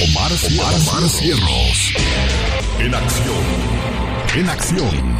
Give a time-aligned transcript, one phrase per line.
[0.00, 1.92] Omar, Omar, Cierros.
[2.78, 3.44] En acción.
[4.36, 5.18] En acción.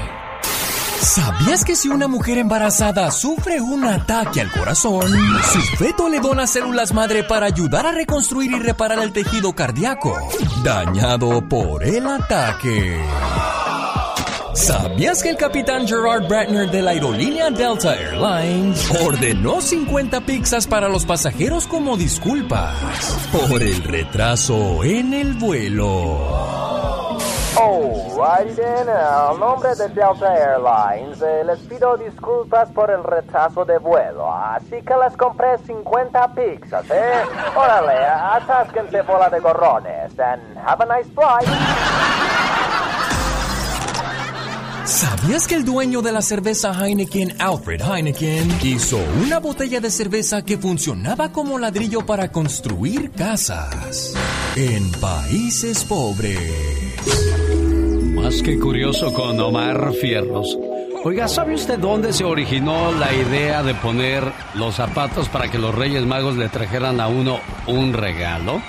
[1.01, 5.11] ¿Sabías que si una mujer embarazada sufre un ataque al corazón,
[5.53, 10.17] su feto le dona células madre para ayudar a reconstruir y reparar el tejido cardíaco
[10.63, 13.03] dañado por el ataque?
[14.59, 20.89] ¿Sabías que el capitán Gerard Bratner de la aerolínea Delta Airlines ordenó 50 pizzas para
[20.89, 22.75] los pasajeros como disculpas
[23.31, 26.59] por el retraso en el vuelo?
[27.57, 33.79] Alrighty then, al nombre de Delta Airlines, eh, les pido disculpas por el retraso de
[33.79, 37.23] vuelo, así que les compré 50 pizzas, ¿eh?
[37.57, 41.49] Órale, atásquense bola de gorrones, and have a nice flight.
[44.89, 50.43] ¿Sabías que el dueño de la cerveza Heineken, Alfred Heineken, hizo una botella de cerveza
[50.43, 54.15] que funcionaba como ladrillo para construir casas
[54.57, 56.41] en países pobres?
[58.15, 60.57] Más que curioso con Omar Fierros.
[61.05, 64.25] Oiga, ¿sabe usted dónde se originó la idea de poner
[64.55, 68.63] los zapatos para que los Reyes Magos le trajeran a uno un regalo?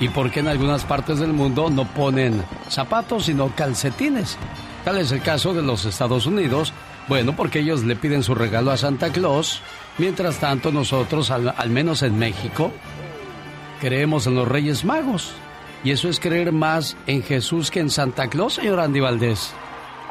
[0.00, 4.38] ¿Y por qué en algunas partes del mundo no ponen zapatos sino calcetines?
[4.84, 6.72] Tal es el caso de los Estados Unidos.
[7.08, 9.62] Bueno, porque ellos le piden su regalo a Santa Claus.
[9.98, 12.72] Mientras tanto, nosotros, al, al menos en México,
[13.80, 15.34] creemos en los Reyes Magos.
[15.82, 19.54] Y eso es creer más en Jesús que en Santa Claus, señor Andy Valdés.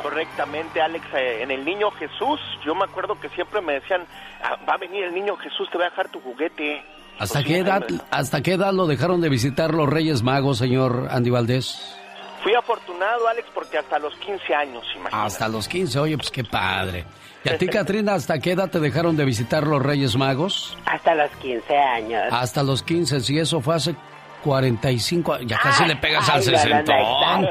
[0.02, 4.02] Correctamente, Alex, eh, en el niño Jesús, yo me acuerdo que siempre me decían,
[4.42, 6.82] "Ah, va a venir el niño Jesús, te va a dejar tu juguete.
[7.20, 11.10] ¿Hasta Pues qué edad, hasta qué edad lo dejaron de visitar los Reyes Magos, señor
[11.12, 11.99] Andy Valdés?
[12.44, 15.28] Fui afortunado, Alex, porque hasta los 15 años, imagínate.
[15.28, 17.06] Hasta los 15, oye, pues qué padre.
[17.44, 20.78] ¿Y a ti, Katrina, hasta qué edad te dejaron de visitar los Reyes Magos?
[20.86, 22.24] Hasta los 15 años.
[22.32, 23.96] Hasta los 15, si eso fue hace
[24.44, 25.48] 45 años.
[25.48, 27.48] Ya casi le pegas al Ay, no, no, no sesentón.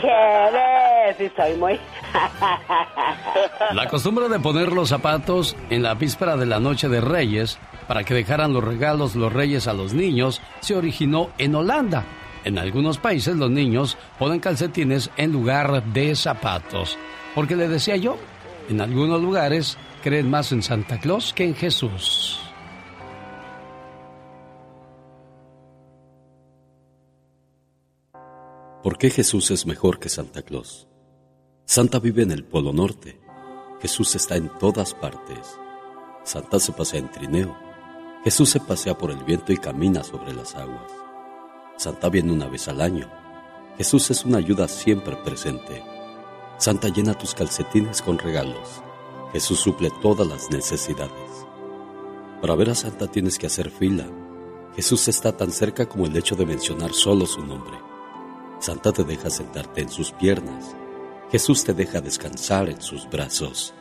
[1.18, 1.80] sí soy muy...
[3.72, 8.04] La costumbre de poner los zapatos en la víspera de la noche de Reyes para
[8.04, 12.04] que dejaran los regalos los reyes a los niños se originó en Holanda.
[12.48, 16.96] En algunos países los niños ponen calcetines en lugar de zapatos.
[17.34, 18.16] Porque le decía yo,
[18.70, 22.40] en algunos lugares creen más en Santa Claus que en Jesús.
[28.82, 30.88] ¿Por qué Jesús es mejor que Santa Claus?
[31.66, 33.20] Santa vive en el Polo Norte.
[33.82, 35.58] Jesús está en todas partes.
[36.24, 37.54] Santa se pasea en trineo.
[38.24, 41.07] Jesús se pasea por el viento y camina sobre las aguas.
[41.78, 43.08] Santa viene una vez al año.
[43.76, 45.84] Jesús es una ayuda siempre presente.
[46.56, 48.82] Santa llena tus calcetines con regalos.
[49.32, 51.46] Jesús suple todas las necesidades.
[52.40, 54.08] Para ver a Santa tienes que hacer fila.
[54.74, 57.78] Jesús está tan cerca como el hecho de mencionar solo su nombre.
[58.58, 60.74] Santa te deja sentarte en sus piernas.
[61.30, 63.72] Jesús te deja descansar en sus brazos.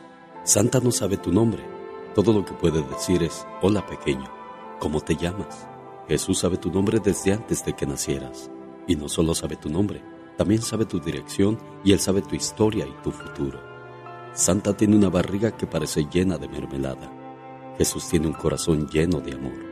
[0.44, 1.66] Santa no sabe tu nombre.
[2.14, 4.30] Todo lo que puede decir es, hola pequeño,
[4.78, 5.66] ¿cómo te llamas?
[6.08, 8.50] Jesús sabe tu nombre desde antes de que nacieras.
[8.86, 10.02] Y no solo sabe tu nombre,
[10.38, 13.60] también sabe tu dirección y Él sabe tu historia y tu futuro.
[14.32, 17.12] Santa tiene una barriga que parece llena de mermelada.
[17.76, 19.68] Jesús tiene un corazón lleno de amor.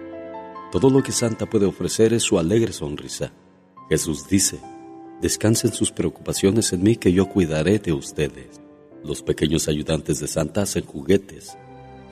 [0.71, 3.33] Todo lo que Santa puede ofrecer es su alegre sonrisa.
[3.89, 4.61] Jesús dice,
[5.23, 8.61] descansen sus preocupaciones en mí que yo cuidaré de ustedes.
[9.03, 11.57] Los pequeños ayudantes de Santa hacen juguetes.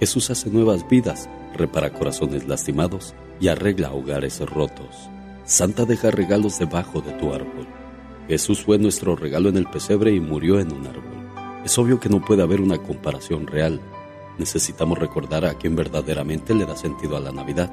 [0.00, 5.08] Jesús hace nuevas vidas, repara corazones lastimados y arregla hogares rotos.
[5.44, 7.66] Santa deja regalos debajo de tu árbol.
[8.28, 11.62] Jesús fue nuestro regalo en el pesebre y murió en un árbol.
[11.64, 13.80] Es obvio que no puede haber una comparación real.
[14.38, 17.70] Necesitamos recordar a quien verdaderamente le da sentido a la Navidad.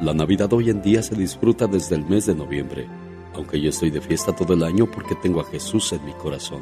[0.00, 2.88] La Navidad hoy en día se disfruta desde el mes de noviembre,
[3.34, 6.60] aunque yo estoy de fiesta todo el año porque tengo a Jesús en mi corazón.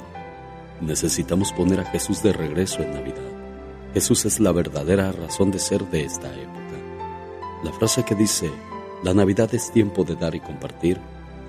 [0.80, 3.30] Necesitamos poner a Jesús de regreso en Navidad.
[3.94, 6.59] Jesús es la verdadera razón de ser de esta época.
[7.62, 8.50] La frase que dice,
[9.02, 10.98] la Navidad es tiempo de dar y compartir,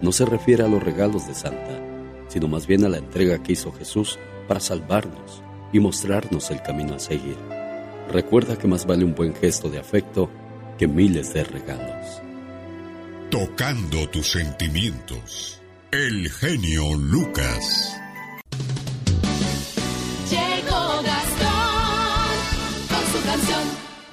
[0.01, 1.79] no se refiere a los regalos de Santa,
[2.27, 4.17] sino más bien a la entrega que hizo Jesús
[4.47, 7.37] para salvarnos y mostrarnos el camino a seguir.
[8.11, 10.29] Recuerda que más vale un buen gesto de afecto
[10.77, 12.21] que miles de regalos.
[13.29, 15.61] Tocando tus sentimientos,
[15.91, 18.00] el genio Lucas.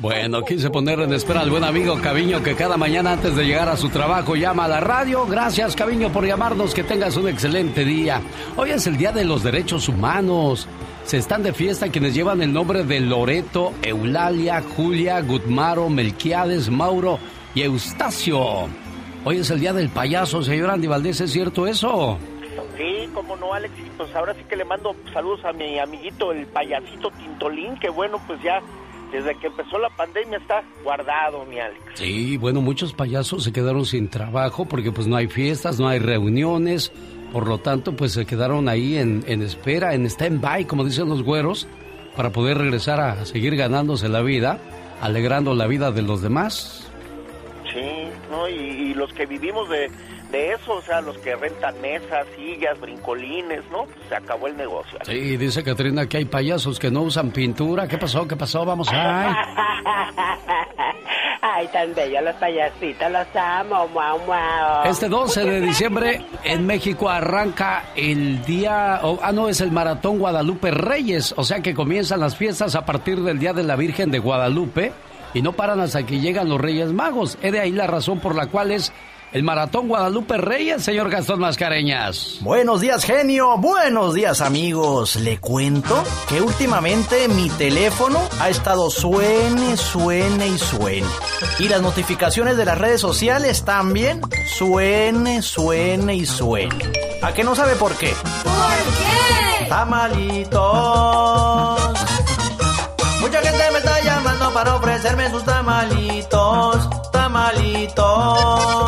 [0.00, 3.68] Bueno, quise poner en espera al buen amigo Caviño que cada mañana antes de llegar
[3.68, 5.26] a su trabajo llama a la radio.
[5.26, 8.22] Gracias Caviño por llamarnos, que tengas un excelente día.
[8.56, 10.68] Hoy es el Día de los Derechos Humanos.
[11.02, 17.18] Se están de fiesta quienes llevan el nombre de Loreto, Eulalia, Julia, Gutmaro, Melquiades, Mauro
[17.56, 18.68] y Eustacio.
[19.24, 22.18] Hoy es el Día del Payaso, señor Andy Valdés, ¿es cierto eso?
[22.76, 26.46] Sí, como no, Alex, pues ahora sí que le mando saludos a mi amiguito, el
[26.46, 28.62] payasito Tintolín, que bueno, pues ya
[29.12, 31.80] desde que empezó la pandemia está guardado, mi Alex.
[31.94, 35.98] Sí, bueno, muchos payasos se quedaron sin trabajo porque pues no hay fiestas, no hay
[35.98, 36.92] reuniones,
[37.32, 41.22] por lo tanto pues se quedaron ahí en, en espera, en stand-by, como dicen los
[41.22, 41.66] güeros,
[42.16, 44.58] para poder regresar a seguir ganándose la vida,
[45.00, 46.90] alegrando la vida de los demás.
[47.72, 48.48] Sí, ¿no?
[48.48, 49.90] Y, y los que vivimos de,
[50.30, 53.86] de eso, o sea, los que rentan mesas, sillas, brincolines, ¿no?
[54.08, 54.98] Se acabó el negocio.
[55.02, 57.88] Sí, dice Catrina que hay payasos que no usan pintura.
[57.88, 58.26] ¿Qué pasó?
[58.28, 58.64] ¿Qué pasó?
[58.64, 59.34] Vamos a...
[61.40, 64.84] Ay, tan bellos los payasitos, los amo, muau, muau.
[64.86, 70.18] Este 12 de diciembre en México arranca el día, oh, ah no, es el Maratón
[70.18, 74.10] Guadalupe Reyes, o sea que comienzan las fiestas a partir del Día de la Virgen
[74.10, 74.92] de Guadalupe
[75.32, 77.38] y no paran hasta que llegan los Reyes Magos.
[77.40, 78.92] Es de ahí la razón por la cual es
[79.32, 82.38] el Maratón Guadalupe Reyes, señor Gastón Mascareñas.
[82.40, 83.58] Buenos días, genio.
[83.58, 85.16] Buenos días, amigos.
[85.16, 91.06] Le cuento que últimamente mi teléfono ha estado suene, suene y suene.
[91.58, 96.90] Y las notificaciones de las redes sociales también suene, suene y suene.
[97.22, 98.14] ¿A qué no sabe por qué?
[98.44, 98.54] ¿Por
[99.62, 99.66] qué?
[99.68, 100.58] Tamalitos.
[103.20, 108.87] Mucha gente me está llamando para ofrecerme sus tamalitos, tamalitos.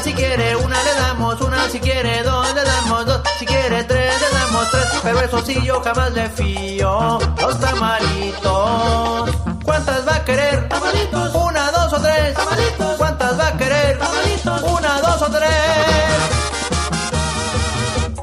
[0.00, 0.56] ¿Cuántas docenas si quiere?
[0.56, 4.70] Una le damos, una si quiere, dos le damos, dos si quiere, tres le damos,
[4.70, 4.86] tres.
[5.02, 9.30] Pero eso sí yo jamás le fío, los tamalitos.
[9.62, 10.68] ¿Cuántas va a querer?
[10.68, 11.34] Tamalitos.
[11.34, 12.34] Una, dos o tres.
[12.34, 12.96] Tamalitos.
[12.96, 13.98] ¿Cuántas va a querer?
[13.98, 14.62] Tamalitos.
[14.62, 15.50] Una, dos o tres.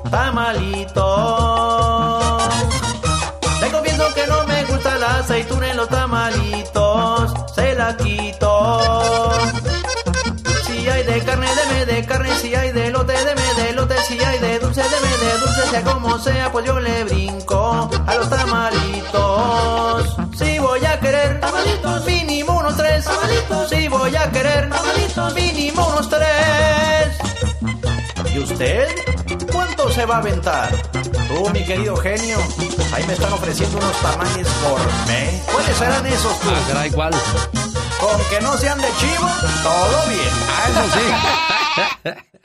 [0.10, 1.37] Tamalitos.
[15.78, 20.18] Sea como sea, pues yo le brinco a los tamalitos.
[20.36, 23.06] Si voy a querer tamalitos, mínimo unos tres.
[23.06, 23.70] Tamalitos.
[23.70, 27.20] Si voy a querer tamalitos, mínimo unos tres.
[28.34, 28.88] ¿Y usted?
[29.52, 30.76] ¿Cuánto se va a aventar?
[31.28, 32.40] Tú, mi querido genio,
[32.92, 35.44] ahí me están ofreciendo unos tamales gourmet.
[35.46, 36.50] ¿Cuáles serán esos tú?
[36.50, 37.12] Ah, caray, ¿cuál?
[38.00, 39.30] Con que no sean de chivo,
[39.62, 40.34] todo bien.
[40.50, 42.22] Ah, eso sí.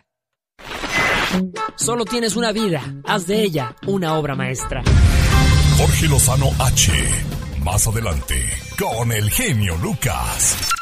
[1.76, 4.82] Solo tienes una vida, haz de ella una obra maestra.
[5.78, 6.92] Jorge Lozano H.
[7.64, 8.34] Más adelante,
[8.78, 10.81] con el genio Lucas.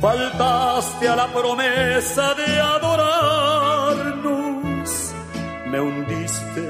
[0.00, 4.10] faltaste a la promesa de adorarnos,
[5.70, 6.62] me hundiste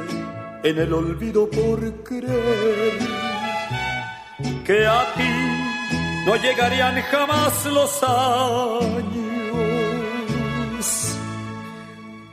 [0.64, 2.98] en el olvido por creer
[4.64, 5.32] que a ti
[6.26, 9.16] no llegarían jamás los años.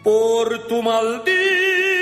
[0.03, 1.92] Por tu maldita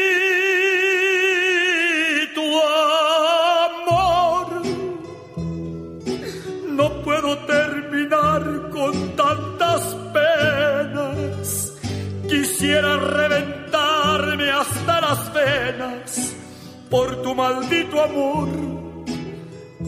[12.71, 16.33] quisiera reventarme hasta las venas
[16.89, 18.47] por tu maldito amor,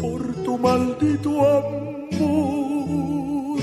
[0.01, 3.61] por tu maldito amor,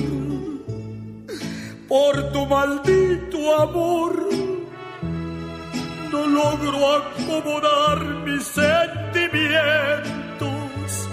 [1.87, 4.29] por tu maldito amor.
[6.11, 11.09] No logro acomodar mis sentimientos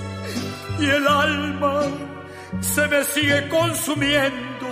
[0.79, 1.81] y el alma
[2.61, 4.67] se me sigue consumiendo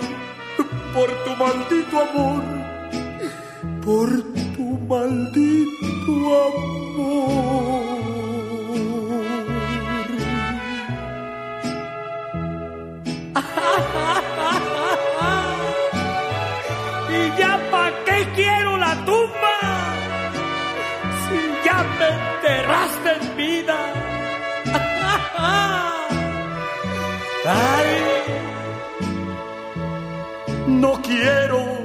[0.94, 2.55] por tu maldito amor
[3.86, 4.08] por
[4.56, 6.14] tu maldito
[6.44, 7.86] amor.
[17.16, 19.56] ¿Y ya pa' qué quiero la tumba?
[21.22, 23.78] Si ya me enterraste en vida.
[27.48, 27.90] Ay,
[30.66, 31.75] no quiero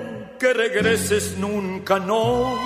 [0.42, 2.58] que regreses nunca, no.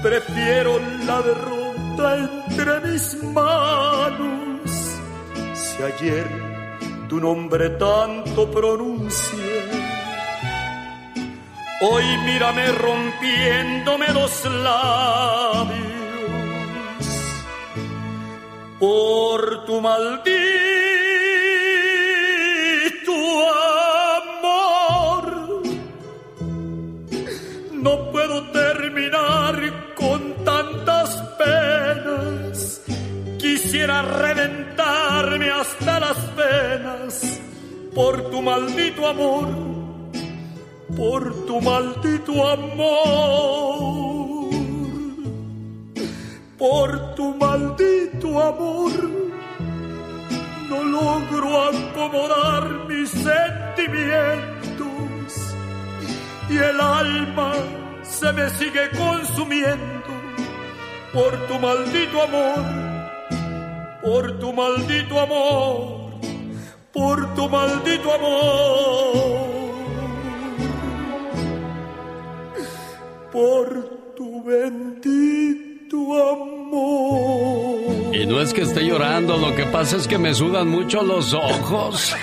[0.00, 4.70] Prefiero la derrota entre mis manos.
[5.54, 6.28] Si ayer
[7.08, 9.64] tu nombre tanto pronuncié,
[11.80, 15.88] hoy mírame rompiéndome los labios
[18.78, 20.87] por tu maldito
[33.78, 37.40] Quisiera reventarme hasta las penas
[37.94, 39.48] por tu maldito amor,
[40.96, 44.18] por tu maldito amor
[46.58, 48.90] por tu maldito amor.
[50.68, 54.48] No logro acomodar mis sentimientos
[56.50, 57.52] y el alma
[58.02, 60.08] se me sigue consumiendo
[61.12, 62.87] por tu maldito amor,
[64.08, 66.12] por tu maldito amor,
[66.94, 69.48] por tu maldito amor,
[73.30, 75.98] por tu bendito
[76.32, 78.14] amor.
[78.14, 81.34] Y no es que esté llorando, lo que pasa es que me sudan mucho los
[81.34, 82.14] ojos.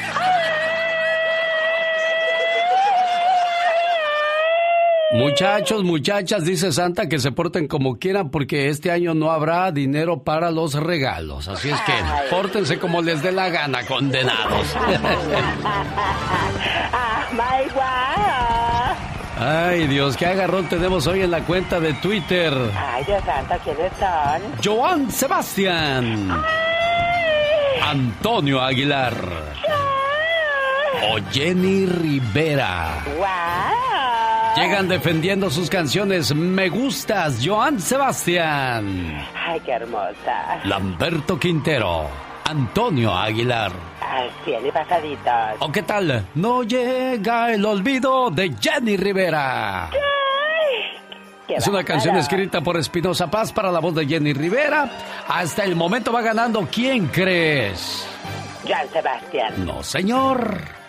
[5.18, 10.24] Muchachos, muchachas, dice Santa que se porten como quieran porque este año no habrá dinero
[10.24, 11.48] para los regalos.
[11.48, 11.94] Así es que
[12.30, 14.76] pórtense como les dé la gana, condenados.
[19.38, 22.54] Ay, Dios, qué agarrón tenemos hoy en la cuenta de Twitter.
[22.76, 24.42] Ay, Dios santo, ¿quiénes son?
[24.64, 26.30] Joan Sebastián.
[27.82, 29.16] Antonio Aguilar.
[31.10, 33.04] O Jenny Rivera.
[33.18, 34.15] ¡Wow!
[34.56, 39.26] Llegan defendiendo sus canciones Me Gustas, Joan Sebastián.
[39.36, 40.62] Ay, qué hermosa.
[40.64, 42.08] Lamberto Quintero.
[42.46, 43.74] Antonio Aguilar.
[44.00, 45.56] Ay, bien y pasaditos.
[45.60, 46.26] ¿O qué tal?
[46.36, 49.90] No llega el olvido de Jenny Rivera.
[51.48, 54.90] Qué Es una canción escrita por Espinosa Paz para la voz de Jenny Rivera.
[55.28, 58.08] Hasta el momento va ganando ¿Quién crees?
[58.66, 59.66] Joan Sebastián.
[59.66, 60.85] No, señor.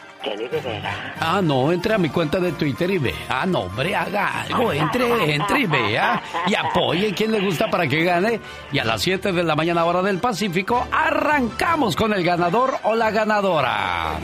[1.20, 3.14] Ah, no, entre a mi cuenta de Twitter y vea.
[3.28, 4.72] Ah, no, hombre, haga algo.
[4.86, 6.22] Entre, entre y vea.
[6.46, 8.40] Y apoye quien le gusta para que gane.
[8.72, 12.94] Y a las 7 de la mañana, hora del Pacífico, arrancamos con el ganador o
[12.94, 14.14] la ganadora.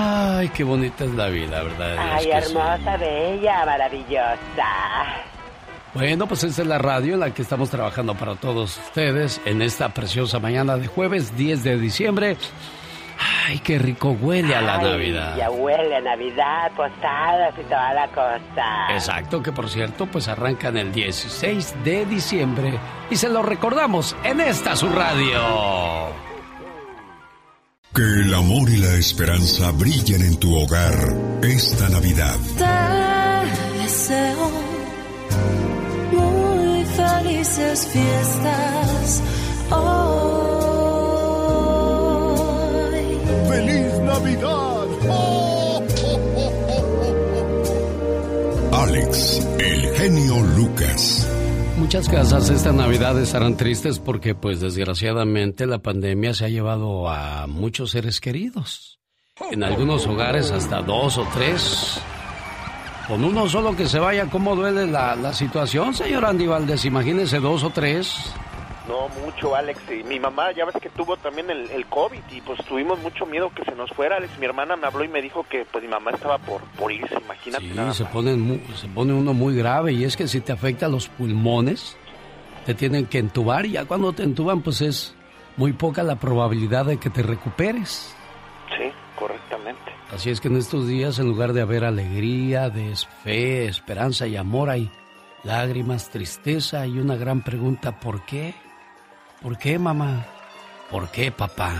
[0.00, 1.96] Ay, qué bonita es la vida, ¿verdad?
[1.98, 2.30] Ay, sí.
[2.30, 5.28] hermosa, bella, maravillosa.
[5.94, 9.60] Bueno, pues esta es la radio en la que estamos trabajando para todos ustedes en
[9.62, 12.36] esta preciosa mañana de jueves 10 de diciembre.
[13.48, 15.36] Ay, qué rico huele a la Ay, Navidad.
[15.38, 18.92] Ya huele a Navidad, posadas y toda la cosa.
[18.92, 22.78] Exacto, que por cierto, pues arrancan el 16 de diciembre
[23.08, 25.40] y se lo recordamos en esta su radio.
[27.94, 30.92] Que el amor y la esperanza brillen en tu hogar
[31.42, 32.36] esta Navidad.
[32.58, 34.50] Te deseo
[36.12, 39.22] muy felices fiestas
[39.70, 40.57] hoy.
[48.72, 51.28] Alex, el genio Lucas.
[51.78, 57.46] Muchas casas esta Navidad estarán tristes porque pues desgraciadamente la pandemia se ha llevado a
[57.46, 58.98] muchos seres queridos.
[59.50, 62.00] En algunos hogares hasta dos o tres.
[63.06, 66.84] Con uno solo que se vaya, ¿cómo duele la, la situación, señor Andy Valdés?
[66.84, 68.14] Imagínese dos o tres.
[68.88, 69.80] No, mucho, Alex.
[69.90, 73.26] Y mi mamá, ya ves que tuvo también el, el COVID y pues tuvimos mucho
[73.26, 74.38] miedo que se nos fuera, Alex.
[74.38, 77.14] Mi hermana me habló y me dijo que pues mi mamá estaba por, por irse,
[77.22, 77.68] imagínate.
[77.68, 80.88] Sí, nada se pone, se pone uno muy grave y es que si te afecta
[80.88, 81.98] los pulmones,
[82.64, 85.14] te tienen que entubar y ya cuando te entuban pues es
[85.58, 88.16] muy poca la probabilidad de que te recuperes.
[88.76, 89.92] Sí, correctamente.
[90.10, 94.36] Así es que en estos días, en lugar de haber alegría, de fe, esperanza y
[94.36, 94.90] amor, hay
[95.44, 98.54] lágrimas, tristeza y una gran pregunta, ¿por qué?
[99.42, 100.26] ¿Por qué, mamá?
[100.90, 101.72] ¿Por qué, papá?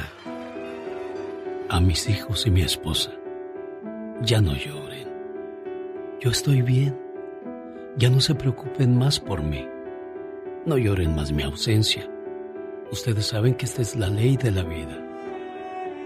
[1.68, 3.10] A mis hijos y mi esposa,
[4.22, 5.08] ya no lloren.
[6.20, 6.98] Yo estoy bien.
[7.96, 9.66] Ya no se preocupen más por mí.
[10.66, 12.08] No lloren más mi ausencia.
[12.92, 14.96] Ustedes saben que esta es la ley de la vida.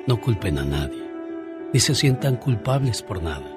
[0.07, 1.03] No culpen a nadie
[1.73, 3.51] ni se sientan culpables por nada.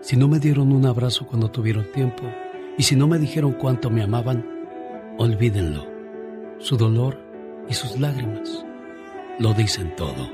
[0.00, 2.22] Si no me dieron un abrazo cuando tuvieron tiempo
[2.78, 4.44] y si no me dijeron cuánto me amaban,
[5.18, 5.95] olvídenlo.
[6.58, 7.18] Su dolor
[7.68, 8.64] y sus lágrimas
[9.38, 10.30] lo dicen todo.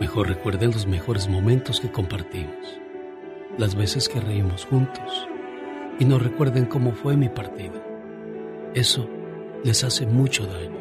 [0.00, 2.80] Mejor recuerden los mejores momentos que compartimos,
[3.58, 5.28] las veces que reímos juntos
[5.98, 7.82] y no recuerden cómo fue mi partida.
[8.74, 9.06] Eso
[9.64, 10.80] les hace mucho daño.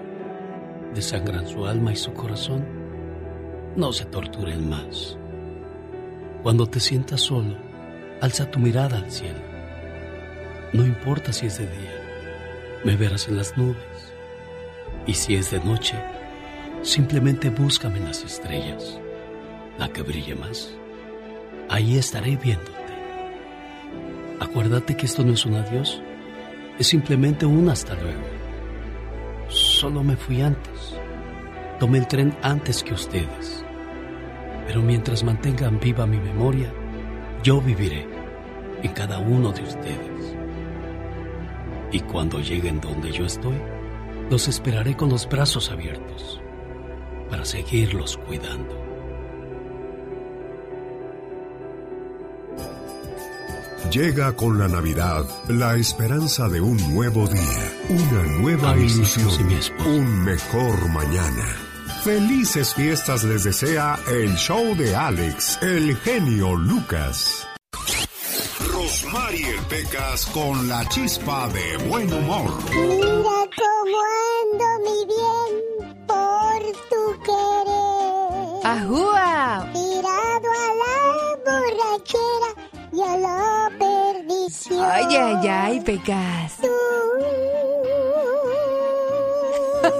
[0.94, 2.66] Desangran su alma y su corazón
[3.76, 5.18] no se torturen más.
[6.42, 7.58] Cuando te sientas solo,
[8.22, 9.40] alza tu mirada al cielo.
[10.72, 12.02] No importa si es de día,
[12.86, 13.95] me verás en las nubes.
[15.08, 15.96] Y si es de noche,
[16.82, 19.00] simplemente búscame en las estrellas,
[19.78, 20.74] la que brille más.
[21.70, 22.72] Ahí estaré viéndote.
[24.40, 26.02] Acuérdate que esto no es un adiós,
[26.80, 28.24] es simplemente un hasta luego.
[29.48, 30.98] Solo me fui antes.
[31.80, 33.64] Tomé el tren antes que ustedes.
[34.66, 36.74] Pero mientras mantengan viva mi memoria,
[37.44, 38.08] yo viviré
[38.82, 40.36] en cada uno de ustedes.
[41.92, 43.56] Y cuando lleguen donde yo estoy,
[44.30, 46.42] los esperaré con los brazos abiertos
[47.30, 48.86] para seguirlos cuidando.
[53.92, 59.30] Llega con la Navidad la esperanza de un nuevo día, una nueva ilusión,
[59.86, 61.46] un mejor mañana.
[62.04, 67.48] Felices fiestas les desea el show de Alex, el genio Lucas.
[68.72, 72.52] Rosmarie Pecas con la chispa de buen humor.
[73.56, 73.98] Cómo
[74.42, 75.52] ando, mi bien,
[76.08, 78.66] por tu querer.
[78.66, 79.66] ¡Ajúa!
[79.74, 80.98] Tirado a la
[81.46, 82.50] borrachera
[82.92, 84.84] y a la perdición.
[84.84, 86.60] Ay, ay, ay, Pecas.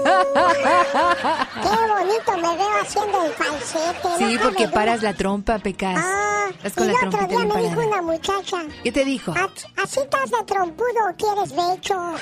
[0.06, 4.08] Qué bonito me veo haciendo el falsete.
[4.18, 5.96] Sí, porque paras la trompa, Pecas.
[5.98, 8.58] Ah, y con el la otro día me dijo una muchacha.
[8.82, 9.32] ¿Qué te dijo?
[9.32, 9.50] "¿A-
[9.82, 11.94] ¿Así estás de trompudo o quieres becho?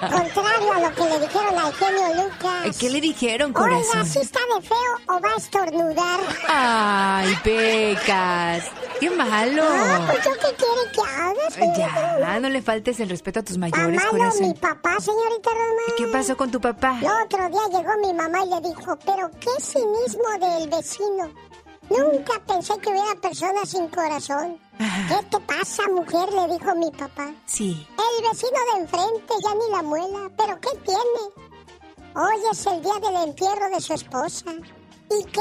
[0.00, 2.76] Contrario a lo que le dijeron al genio Lucas.
[2.78, 4.06] ¿Qué le dijeron, Oiga, corazón?
[4.06, 4.76] si está de feo
[5.08, 6.20] o va a estornudar.
[6.48, 8.64] Ay, Pecas.
[9.00, 9.62] Qué malo.
[9.66, 13.42] Ah, pues yo qué quiere que haga, señorita Ya, no le faltes el respeto a
[13.42, 14.42] tus mayores, Mamá, no, corazón.
[14.48, 15.50] mi papá, señorita
[15.96, 16.98] ¿Qué pasó con tu papá?
[17.00, 21.30] El otro día llegó mi mamá y le dijo, pero qué cinismo del vecino.
[21.90, 24.58] Nunca pensé que hubiera personas sin corazón.
[24.78, 26.32] ¿Qué te pasa, mujer?
[26.32, 27.32] Le dijo mi papá.
[27.46, 27.86] Sí.
[27.98, 30.30] El vecino de enfrente ya ni la muela.
[30.36, 31.50] ¿Pero qué tiene?
[32.14, 34.52] Hoy es el día del entierro de su esposa.
[35.10, 35.40] ¿Y qué?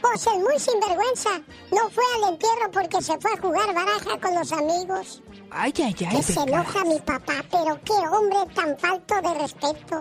[0.00, 1.30] Pues el muy sinvergüenza
[1.70, 5.21] no fue al entierro porque se fue a jugar baraja con los amigos.
[5.54, 10.00] Ay, ay, ay, Que se enoja mi papá, pero qué hombre tan falto de respeto.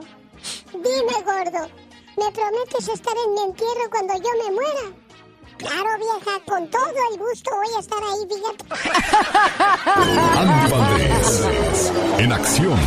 [0.72, 1.70] Dime, gordo,
[2.18, 4.96] ¿me prometes estar en mi entierro cuando yo me muera?
[5.58, 8.66] Claro, vieja, con todo el gusto voy a estar ahí, fíjate.
[10.40, 12.80] Andy Valdés, en acción.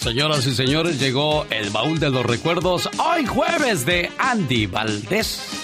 [0.00, 5.57] Señoras y señores, llegó el baúl de los recuerdos hoy jueves de Andy Valdés.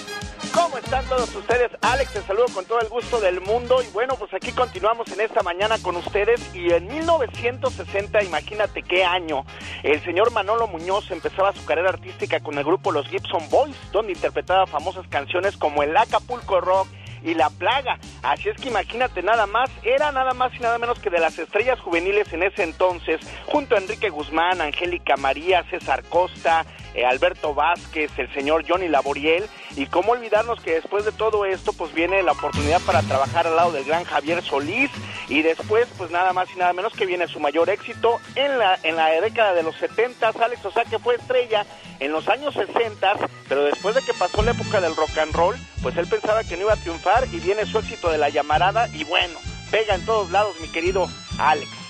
[0.55, 1.73] ¿Cómo están todos ustedes?
[1.81, 5.21] Alex, te saludo con todo el gusto del mundo y bueno, pues aquí continuamos en
[5.21, 9.45] esta mañana con ustedes y en 1960, imagínate qué año,
[9.83, 14.13] el señor Manolo Muñoz empezaba su carrera artística con el grupo Los Gibson Boys, donde
[14.13, 16.87] interpretaba famosas canciones como el Acapulco Rock
[17.25, 17.99] y La Plaga.
[18.23, 21.37] Así es que imagínate nada más, era nada más y nada menos que de las
[21.37, 27.55] estrellas juveniles en ese entonces, junto a Enrique Guzmán, Angélica María, César Costa, eh, Alberto
[27.55, 29.45] Vázquez, el señor Johnny Laboriel,
[29.77, 33.57] y cómo olvidarnos que después de todo esto, pues viene la oportunidad para trabajar al
[33.57, 34.91] lado del gran Javier Solís,
[35.29, 38.79] y después, pues nada más y nada menos que viene su mayor éxito en la,
[38.83, 41.67] en la década de los 70, Alex, o sea que fue estrella
[42.01, 43.15] en los años 60,
[43.49, 46.57] pero después de que pasó la época del rock and roll, pues él pensaba que
[46.57, 49.39] no iba a triunfar, y viene su éxito de la llamarada, y bueno,
[49.71, 51.84] pega en todos lados, mi querido Alex.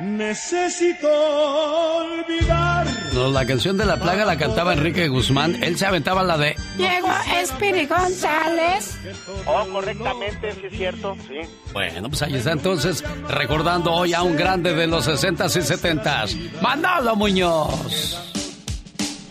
[0.00, 2.86] Necesito olvidar.
[3.14, 5.62] No, la canción de la plaga la cantaba Enrique Guzmán.
[5.62, 6.54] Él se aventaba la de.
[6.76, 8.96] Llegó Espiri González.
[9.44, 11.40] Oh, correctamente, sí es cierto, sí.
[11.72, 16.60] Bueno, pues ahí está entonces recordando hoy a un grande de los 60s y 70s,
[16.62, 18.16] Manolo Muñoz.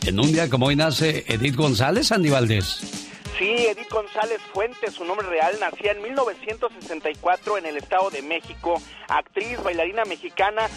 [0.06, 3.07] En un día como hoy nace Edith González, Andy Valdés.
[3.38, 8.82] Sí, Edith González Fuentes, su nombre real, nacía en 1964 en el Estado de México,
[9.08, 10.68] actriz, bailarina mexicana.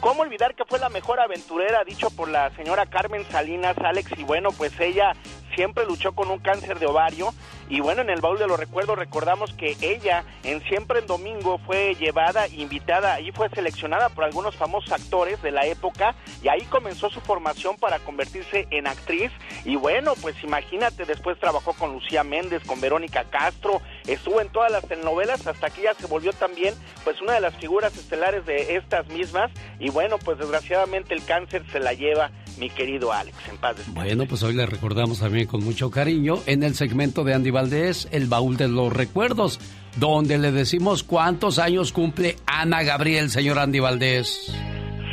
[0.00, 4.12] ¿Cómo olvidar que fue la mejor aventurera, dicho por la señora Carmen Salinas, Alex?
[4.16, 5.12] Y bueno, pues ella
[5.54, 7.34] siempre luchó con un cáncer de ovario.
[7.68, 11.58] Y bueno, en el baúl de los recuerdos recordamos que ella en Siempre en Domingo
[11.58, 16.14] fue llevada, invitada y fue seleccionada por algunos famosos actores de la época.
[16.42, 19.32] Y ahí comenzó su formación para convertirse en actriz.
[19.64, 24.72] Y bueno, pues imagínate, después trabajó con Lucía Méndez, con Verónica Castro, estuvo en todas
[24.72, 28.76] las telenovelas hasta que ella se volvió también pues una de las figuras estelares de
[28.76, 33.56] estas mismas y bueno, pues desgraciadamente el cáncer se la lleva mi querido Alex, en
[33.58, 34.00] paz descanse.
[34.00, 38.08] Bueno, pues hoy le recordamos también con mucho cariño en el segmento de Andy Valdés,
[38.10, 39.60] el baúl de los recuerdos,
[39.96, 44.52] donde le decimos cuántos años cumple Ana Gabriel, señor Andy Valdés.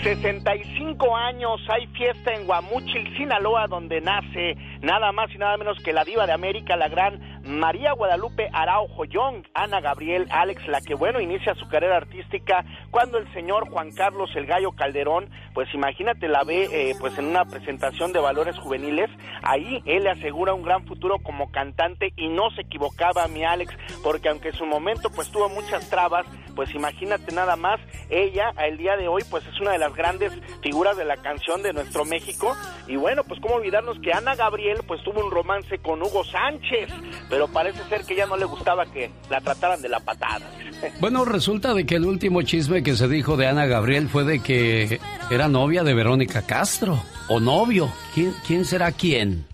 [0.05, 5.93] 65 años, hay fiesta en Guamuchil, Sinaloa, donde nace nada más y nada menos que
[5.93, 10.95] la diva de América, la gran María Guadalupe Araujo Young, Ana Gabriel Alex, la que
[10.95, 16.27] bueno inicia su carrera artística cuando el señor Juan Carlos el Gallo Calderón, pues imagínate
[16.27, 19.11] la ve eh, pues en una presentación de valores juveniles,
[19.43, 23.75] ahí él le asegura un gran futuro como cantante y no se equivocaba mi Alex,
[24.03, 27.79] porque aunque en su momento pues tuvo muchas trabas, pues imagínate nada más,
[28.09, 31.61] ella el día de hoy pues es una de las grandes figuras de la canción
[31.61, 32.55] de nuestro México.
[32.87, 36.89] Y bueno pues cómo olvidarnos que Ana Gabriel pues tuvo un romance con Hugo Sánchez,
[37.35, 40.49] pero parece ser que ya no le gustaba que la trataran de la patada.
[41.01, 44.41] Bueno, resulta de que el último chisme que se dijo de Ana Gabriel fue de
[44.41, 47.91] que era novia de Verónica Castro o novio.
[48.13, 49.45] ¿Quién, quién será quién?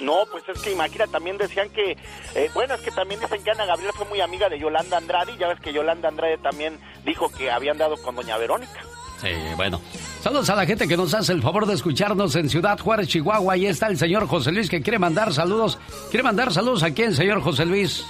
[0.00, 1.96] No, pues es que imagina, también decían que,
[2.36, 5.32] eh, bueno, es que también dicen que Ana Gabriel fue muy amiga de Yolanda Andrade
[5.32, 8.80] y ya ves que Yolanda Andrade también dijo que habían dado con doña Verónica.
[9.24, 9.80] Sí, bueno.
[10.20, 13.54] Saludos a la gente que nos hace el favor de escucharnos en Ciudad Juárez, Chihuahua.
[13.54, 15.78] Ahí está el señor José Luis que quiere mandar saludos.
[16.10, 18.04] ¿Quiere mandar saludos a quién, señor José Luis?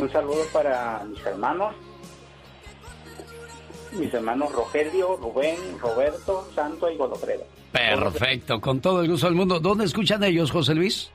[0.00, 1.72] Un saludo para mis hermanos,
[3.92, 7.44] mis hermanos Rogelio, Rubén, Roberto, Santo y Godofredo.
[7.70, 9.60] Perfecto, con todo el gusto del mundo.
[9.60, 11.12] ¿Dónde escuchan ellos, José Luis?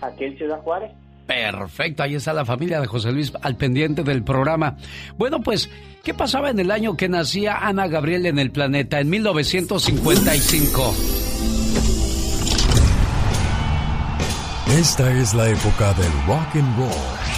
[0.00, 0.92] Aquí en Ciudad Juárez.
[1.26, 4.76] Perfecto, ahí está la familia de José Luis al pendiente del programa.
[5.16, 5.70] Bueno, pues,
[6.02, 10.94] ¿qué pasaba en el año que nacía Ana Gabriel en el planeta, en 1955?
[14.78, 16.90] Esta es la época del rock and roll,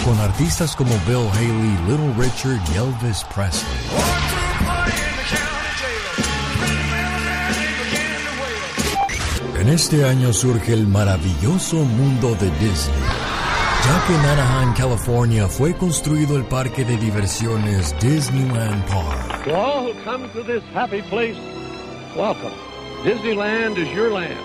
[0.05, 4.23] con artistas como Bill Haley, Little Richard y Elvis Presley.
[9.63, 12.99] En este año surge el maravilloso mundo de Disney,
[13.85, 19.43] ya que en Anaheim, California, fue construido el parque de diversiones Disneyland Park.
[19.45, 21.37] To all who come to this happy place,
[22.15, 22.53] welcome.
[23.03, 24.39] Disneyland is your land.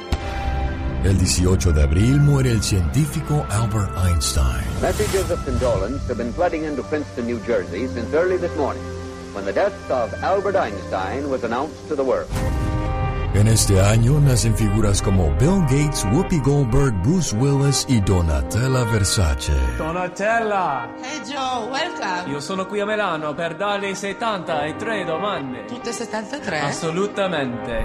[1.04, 4.64] El 18 de abril muere el científico Albert Einstein.
[4.82, 8.82] Messages of condolence have been flooding into Princeton, New Jersey since early this morning,
[9.32, 12.28] when the death of Albert Einstein was announced to the world.
[13.34, 19.52] En este año nacen figuras como Bill Gates, Whoopi Goldberg, Bruce Willis y Donatella Versace.
[19.76, 20.88] Donatella!
[21.02, 22.32] Hey Joe, welcome!
[22.32, 25.64] Io sono qui a Milano per darle 73 domande.
[25.66, 26.62] Tutte 73?
[26.64, 27.84] Assolutamente.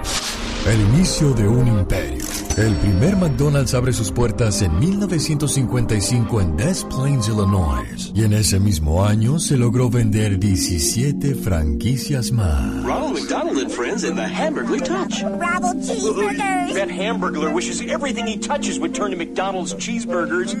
[0.66, 2.24] El inicio de un imperio.
[2.56, 8.12] El primer McDonald's abre sus puertas en 1955 en Des Plaines, Illinois.
[8.14, 12.82] Y en ese mismo año se logró vender 17 franquicias más.
[12.84, 15.24] Ronald McDonald and Friends and the Hamburglar Touch.
[15.36, 16.74] Bravo cheeseburgers.
[16.74, 20.54] That Hamburglar wishes everything he touches would turn to McDonald's cheeseburgers.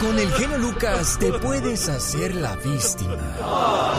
[0.00, 3.16] Con el genio Lucas te puedes hacer la víctima.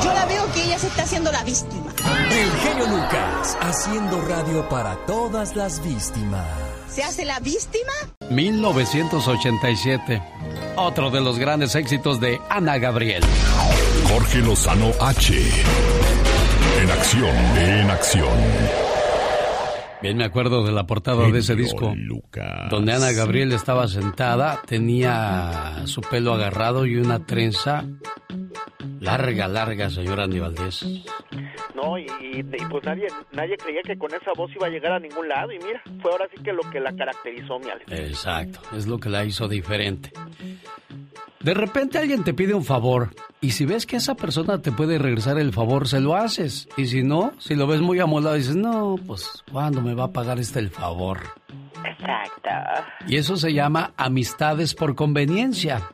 [0.03, 1.93] Yo la veo que ella se está haciendo la víctima.
[2.31, 6.45] El genio Lucas, haciendo radio para todas las víctimas.
[6.89, 7.93] ¿Se hace la víctima?
[8.29, 10.21] 1987.
[10.75, 13.23] Otro de los grandes éxitos de Ana Gabriel.
[14.09, 15.39] Jorge Lozano H.
[16.79, 18.37] En acción, en acción.
[20.01, 21.93] Bien, me acuerdo de la portada de ese disco.
[22.69, 27.83] Donde Ana Gabriel estaba sentada, tenía su pelo agarrado y una trenza
[28.99, 30.83] larga, larga, señora Andy Valdés.
[31.75, 34.93] No, y, y- y pues nadie, nadie creía que con esa voz iba a llegar
[34.93, 35.51] a ningún lado.
[35.51, 37.91] Y mira, fue ahora sí que lo que la caracterizó, mi Alex.
[37.91, 40.11] Exacto, es lo que la hizo diferente.
[41.39, 43.09] De repente alguien te pide un favor
[43.41, 46.69] y si ves que esa persona te puede regresar el favor, se lo haces.
[46.77, 50.11] Y si no, si lo ves muy amolado, dices, no, pues, ¿cuándo me va a
[50.11, 51.19] pagar este el favor?
[51.83, 52.49] Exacto.
[53.07, 55.89] Y eso se llama amistades por conveniencia.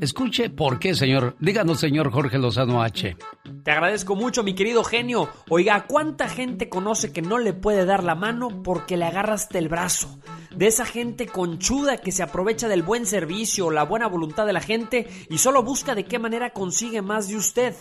[0.00, 1.36] Escuche por qué, señor.
[1.40, 3.18] Díganos, señor Jorge Lozano H.
[3.62, 5.28] Te agradezco mucho, mi querido genio.
[5.50, 9.68] Oiga, ¿cuánta gente conoce que no le puede dar la mano porque le agarraste el
[9.68, 10.18] brazo?
[10.56, 14.62] De esa gente conchuda que se aprovecha del buen servicio, la buena voluntad de la
[14.62, 17.74] gente y solo busca de qué manera consigue más de usted.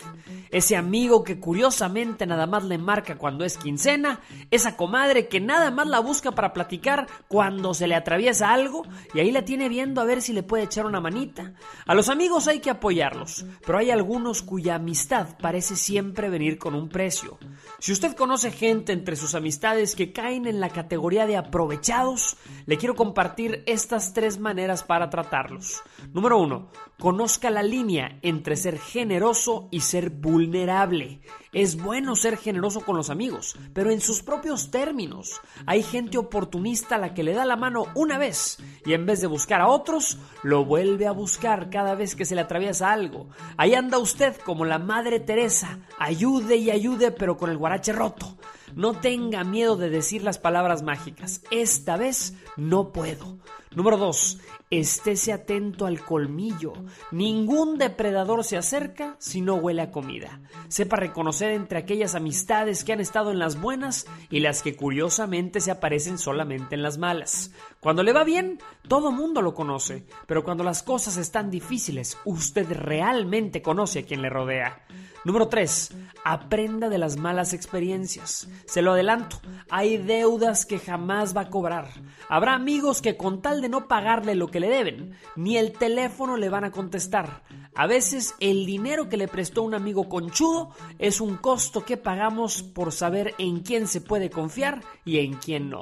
[0.49, 5.69] Ese amigo que curiosamente nada más le marca cuando es quincena, esa comadre que nada
[5.69, 8.81] más la busca para platicar cuando se le atraviesa algo
[9.13, 11.53] y ahí la tiene viendo a ver si le puede echar una manita.
[11.85, 16.73] A los amigos hay que apoyarlos, pero hay algunos cuya amistad parece siempre venir con
[16.73, 17.37] un precio.
[17.77, 22.79] Si usted conoce gente entre sus amistades que caen en la categoría de aprovechados, le
[22.79, 25.83] quiero compartir estas tres maneras para tratarlos.
[26.11, 31.21] Número uno, conozca la línea entre ser generoso y ser vulnerable.
[31.53, 35.41] Es bueno ser generoso con los amigos, pero en sus propios términos.
[35.65, 39.21] Hay gente oportunista a la que le da la mano una vez y en vez
[39.21, 43.29] de buscar a otros, lo vuelve a buscar cada vez que se le atraviesa algo.
[43.57, 48.37] Ahí anda usted como la Madre Teresa, ayude y ayude pero con el guarache roto.
[48.75, 51.41] No tenga miedo de decir las palabras mágicas.
[51.49, 53.39] Esta vez no puedo.
[53.71, 54.39] Número 2.
[54.71, 56.73] Estése atento al colmillo.
[57.11, 60.41] Ningún depredador se acerca si no huele a comida.
[60.67, 65.59] Sepa reconocer entre aquellas amistades que han estado en las buenas y las que curiosamente
[65.59, 67.51] se aparecen solamente en las malas.
[67.79, 72.71] Cuando le va bien, todo mundo lo conoce, pero cuando las cosas están difíciles, usted
[72.71, 74.85] realmente conoce a quien le rodea.
[75.25, 75.93] Número 3.
[76.23, 78.47] Aprenda de las malas experiencias.
[78.65, 81.89] Se lo adelanto, hay deudas que jamás va a cobrar.
[82.29, 86.37] Habrá amigos que con tal de no pagarle lo que le deben, ni el teléfono
[86.37, 87.43] le van a contestar.
[87.75, 92.63] A veces el dinero que le prestó un amigo conchudo es un costo que pagamos
[92.63, 95.81] por saber en quién se puede confiar y en quién no.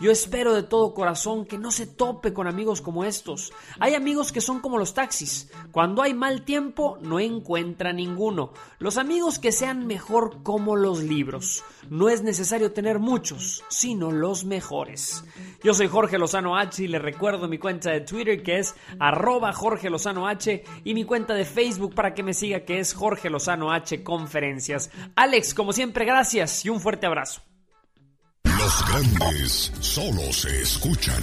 [0.00, 3.52] Yo espero de todo corazón que no se tope con amigos como estos.
[3.78, 5.52] Hay amigos que son como los taxis.
[5.70, 8.52] Cuando hay mal tiempo no encuentra ninguno.
[8.80, 11.62] Los amigos que sean mejor como los libros.
[11.90, 15.24] No es necesario tener muchos, sino los mejores.
[15.62, 19.52] Yo soy Jorge Lozano H y le recuerdo mi cuenta de Twitter que es arroba
[19.52, 23.30] Jorge Lozano H y mi cuenta de Facebook para que me siga que es Jorge
[23.30, 24.90] Lozano H Conferencias.
[25.14, 27.42] Alex, como siempre, gracias y un fuerte abrazo.
[28.64, 31.22] Los grandes solo se escuchan.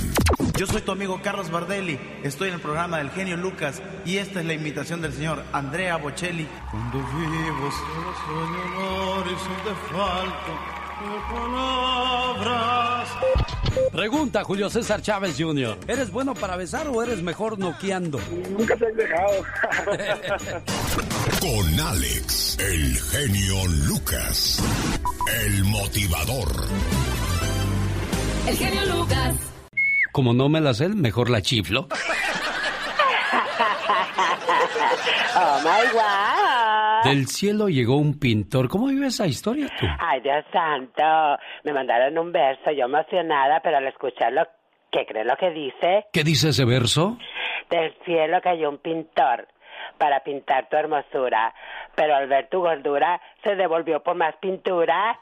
[0.59, 4.41] Yo soy tu amigo Carlos Bardelli, estoy en el programa del genio Lucas y esta
[4.41, 6.47] es la invitación del señor Andrea Bocelli.
[6.69, 10.51] Cuando vivo solo sueño honor y son de falto
[11.01, 13.09] de palabras.
[13.91, 15.79] Pregunta Julio César Chávez Jr.
[15.87, 18.19] ¿Eres bueno para besar o eres mejor noqueando?
[18.55, 19.43] Nunca te has dejado.
[21.41, 24.61] Con Alex, el genio Lucas,
[25.43, 26.67] el motivador.
[28.47, 29.69] El genio Lucas.
[30.11, 31.87] Como no me la sé, mejor la chiflo.
[35.33, 37.09] Oh my God.
[37.09, 38.67] Del cielo llegó un pintor.
[38.67, 39.85] ¿Cómo vive esa historia tú?
[39.99, 41.03] Ay, Dios santo.
[41.63, 44.43] Me mandaron un verso, yo emocionada, pero al escucharlo,
[44.91, 46.05] ¿qué cree lo que dice?
[46.11, 47.17] ¿Qué dice ese verso?
[47.69, 49.47] Del cielo cayó un pintor
[49.97, 51.53] para pintar tu hermosura,
[51.95, 55.19] pero al ver tu gordura se devolvió por más pintura.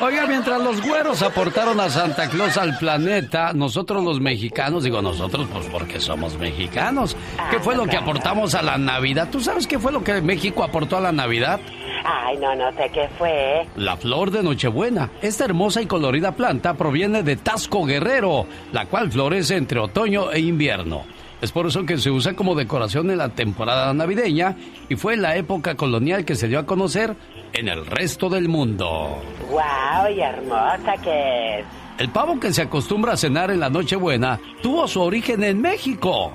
[0.00, 5.48] Oiga, mientras los güeros aportaron a Santa Claus al planeta, nosotros los mexicanos, digo nosotros
[5.52, 7.16] pues porque somos mexicanos,
[7.50, 9.28] ¿qué fue lo que aportamos a la Navidad?
[9.30, 11.58] ¿Tú sabes qué fue lo que México aportó a la Navidad?
[12.04, 13.66] Ay, no, no sé qué fue.
[13.74, 15.10] La flor de Nochebuena.
[15.20, 20.38] Esta hermosa y colorida planta proviene de Tasco Guerrero, la cual florece entre otoño e
[20.38, 21.04] invierno.
[21.40, 24.56] Es por eso que se usa como decoración en la temporada navideña
[24.88, 27.14] y fue en la época colonial que se dio a conocer
[27.52, 29.22] en el resto del mundo.
[29.50, 31.66] Wow, y hermosa que es.
[31.98, 36.32] El pavo que se acostumbra a cenar en la Nochebuena tuvo su origen en México.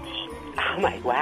[0.55, 1.13] Oh my wow.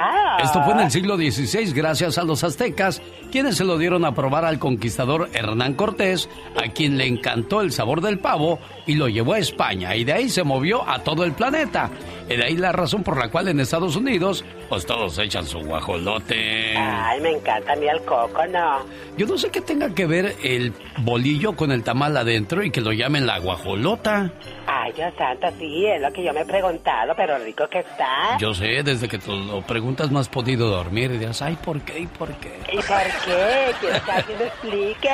[0.42, 4.14] Esto fue en el siglo XVI gracias a los aztecas quienes se lo dieron a
[4.14, 9.08] probar al conquistador Hernán Cortés, a quien le encantó el sabor del pavo y lo
[9.08, 11.90] llevó a España y de ahí se movió a todo el planeta.
[12.36, 16.76] De ahí la razón por la cual en Estados Unidos, pues todos echan su guajolote.
[16.76, 18.80] Ay, me encanta a mí el coco, ¿no?
[19.16, 22.80] Yo no sé qué tenga que ver el bolillo con el tamal adentro y que
[22.80, 24.32] lo llamen la guajolota.
[24.66, 28.38] Ay, Dios santo, sí, es lo que yo me he preguntado, pero rico que está.
[28.38, 31.80] Yo sé, desde que tú lo preguntas no has podido dormir y dirás, ay, ¿por
[31.82, 32.00] qué?
[32.00, 32.58] ¿Y por qué?
[32.72, 33.74] ¿Y por qué?
[33.80, 35.10] Quiero que alguien me explique.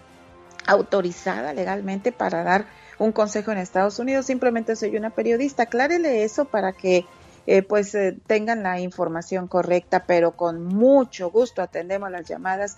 [0.67, 2.65] autorizada legalmente para dar
[2.99, 5.63] un consejo en Estados Unidos, simplemente soy una periodista.
[5.63, 7.05] Aclárele eso para que
[7.47, 12.75] eh, pues eh, tengan la información correcta, pero con mucho gusto atendemos las llamadas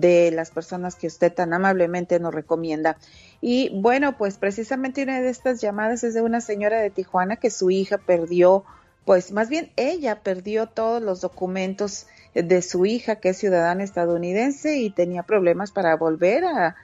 [0.00, 2.96] de las personas que usted tan amablemente nos recomienda.
[3.40, 7.50] Y bueno, pues precisamente una de estas llamadas es de una señora de Tijuana que
[7.50, 8.64] su hija perdió,
[9.04, 14.78] pues más bien ella perdió todos los documentos de su hija que es ciudadana estadounidense
[14.78, 16.74] y tenía problemas para volver a,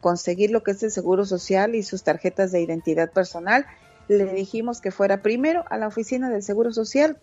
[0.00, 3.66] conseguir lo que es el seguro social y sus tarjetas de identidad personal.
[4.06, 7.16] Le dijimos que fuera primero a la oficina del seguro social,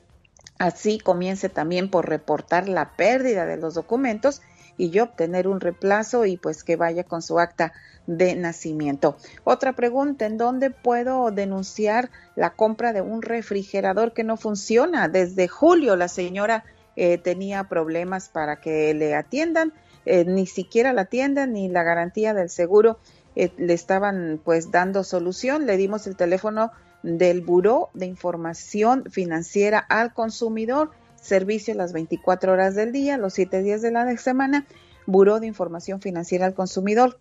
[0.57, 4.41] así comience también por reportar la pérdida de los documentos
[4.77, 7.73] y yo obtener un reemplazo y pues que vaya con su acta
[8.05, 9.17] de nacimiento.
[9.43, 15.09] Otra pregunta, ¿en dónde puedo denunciar la compra de un refrigerador que no funciona?
[15.09, 16.63] Desde julio la señora
[16.95, 19.73] eh, tenía problemas para que le atiendan,
[20.05, 22.97] eh, ni siquiera la tienda ni la garantía del seguro
[23.35, 25.67] eh, le estaban pues dando solución.
[25.67, 26.71] Le dimos el teléfono
[27.03, 30.89] del Buró de Información Financiera al Consumidor
[31.21, 34.65] servicio las 24 horas del día, los 7 días de la semana,
[35.05, 37.17] Buró de Información Financiera al Consumidor.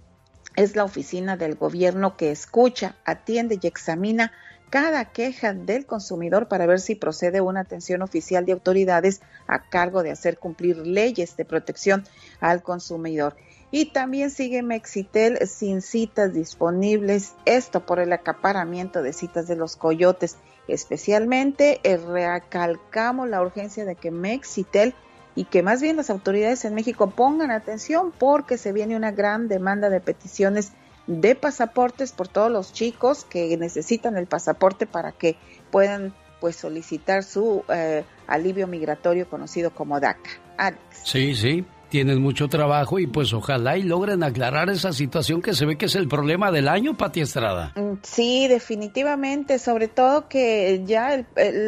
[0.57, 4.33] Es la oficina del gobierno que escucha, atiende y examina
[4.71, 10.03] cada queja del consumidor para ver si procede una atención oficial de autoridades a cargo
[10.03, 12.05] de hacer cumplir leyes de protección
[12.41, 13.37] al consumidor.
[13.71, 19.77] Y también sigue Mexitel sin citas disponibles, esto por el acaparamiento de citas de los
[19.77, 20.37] coyotes.
[20.69, 24.95] Especialmente eh, recalcamos la urgencia de que Mexitel
[25.35, 29.49] y que más bien las autoridades en México pongan atención porque se viene una gran
[29.49, 30.73] demanda de peticiones
[31.07, 35.37] de pasaportes por todos los chicos que necesitan el pasaporte para que
[35.71, 40.31] puedan pues solicitar su eh, alivio migratorio conocido como DACA.
[40.57, 40.81] Alex.
[41.05, 45.67] Sí, sí, tienen mucho trabajo y pues ojalá y logren aclarar esa situación que se
[45.67, 47.73] ve que es el problema del año, Pati Estrada.
[47.77, 51.27] Mm, sí, definitivamente, sobre todo que ya el,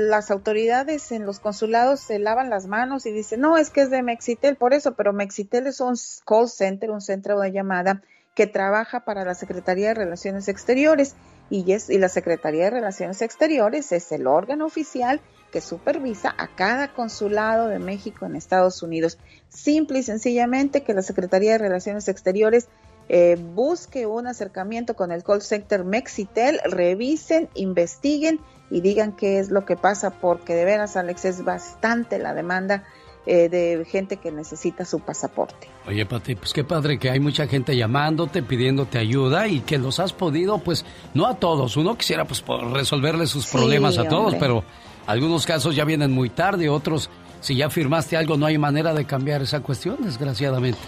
[0.08, 3.90] las autoridades en los consulados se lavan las manos y dicen, no, es que es
[3.90, 5.94] de Mexitel, por eso, pero Mexitel es un
[6.26, 8.02] call center, un centro de llamada
[8.34, 11.16] que trabaja para la Secretaría de Relaciones Exteriores
[11.50, 16.48] y, es, y la Secretaría de Relaciones Exteriores es el órgano oficial que supervisa a
[16.48, 19.18] cada consulado de México en Estados Unidos.
[19.48, 22.68] Simple y sencillamente que la Secretaría de Relaciones Exteriores
[23.08, 29.48] eh, busque un acercamiento con el call center Mexitel, revisen, investiguen y digan qué es
[29.50, 32.84] lo que pasa, porque de veras, Alex, es bastante la demanda
[33.24, 35.68] eh, de gente que necesita su pasaporte.
[35.86, 40.00] Oye, Pati, pues qué padre que hay mucha gente llamándote, pidiéndote ayuda y que los
[40.00, 40.84] has podido, pues,
[41.14, 41.76] no a todos.
[41.78, 44.40] Uno quisiera, pues, resolverle sus problemas Sí, a todos, hombre.
[44.40, 44.64] pero
[45.08, 47.08] algunos casos ya vienen muy tarde, otros,
[47.40, 50.78] si ya firmaste algo, no hay manera de cambiar esa cuestión, desgraciadamente.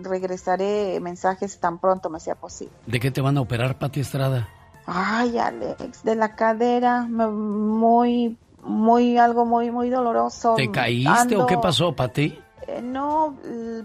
[0.04, 2.74] regresaré mensajes tan pronto me sea posible.
[2.86, 4.50] ¿De qué te van a operar, Pati Estrada?
[4.86, 10.56] Ay, Alex, de la cadera, muy muy algo muy muy doloroso.
[10.56, 12.40] ¿Te caíste o qué pasó, Pati?
[12.68, 13.38] Eh, no,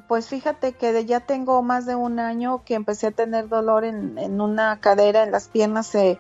[0.09, 4.18] pues fíjate que ya tengo más de un año que empecé a tener dolor en,
[4.18, 6.18] en una cadera, en las piernas eh,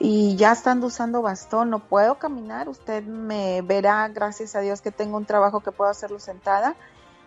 [0.00, 2.68] y ya estando usando bastón, no puedo caminar.
[2.68, 6.74] Usted me verá, gracias a Dios, que tengo un trabajo que puedo hacerlo sentada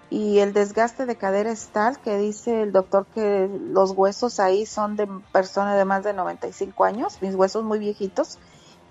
[0.09, 4.65] y el desgaste de cadera es tal que dice el doctor que los huesos ahí
[4.67, 8.37] son de personas de más de 95 años, mis huesos muy viejitos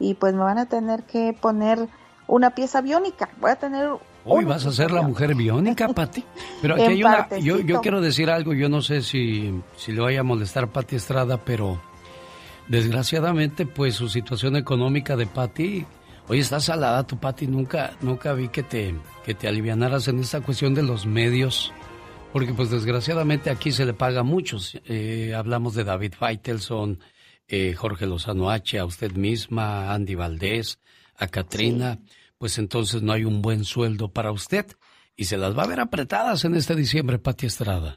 [0.02, 1.88] y pues me van a tener que poner
[2.26, 3.28] una pieza biónica.
[3.40, 3.88] Voy a tener
[4.24, 6.24] Hoy vas a ser la mujer biónica, Pati.
[6.60, 7.28] Pero aquí hay una.
[7.38, 8.52] Yo, yo, quiero decir algo.
[8.52, 11.80] Yo no sé si, si le vaya a molestar Pati Estrada, pero
[12.68, 15.86] desgraciadamente, pues su situación económica de Pati.
[16.28, 17.46] Hoy está salada tu Pati.
[17.46, 18.94] Nunca, nunca vi que te,
[19.24, 21.72] que te alivianaras en esta cuestión de los medios.
[22.32, 24.80] Porque, pues desgraciadamente aquí se le paga a muchos.
[24.86, 26.98] Eh, hablamos de David Feitelson,
[27.48, 30.78] eh, Jorge Lozano H., a usted misma, Andy Valdés,
[31.16, 31.98] a Katrina,
[32.38, 34.66] pues entonces no hay un buen sueldo para usted
[35.16, 37.94] y se las va a ver apretadas en este diciembre, Pati Estrada.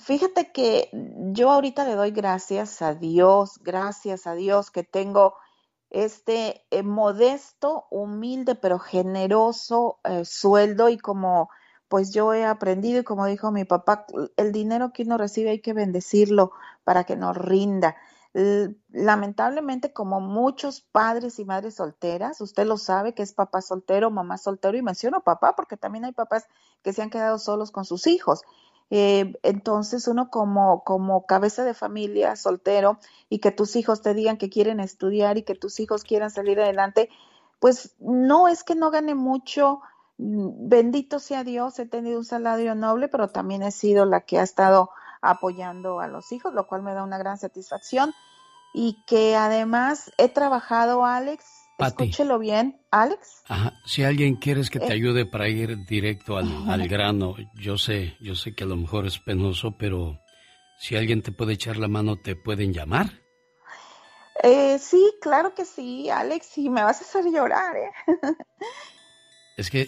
[0.00, 0.88] Fíjate que
[1.32, 5.34] yo ahorita le doy gracias a Dios, gracias a Dios que tengo
[5.90, 11.50] este eh, modesto, humilde, pero generoso eh, sueldo y como
[11.88, 14.06] pues yo he aprendido y como dijo mi papá,
[14.36, 16.52] el dinero que uno recibe hay que bendecirlo
[16.82, 17.96] para que nos rinda
[18.90, 24.38] lamentablemente como muchos padres y madres solteras, usted lo sabe que es papá soltero, mamá
[24.38, 26.46] soltero y menciono papá porque también hay papás
[26.82, 28.42] que se han quedado solos con sus hijos.
[28.90, 34.36] Eh, entonces uno como, como cabeza de familia soltero y que tus hijos te digan
[34.36, 37.10] que quieren estudiar y que tus hijos quieran salir adelante,
[37.60, 39.80] pues no es que no gane mucho,
[40.18, 44.40] mm, bendito sea Dios, he tenido un salario noble, pero también he sido la que
[44.40, 44.90] ha estado
[45.24, 48.14] apoyando a los hijos, lo cual me da una gran satisfacción.
[48.72, 51.44] Y que además he trabajado, Alex,
[51.78, 53.42] escúchelo bien, Alex.
[53.48, 53.72] Ajá.
[53.84, 54.94] Si alguien quieres que te eh.
[54.94, 59.18] ayude para ir directo al, grano, yo sé, yo sé que a lo mejor es
[59.18, 60.18] penoso, pero
[60.78, 63.06] si alguien te puede echar la mano, ¿te pueden llamar?
[64.42, 67.90] Eh, sí, claro que sí, Alex, y me vas a hacer llorar, ¿eh?
[69.56, 69.86] es que,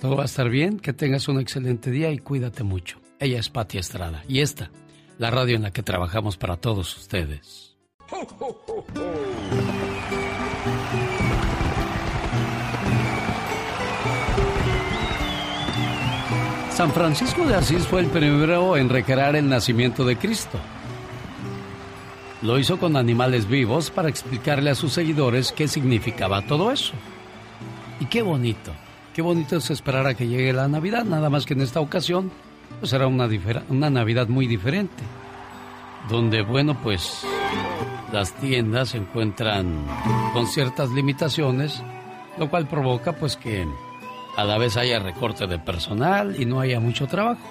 [0.00, 3.00] Todo va a estar bien, que tengas un excelente día y cuídate mucho.
[3.20, 4.72] Ella es Pati Estrada y esta,
[5.18, 7.71] la radio en la que trabajamos para todos ustedes.
[16.70, 20.58] San Francisco de Asís fue el primero en recrear el nacimiento de Cristo.
[22.42, 26.92] Lo hizo con animales vivos para explicarle a sus seguidores qué significaba todo eso.
[28.00, 28.72] Y qué bonito,
[29.14, 32.32] qué bonito es esperar a que llegue la Navidad, nada más que en esta ocasión
[32.80, 33.28] pues será una,
[33.68, 35.04] una Navidad muy diferente,
[36.08, 37.24] donde bueno pues
[38.12, 39.86] las tiendas se encuentran
[40.34, 41.82] con ciertas limitaciones,
[42.38, 43.66] lo cual provoca pues que
[44.36, 47.50] a la vez haya recorte de personal y no haya mucho trabajo.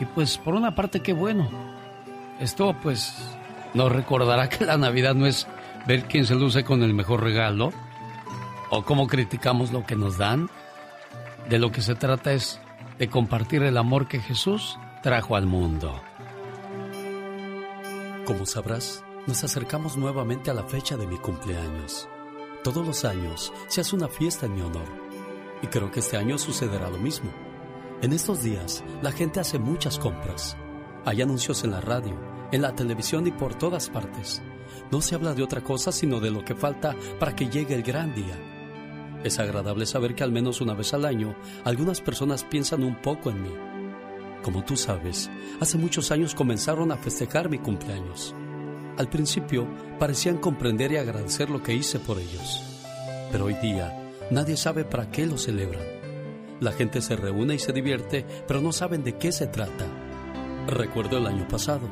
[0.00, 1.48] Y pues por una parte qué bueno.
[2.40, 3.14] Esto pues
[3.74, 5.46] nos recordará que la Navidad no es
[5.86, 7.72] ver quién se luce con el mejor regalo
[8.70, 10.48] o cómo criticamos lo que nos dan.
[11.50, 12.58] De lo que se trata es
[12.98, 16.00] de compartir el amor que Jesús trajo al mundo.
[18.24, 22.08] Como sabrás, nos acercamos nuevamente a la fecha de mi cumpleaños.
[22.62, 24.86] Todos los años se hace una fiesta en mi honor.
[25.62, 27.30] Y creo que este año sucederá lo mismo.
[28.02, 30.56] En estos días, la gente hace muchas compras.
[31.04, 32.16] Hay anuncios en la radio,
[32.52, 34.42] en la televisión y por todas partes.
[34.92, 37.82] No se habla de otra cosa sino de lo que falta para que llegue el
[37.82, 38.38] gran día.
[39.24, 43.30] Es agradable saber que al menos una vez al año algunas personas piensan un poco
[43.30, 43.54] en mí.
[44.44, 48.34] Como tú sabes, hace muchos años comenzaron a festejar mi cumpleaños.
[48.98, 49.68] Al principio
[49.98, 52.62] parecían comprender y agradecer lo que hice por ellos.
[53.30, 55.84] Pero hoy día nadie sabe para qué lo celebran.
[56.60, 59.84] La gente se reúne y se divierte, pero no saben de qué se trata.
[60.66, 61.88] Recuerdo el año pasado.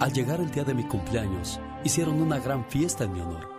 [0.00, 3.50] Al llegar el día de mi cumpleaños, hicieron una gran fiesta en mi honor.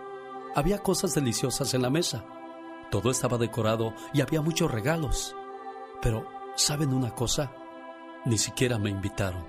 [0.56, 2.24] Había cosas deliciosas en la mesa.
[2.90, 5.36] Todo estaba decorado y había muchos regalos.
[6.02, 6.26] Pero,
[6.56, 7.52] ¿saben una cosa?
[8.24, 9.44] Ni siquiera me invitaron.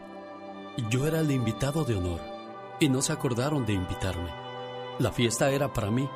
[0.91, 2.38] Yo era el invitado de honor
[2.79, 4.29] y no se acordaron de invitarme.
[4.99, 6.09] La fiesta era para mí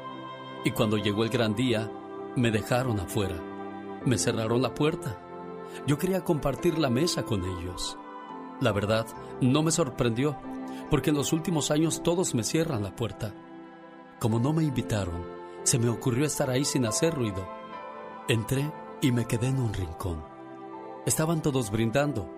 [0.65, 1.91] y cuando llegó el gran día,
[2.35, 3.35] me dejaron afuera.
[4.05, 5.19] Me cerraron la puerta.
[5.85, 7.97] Yo quería compartir la mesa con ellos.
[8.61, 9.05] La verdad,
[9.41, 10.37] no me sorprendió,
[10.89, 13.33] porque en los últimos años todos me cierran la puerta.
[14.19, 15.25] Como no me invitaron,
[15.63, 17.47] se me ocurrió estar ahí sin hacer ruido.
[18.29, 20.23] Entré y me quedé en un rincón.
[21.05, 22.29] Estaban todos brindando.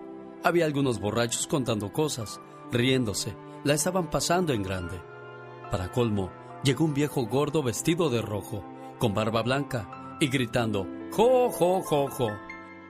[0.42, 2.40] Había algunos borrachos contando cosas,
[2.72, 3.36] riéndose.
[3.66, 5.02] La estaban pasando en grande.
[5.72, 6.30] Para colmo,
[6.62, 8.64] llegó un viejo gordo vestido de rojo,
[9.00, 12.28] con barba blanca, y gritando, ¡Jo, jo, jo, jo!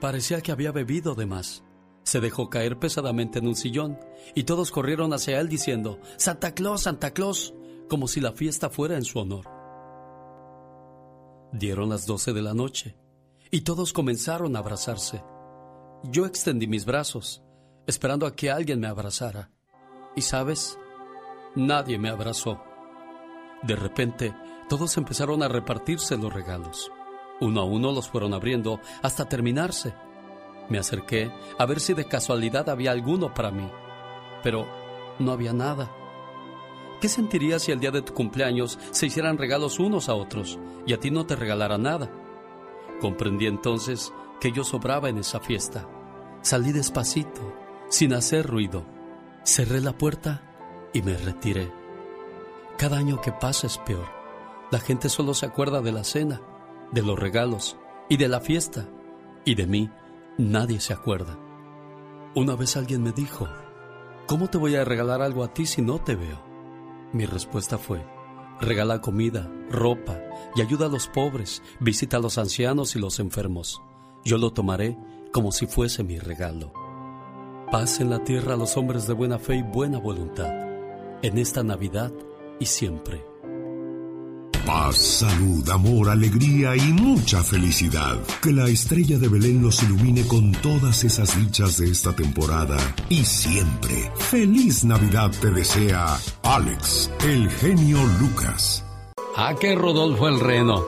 [0.03, 1.65] Parecía que había bebido de más.
[2.03, 3.99] Se dejó caer pesadamente en un sillón
[4.35, 7.55] y todos corrieron hacia él diciendo, Santa Claus, Santa Claus,
[7.89, 9.47] como si la fiesta fuera en su honor.
[11.55, 12.99] Dieron las doce de la noche
[13.51, 15.25] y todos comenzaron a abrazarse.
[16.03, 17.43] Yo extendí mis brazos,
[17.87, 19.56] esperando a que alguien me abrazara.
[20.17, 20.79] Y sabes,
[21.55, 22.61] nadie me abrazó.
[23.63, 24.35] De repente,
[24.69, 26.91] todos empezaron a repartirse los regalos.
[27.41, 29.95] Uno a uno los fueron abriendo hasta terminarse.
[30.71, 33.71] Me acerqué a ver si de casualidad había alguno para mí,
[34.43, 34.67] pero
[35.19, 35.93] no había nada.
[37.01, 40.95] ¿Qué sentirías si el día de tu cumpleaños se hicieran regalos unos a otros y
[40.95, 42.11] a ti no te regalara nada?
[43.03, 45.87] Comprendí entonces que yo sobraba en esa fiesta.
[46.41, 47.55] Salí despacito,
[47.91, 48.96] sin hacer ruido.
[49.47, 50.43] Cerré la puerta
[50.93, 51.73] y me retiré.
[52.77, 54.09] Cada año que pasa es peor.
[54.73, 56.43] La gente solo se acuerda de la cena,
[56.91, 57.77] de los regalos
[58.09, 58.89] y de la fiesta.
[59.45, 59.89] Y de mí
[60.37, 61.39] nadie se acuerda.
[62.35, 63.49] Una vez alguien me dijo,
[64.27, 66.43] ¿cómo te voy a regalar algo a ti si no te veo?
[67.13, 68.05] Mi respuesta fue,
[68.61, 70.19] regala comida, ropa
[70.57, 73.81] y ayuda a los pobres, visita a los ancianos y los enfermos.
[74.25, 74.99] Yo lo tomaré
[75.33, 76.86] como si fuese mi regalo.
[77.71, 80.53] Paz en la tierra a los hombres de buena fe y buena voluntad,
[81.23, 82.13] en esta Navidad
[82.61, 83.25] y siempre.
[84.65, 88.19] Paz, salud, amor, alegría y mucha felicidad.
[88.41, 92.77] Que la estrella de Belén los ilumine con todas esas dichas de esta temporada
[93.09, 94.13] y siempre.
[94.17, 98.85] Feliz Navidad te desea Alex, el genio Lucas.
[99.37, 100.85] Ah, que Rodolfo el Reno.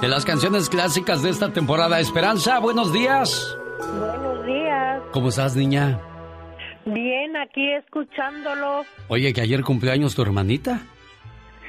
[0.00, 3.56] De las canciones clásicas de esta temporada, Esperanza, buenos días.
[3.78, 4.25] Buenos
[5.00, 5.10] días.
[5.12, 5.98] ¿Cómo estás, niña?
[6.84, 8.84] Bien, aquí escuchándolo.
[9.08, 10.80] Oye, que ayer cumpleaños tu hermanita.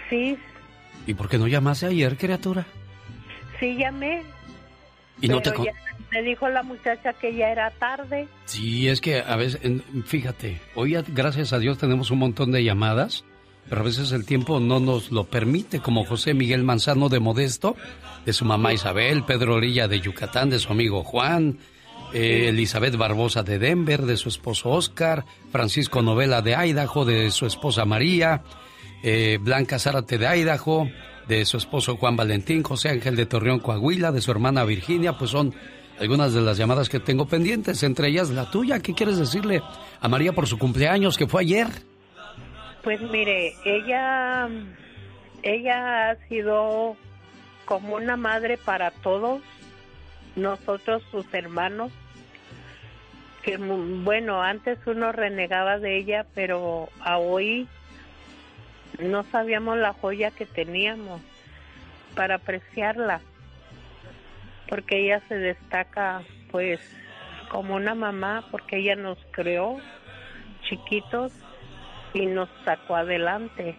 [0.09, 0.37] Sí,
[1.05, 2.65] ¿Y por qué no llamaste ayer, criatura?
[3.59, 4.23] sí llamé.
[5.21, 5.71] Y no te con- ya
[6.11, 8.27] me dijo la muchacha que ya era tarde.
[8.45, 9.59] Sí, es que a veces,
[10.05, 13.25] fíjate, hoy gracias a Dios tenemos un montón de llamadas,
[13.67, 17.75] pero a veces el tiempo no nos lo permite, como José Miguel Manzano de Modesto,
[18.25, 21.57] de su mamá Isabel, Pedro Orilla de Yucatán, de su amigo Juan,
[22.13, 27.45] eh, Elizabeth Barbosa de Denver, de su esposo Oscar, Francisco Novela de Idaho, de su
[27.45, 28.43] esposa María,
[29.03, 30.89] eh, Blanca Zárate de Idaho,
[31.27, 35.31] de su esposo Juan Valentín, José Ángel de Torreón, Coahuila, de su hermana Virginia, pues
[35.31, 35.53] son
[35.99, 38.79] algunas de las llamadas que tengo pendientes, entre ellas la tuya.
[38.79, 39.61] ¿Qué quieres decirle
[39.99, 41.67] a María por su cumpleaños que fue ayer?
[42.83, 44.47] Pues mire, ella,
[45.43, 46.95] ella ha sido
[47.65, 49.41] como una madre para todos
[50.37, 51.91] nosotros, sus hermanos.
[53.43, 57.67] Que bueno, antes uno renegaba de ella, pero a hoy
[58.99, 61.21] no sabíamos la joya que teníamos
[62.15, 63.21] para apreciarla,
[64.67, 66.79] porque ella se destaca pues
[67.49, 69.79] como una mamá, porque ella nos creó
[70.63, 71.31] chiquitos
[72.13, 73.77] y nos sacó adelante.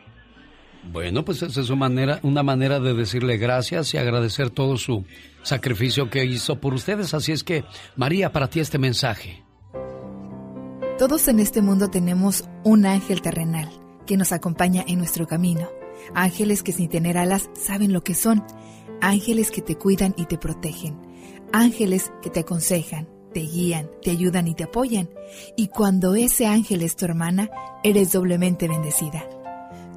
[0.85, 5.05] Bueno, pues esa es una manera, una manera de decirle gracias y agradecer todo su
[5.43, 7.15] sacrificio que hizo por ustedes.
[7.15, 7.65] Así es que,
[7.97, 9.45] María, para ti este mensaje.
[10.99, 13.71] Todos en este mundo tenemos un ángel terrenal
[14.07, 15.69] que nos acompaña en nuestro camino.
[16.15, 18.45] Ángeles que sin tener alas saben lo que son.
[19.01, 20.99] Ángeles que te cuidan y te protegen.
[21.53, 25.09] Ángeles que te aconsejan, te guían, te ayudan y te apoyan.
[25.57, 27.49] Y cuando ese ángel es tu hermana,
[27.85, 29.25] eres doblemente bendecida.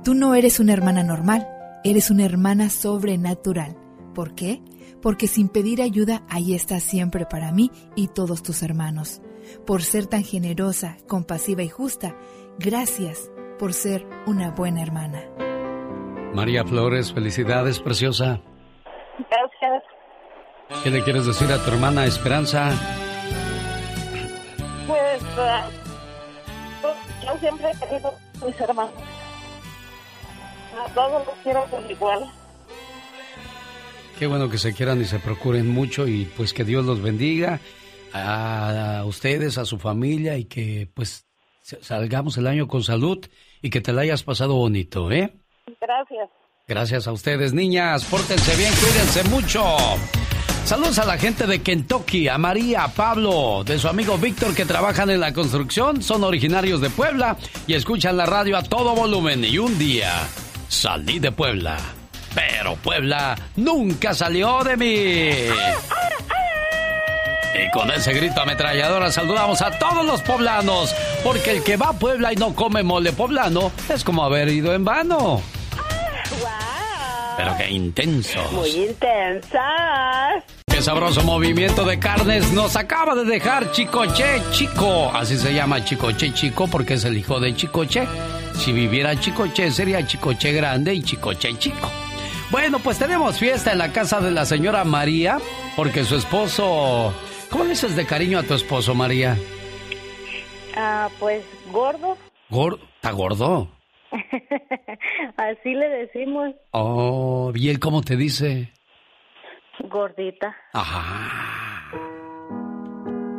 [0.03, 1.47] Tú no eres una hermana normal,
[1.83, 3.77] eres una hermana sobrenatural.
[4.15, 4.59] ¿Por qué?
[4.99, 9.21] Porque sin pedir ayuda, ahí estás siempre para mí y todos tus hermanos.
[9.67, 12.15] Por ser tan generosa, compasiva y justa,
[12.57, 15.21] gracias por ser una buena hermana.
[16.33, 18.41] María Flores, felicidades, preciosa.
[19.29, 19.83] Gracias.
[20.83, 22.71] ¿Qué le quieres decir a tu hermana Esperanza?
[24.87, 25.69] Pues ah,
[27.23, 29.20] yo siempre he querido a mis hermanos.
[30.77, 32.31] A todos los quiero por igual.
[34.17, 37.59] Qué bueno que se quieran y se procuren mucho y pues que Dios los bendiga
[38.13, 41.25] a ustedes, a su familia y que pues
[41.63, 43.25] salgamos el año con salud
[43.61, 45.33] y que te la hayas pasado bonito, ¿eh?
[45.79, 46.29] Gracias.
[46.67, 48.05] Gracias a ustedes, niñas.
[48.05, 49.63] Pórtense bien, cuídense mucho.
[50.65, 54.65] Saludos a la gente de Kentucky, a María, a Pablo, de su amigo Víctor que
[54.65, 59.43] trabajan en la construcción, son originarios de Puebla y escuchan la radio a todo volumen.
[59.43, 60.11] Y un día
[60.71, 61.77] salí de Puebla,
[62.33, 65.29] pero Puebla nunca salió de mí.
[67.53, 71.93] Y con ese grito ametralladora saludamos a todos los poblanos, porque el que va a
[71.93, 75.41] Puebla y no come mole poblano es como haber ido en vano.
[77.35, 78.39] Pero qué intenso.
[78.53, 80.43] Muy intensas.
[80.67, 85.11] Qué sabroso movimiento de carnes nos acaba de dejar Chicoche Chico.
[85.13, 88.07] Así se llama Chicoche Chico porque es el hijo de Chicoche.
[88.61, 91.89] Si viviera Chicoche sería Chicoche Grande y Chicoche Chico.
[92.51, 95.39] Bueno, pues tenemos fiesta en la casa de la señora María
[95.75, 97.11] porque su esposo...
[97.49, 99.35] ¿Cómo le dices de cariño a tu esposo, María?
[100.77, 102.15] Ah, pues gordo.
[102.49, 102.79] ¿Gordo?
[102.95, 103.67] ¿Está gordo?
[105.37, 108.71] Así le decimos, Oh, ¿y él cómo te dice?
[109.89, 110.55] gordita.
[110.73, 111.89] Ajá.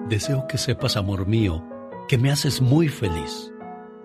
[0.08, 1.64] Deseo que sepas, amor mío,
[2.08, 3.51] que me haces muy feliz.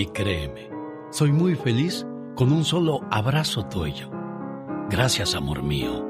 [0.00, 0.70] Y créeme,
[1.10, 4.08] soy muy feliz con un solo abrazo tuyo.
[4.88, 6.02] Gracias, amor mío.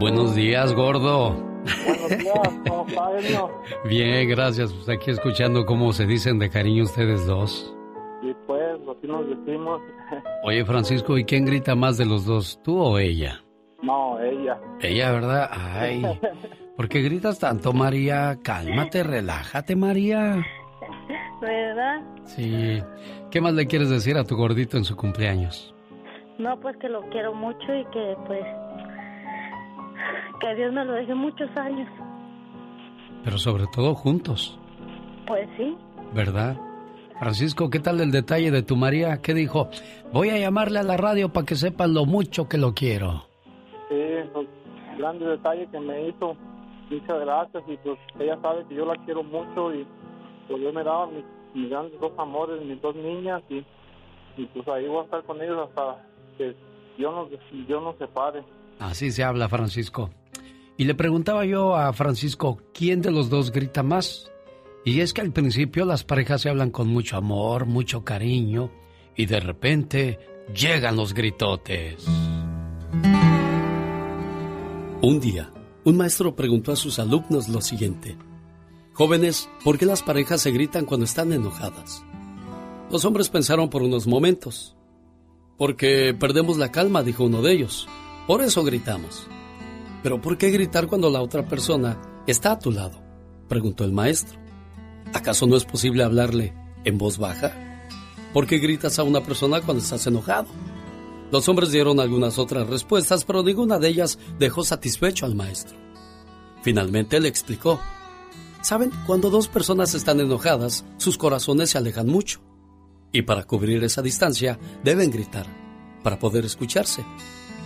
[0.00, 1.36] Buenos días, gordo.
[1.86, 3.48] Buenos días, ¿cómo está, genio?
[3.88, 4.72] Bien, gracias.
[4.72, 7.72] Pues aquí escuchando cómo se dicen de cariño ustedes dos.
[8.20, 9.80] Y pues, así nos decimos.
[10.42, 13.40] Oye, Francisco, ¿y quién grita más de los dos, tú o ella?
[13.82, 14.58] No, ella.
[14.80, 15.48] Ella, ¿verdad?
[15.52, 16.02] Ay,
[16.76, 18.38] ¿por qué gritas tanto, María?
[18.42, 20.44] Cálmate, relájate, María.
[21.40, 22.02] ¿Verdad?
[22.24, 22.80] Sí.
[23.30, 25.74] ¿Qué más le quieres decir a tu gordito en su cumpleaños?
[26.38, 28.42] No, pues que lo quiero mucho y que pues
[30.40, 31.88] que Dios me lo deje muchos años.
[33.24, 34.58] Pero sobre todo juntos,
[35.26, 35.76] Pues sí.
[36.14, 36.56] ¿verdad?
[37.18, 39.18] Francisco, ¿qué tal el detalle de tu María?
[39.22, 39.68] ¿Qué dijo?
[40.12, 43.26] Voy a llamarle a la radio para que sepan lo mucho que lo quiero.
[43.88, 43.94] Sí,
[44.32, 44.48] pues,
[44.98, 46.36] grande detalle que me hizo.
[46.90, 49.86] Muchas gracias y pues ella sabe que yo la quiero mucho y
[50.48, 51.24] pues yo me daba mis,
[51.54, 53.64] mis grandes dos amores, mis dos niñas y,
[54.36, 56.06] y pues ahí voy a estar con ellos hasta
[56.36, 56.54] que
[56.98, 57.28] yo nos,
[57.68, 58.44] yo nos separe.
[58.78, 60.10] Así se habla, Francisco.
[60.76, 64.30] Y le preguntaba yo a Francisco, ¿quién de los dos grita más?
[64.84, 68.70] Y es que al principio las parejas se hablan con mucho amor, mucho cariño,
[69.16, 70.18] y de repente
[70.52, 72.06] llegan los gritotes.
[75.00, 75.50] Un día,
[75.84, 78.16] un maestro preguntó a sus alumnos lo siguiente.
[78.92, 82.04] Jóvenes, ¿por qué las parejas se gritan cuando están enojadas?
[82.90, 84.76] Los hombres pensaron por unos momentos.
[85.56, 87.88] Porque perdemos la calma, dijo uno de ellos.
[88.26, 89.26] Por eso gritamos.
[90.02, 93.02] Pero ¿por qué gritar cuando la otra persona está a tu lado?
[93.48, 94.38] preguntó el maestro.
[95.12, 96.54] ¿Acaso no es posible hablarle
[96.84, 97.52] en voz baja?
[98.34, 100.48] ¿por qué gritas a una persona cuando estás enojado?
[101.34, 105.76] Los hombres dieron algunas otras respuestas, pero ninguna de ellas dejó satisfecho al maestro.
[106.62, 107.80] Finalmente le explicó.
[108.62, 112.40] Saben, cuando dos personas están enojadas, sus corazones se alejan mucho.
[113.10, 115.48] Y para cubrir esa distancia, deben gritar,
[116.04, 117.04] para poder escucharse.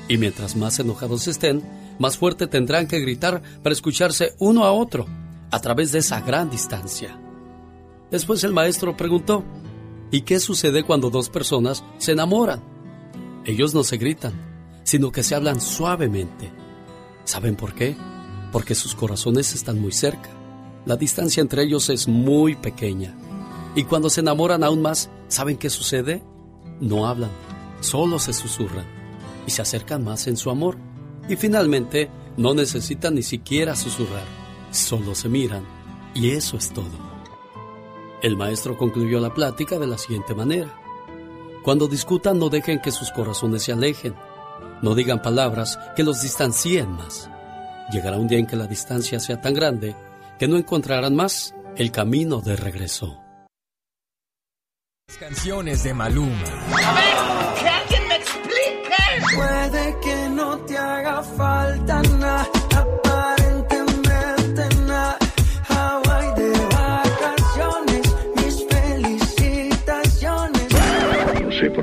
[0.08, 1.62] Y mientras más enojados estén,
[1.98, 5.04] más fuerte tendrán que gritar para escucharse uno a otro,
[5.50, 7.20] a través de esa gran distancia.
[8.10, 9.44] Después el maestro preguntó,
[10.10, 12.77] ¿y qué sucede cuando dos personas se enamoran?
[13.48, 14.34] Ellos no se gritan,
[14.84, 16.52] sino que se hablan suavemente.
[17.24, 17.96] ¿Saben por qué?
[18.52, 20.28] Porque sus corazones están muy cerca.
[20.84, 23.16] La distancia entre ellos es muy pequeña.
[23.74, 26.22] Y cuando se enamoran aún más, ¿saben qué sucede?
[26.78, 27.30] No hablan,
[27.80, 28.84] solo se susurran
[29.46, 30.76] y se acercan más en su amor.
[31.26, 34.26] Y finalmente, no necesitan ni siquiera susurrar,
[34.72, 35.64] solo se miran
[36.12, 36.84] y eso es todo.
[38.20, 40.77] El maestro concluyó la plática de la siguiente manera.
[41.62, 44.14] Cuando discutan no dejen que sus corazones se alejen.
[44.82, 47.30] No digan palabras que los distancien más.
[47.90, 49.96] Llegará un día en que la distancia sea tan grande
[50.38, 53.18] que no encontrarán más el camino de regreso.
[55.18, 57.27] Canciones de Maluma.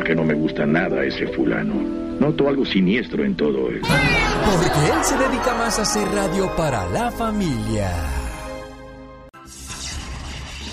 [0.05, 1.73] No sé por qué no me gusta nada ese fulano.
[2.19, 3.81] Noto algo siniestro en todo él.
[3.81, 7.91] Porque él se dedica más a hacer radio para la familia.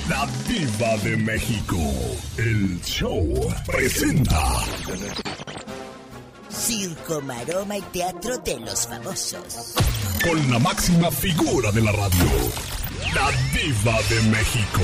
[0.09, 1.77] La Diva de México.
[2.37, 3.27] El show
[3.67, 4.39] presenta.
[6.51, 9.75] Circo, maroma y teatro de los famosos.
[10.23, 12.31] Con la máxima figura de la radio.
[13.15, 14.83] La Diva de México.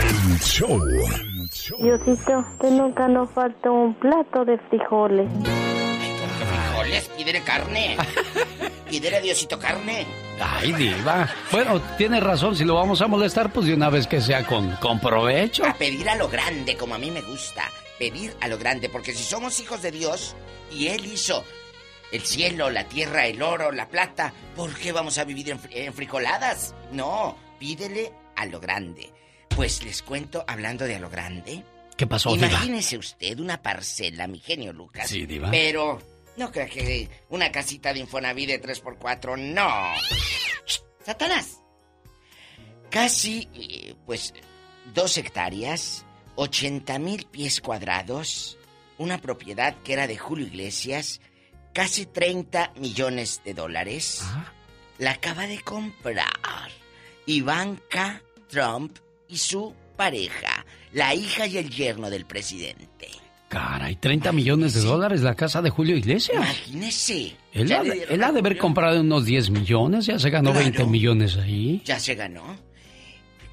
[0.00, 1.35] El show.
[1.80, 5.28] Diosito, que nunca nos falta un plato de frijoles.
[6.38, 7.96] Frijoles, pídele carne.
[8.88, 10.06] Pídele a Diosito carne.
[10.40, 11.28] Ay, diva.
[11.50, 14.70] Bueno, tiene razón, si lo vamos a molestar, pues de una vez que sea con,
[14.76, 15.64] con provecho.
[15.64, 17.64] A pedir a lo grande, como a mí me gusta.
[17.98, 20.36] Pedir a lo grande, porque si somos hijos de Dios
[20.70, 21.42] y Él hizo
[22.12, 25.70] el cielo, la tierra, el oro, la plata, ¿por qué vamos a vivir en, fri-
[25.72, 26.74] en frijoladas?
[26.92, 29.10] No, pídele a lo grande.
[29.56, 31.64] Pues les cuento, hablando de a lo grande.
[31.96, 32.48] ¿Qué pasó, diva?
[32.48, 35.08] Imagínese usted una parcela, mi genio Lucas.
[35.08, 35.50] Sí, diva.
[35.50, 35.98] Pero
[36.36, 39.94] no crea que una casita de Infonavit de 3x4, no.
[41.02, 41.62] Satanás.
[42.90, 44.34] Casi, eh, pues,
[44.92, 46.04] dos hectáreas,
[46.34, 48.58] 80 mil pies cuadrados,
[48.98, 51.22] una propiedad que era de Julio Iglesias,
[51.72, 54.22] casi 30 millones de dólares.
[54.98, 56.70] La acaba de comprar
[57.24, 58.98] Ivanka Trump
[59.28, 63.08] y su pareja, la hija y el yerno del presidente.
[63.48, 66.36] Caray, 30 millones de dólares la casa de Julio Iglesias.
[66.36, 67.36] Imagínese.
[67.52, 70.64] Él ha, de- él ha de haber comprado unos 10 millones, ya se ganó Claro.
[70.64, 71.80] 20 millones ahí.
[71.84, 72.56] Ya se ganó.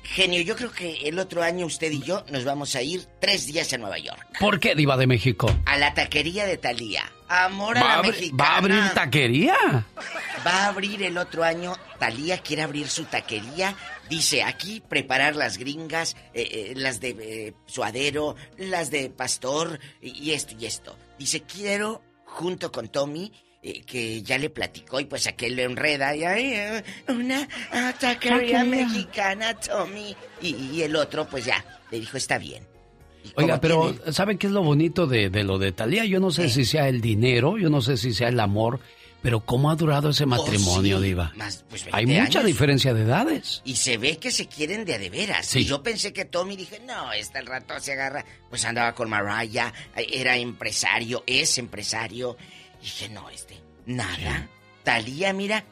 [0.03, 3.45] Genio, yo creo que el otro año usted y yo nos vamos a ir tres
[3.47, 4.19] días a Nueva York.
[4.39, 5.49] ¿Por qué, diva de México?
[5.65, 7.03] A la taquería de Talía.
[7.29, 8.43] Amor a ¿Va a, la mexicana.
[8.43, 9.55] va a abrir taquería?
[10.45, 11.73] Va a abrir el otro año.
[11.99, 13.75] Talía quiere abrir su taquería.
[14.15, 20.31] Dice aquí preparar las gringas, eh, eh, las de eh, suadero, las de pastor y,
[20.31, 20.95] esto y esto.
[21.17, 23.31] Dice quiero junto con Tommy.
[23.85, 27.47] que ya le platicó y pues aquel le enreda y ay, una
[27.99, 28.63] taquería Taquería.
[28.65, 30.15] mexicana, Tommy.
[30.41, 32.67] Y, y el otro pues ya le dijo está bien.
[33.35, 36.03] Oiga, pero tiene- ¿sabe qué es lo bonito de, de lo de Talía?
[36.03, 38.81] Yo no sé si sea el dinero, yo no sé si sea el amor,
[39.23, 41.05] pero ¿cómo ha durado ese matrimonio, Oh, sí.
[41.07, 41.31] Diva?
[41.35, 42.47] Más, pues, Hay 20 mucha años.
[42.47, 43.61] diferencia de edades.
[43.65, 45.47] Y se ve que se quieren de a de veras.
[45.47, 45.59] Sí.
[45.59, 48.23] Y yo pensé que Tommy dije, no, este el rato se agarra.
[48.49, 52.37] Pues andaba con Mariah, era empresario, es empresario.
[52.81, 53.55] Y dije, no, este,
[53.87, 54.47] nada.
[54.83, 55.63] Talía, mira.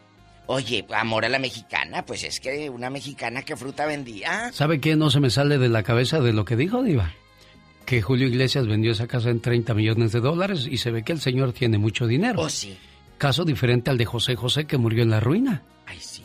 [0.48, 4.52] Oye, amor a la mexicana, pues es que una mexicana que fruta vendía.
[4.52, 7.14] ¿Sabe qué no se me sale de la cabeza de lo que dijo, Diva?
[7.86, 11.12] Que Julio Iglesias vendió esa casa en 30 millones de dólares y se ve que
[11.14, 12.42] el señor tiene mucho dinero.
[12.42, 12.78] Oh, sí.
[13.22, 15.62] Caso diferente al de José José que murió en la ruina.
[15.86, 16.24] Ay, sí.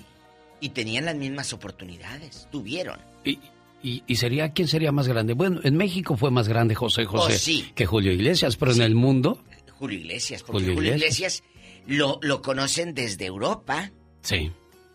[0.60, 2.48] Y tenían las mismas oportunidades.
[2.50, 2.98] Tuvieron.
[3.22, 3.38] Y,
[3.82, 5.34] y, y sería, ¿quién sería más grande?
[5.34, 7.70] Bueno, en México fue más grande José José Oh, sí.
[7.74, 9.44] que Julio Iglesias, pero en el mundo,
[9.78, 10.42] Julio Iglesias.
[10.42, 11.42] Porque Julio Julio, Iglesias.
[11.42, 13.90] Iglesias, lo, lo conocen desde Europa
[14.22, 14.50] sí.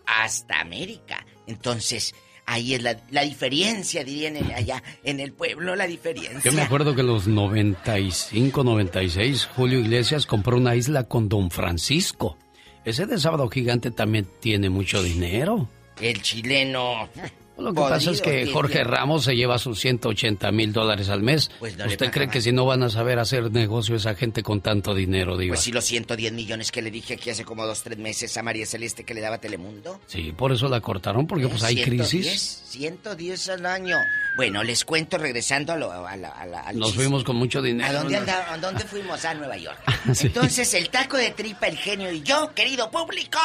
[0.07, 1.23] hasta América.
[1.45, 2.15] Entonces,
[2.53, 6.41] ahí es la, la diferencia, dirían en- allá en el pueblo, la diferencia.
[6.43, 11.49] Yo me acuerdo que en los 95, 96, Julio Iglesias compró una isla con Don
[11.51, 12.37] Francisco.
[12.85, 15.69] Ese de Sábado Gigante también tiene mucho dinero.
[15.99, 17.09] El chileno.
[17.61, 21.51] Lo que pasa es que Jorge Ramos se lleva sus 180 mil dólares al mes.
[21.59, 24.93] Pues ¿Usted cree que si no van a saber hacer negocio esa gente con tanto
[24.93, 25.53] dinero, Diva?
[25.53, 28.43] Pues si los 110 millones que le dije aquí hace como dos, tres meses a
[28.43, 29.99] María Celeste que le daba Telemundo.
[30.07, 32.63] Sí, por eso la cortaron, porque pues hay 110, crisis.
[32.69, 33.97] 110 al año.
[34.35, 36.71] Bueno, les cuento regresando a, lo, a la...
[36.73, 37.89] Nos fuimos con mucho dinero.
[37.89, 39.23] ¿A dónde, ¿A dónde fuimos?
[39.25, 39.79] A Nueva York.
[40.21, 43.39] Entonces, el taco de tripa, el genio y yo, querido público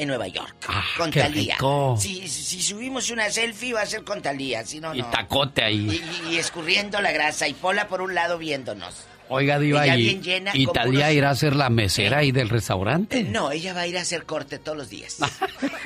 [0.00, 0.56] en Nueva York.
[0.66, 1.58] Ah, con Talía.
[1.98, 6.02] Si, subimos una selfie va a ser con Talía, si no, Y tacote ahí.
[6.30, 9.06] Y, escurriendo la grasa y Pola por un lado viéndonos.
[9.28, 10.20] Oiga, Diva, y,
[10.54, 13.22] y Talía irá a ser la mesera ahí del restaurante.
[13.22, 15.18] No, ella va a ir a hacer corte todos los días.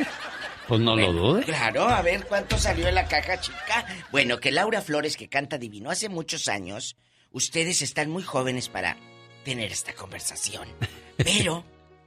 [0.69, 1.43] pues no lo dude.
[1.43, 3.85] Claro, a ver cuánto salió en la caja chica.
[4.12, 6.97] Bueno, que Laura Flores, que canta divino hace muchos años,
[7.33, 8.97] ustedes están muy jóvenes para
[9.45, 10.69] tener esta conversación.
[11.17, 11.65] Pero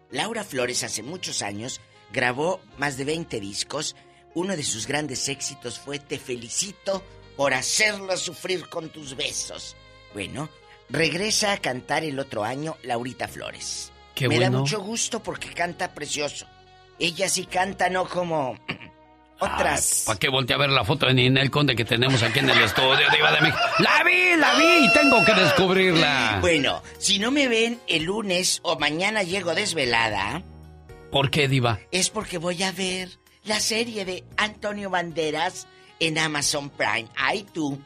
[0.10, 1.82] Laura Flores hace muchos años
[2.12, 3.96] Grabó más de 20 discos.
[4.34, 7.04] Uno de sus grandes éxitos fue Te felicito
[7.36, 9.76] por hacerla sufrir con tus besos.
[10.14, 10.50] Bueno,
[10.90, 13.92] regresa a cantar el otro año Laurita Flores.
[14.16, 16.48] Qué Me da mucho gusto porque canta precioso.
[17.00, 18.58] Ella sí canta, no como
[19.40, 20.04] otras.
[20.08, 22.60] ¿Para qué volteé a ver la foto de Ninel Conde que tenemos aquí en el
[22.64, 23.20] estudio de
[23.80, 24.86] ¡La vi, la vi!
[24.86, 26.40] y Tengo que descubrirla.
[26.42, 30.42] Bueno, si no me ven el lunes o mañana llego desvelada,
[31.12, 31.80] ¿Por qué, Diva?
[31.92, 33.10] Es porque voy a ver
[33.44, 35.68] la serie de Antonio Banderas
[36.00, 37.08] en Amazon Prime.
[37.16, 37.80] ¡Ay, tú!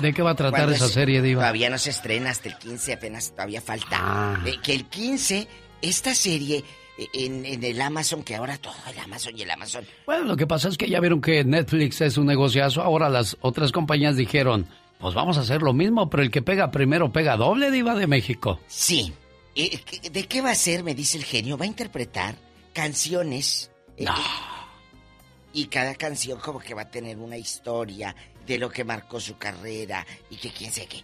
[0.00, 1.42] de, qué, va a tratar esa serie, Diva?
[1.42, 3.98] Todavía no se estrena hasta el 15, apenas todavía falta.
[4.00, 4.44] Ah.
[4.62, 5.48] que el 15,
[5.80, 6.62] esta serie
[6.98, 9.84] eh, en, en, el Amazon, que ahora todo el Amazon y el Amazon.
[10.06, 12.82] Bueno, lo que pasa es que ya vieron que Netflix es un negociazo.
[12.82, 14.66] Ahora las otras compañías dijeron,
[14.98, 18.06] pues vamos a hacer lo mismo, pero el que pega primero pega doble, Diva de
[18.06, 18.60] México.
[18.68, 19.21] Sí, eh,
[19.54, 20.82] ¿De qué va a ser?
[20.82, 21.58] Me dice el genio.
[21.58, 22.36] Va a interpretar
[22.72, 23.70] canciones.
[23.96, 24.06] Eh,
[25.52, 29.36] y cada canción como que va a tener una historia de lo que marcó su
[29.36, 31.02] carrera y que quién sé qué.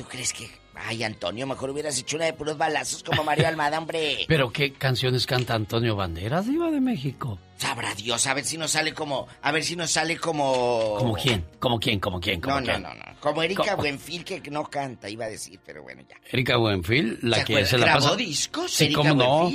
[0.00, 0.48] ¿Tú crees que...
[0.74, 4.24] Ay, Antonio, mejor hubieras hecho una de puros balazos como Mario Almada, hombre.
[4.26, 7.38] ¿Pero qué canciones canta Antonio Banderas, Diva de México?
[7.58, 9.28] Sabrá Dios, a ver si nos sale como...
[9.42, 10.94] A ver si nos sale como...
[10.96, 11.44] ¿Como quién?
[11.58, 12.00] ¿Como quién?
[12.00, 12.40] ¿Como quién?
[12.40, 13.04] no, no, no, no.
[13.20, 16.16] Como Erika Buenfil, que no canta, iba a decir, pero bueno, ya.
[16.32, 18.72] Erika Buenfil, la que se la ¿Grabó discos?
[18.72, 19.50] Sí, ¿cómo no?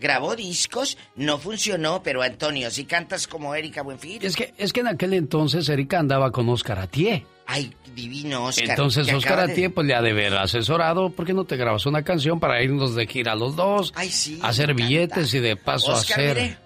[0.00, 4.24] Grabó discos, no funcionó, pero Antonio, si cantas como Erika Buenfil.
[4.24, 7.26] Es que, es que en aquel entonces Erika andaba con Oscar Atié.
[7.46, 8.70] Ay, divino Oscar.
[8.70, 12.02] Entonces Oscar Atié pues le ha de haber asesorado, ¿por qué no te grabas una
[12.02, 13.92] canción para irnos de gira los dos?
[13.94, 14.38] Ay, sí.
[14.42, 16.58] Hacer billetes y de paso hacer...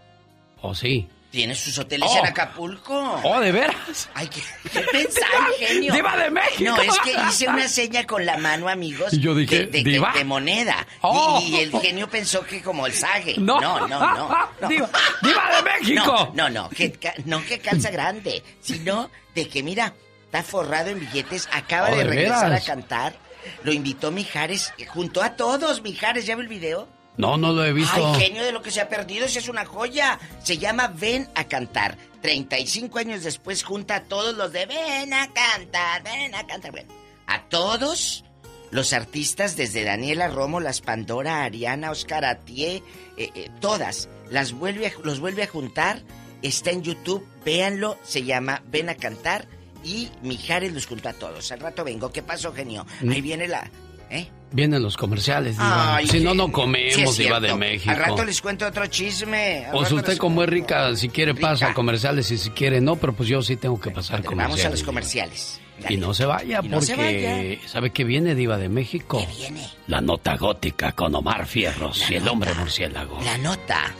[0.60, 1.08] ¿O oh, sí?
[1.34, 2.28] Tiene sus hoteles en oh.
[2.28, 3.20] Acapulco.
[3.24, 4.08] Oh, ¿de veras?
[4.14, 4.40] Ay, ¿qué,
[4.82, 5.24] pensar,
[5.58, 5.92] genio?
[5.92, 6.62] ¡Diva de México!
[6.62, 9.12] No, es que hice una seña con la mano, amigos.
[9.12, 10.86] Y yo dije, de, de, moneda.
[11.00, 11.42] Oh.
[11.44, 13.34] Y, el genio pensó que como el sague.
[13.44, 13.98] No, no, no.
[13.98, 14.28] no,
[14.68, 14.88] Diva,
[15.22, 16.32] ¡Diva, de México!
[16.34, 19.92] No, no, que, no que calza grande, sino de que, mira,
[20.26, 23.16] está forrado en billetes, acaba oh, de, regresar a cantar.
[23.64, 26.93] Lo invitó Mijares, junto a todos, Mijares, ¿ya ve el video?
[27.16, 28.14] No, no lo he visto.
[28.14, 30.18] Ay, genio de lo que se ha perdido, si es una joya.
[30.42, 31.96] Se llama Ven a cantar.
[32.22, 36.70] 35 años después junta a todos los de Ven a cantar, ven a cantar.
[36.70, 36.92] Bueno,
[37.26, 38.24] a todos
[38.70, 42.82] los artistas, desde Daniela Romo, las Pandora, Ariana, Oscar Atié,
[43.16, 46.02] eh, eh, todas, las vuelve los vuelve a juntar.
[46.42, 49.46] Está en YouTube, véanlo, se llama Ven a cantar.
[49.82, 51.52] Y Mijares los junta a todos.
[51.52, 52.10] Al rato vengo.
[52.10, 52.86] ¿Qué pasó, genio?
[53.02, 53.10] Mm.
[53.10, 53.70] Ahí viene la,
[54.10, 54.28] ¿Eh?
[54.54, 55.98] Vienen los comerciales, Diva.
[56.08, 57.90] si no, no comemos, Diva de México.
[57.90, 59.66] Al rato les cuento otro chisme.
[59.72, 63.12] pues usted, como es rica, si quiere pasa a comerciales y si quiere no, pero
[63.12, 64.62] pues yo sí tengo que pasar comerciales.
[64.62, 65.60] Vamos a los comerciales.
[65.88, 69.18] Y no se vaya, porque ¿sabe qué viene, Diva de México?
[69.18, 69.68] ¿Qué viene?
[69.88, 73.20] La nota gótica con Omar Fierros y el hombre murciélago.
[73.22, 73.92] La nota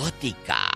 [0.00, 0.70] gótica.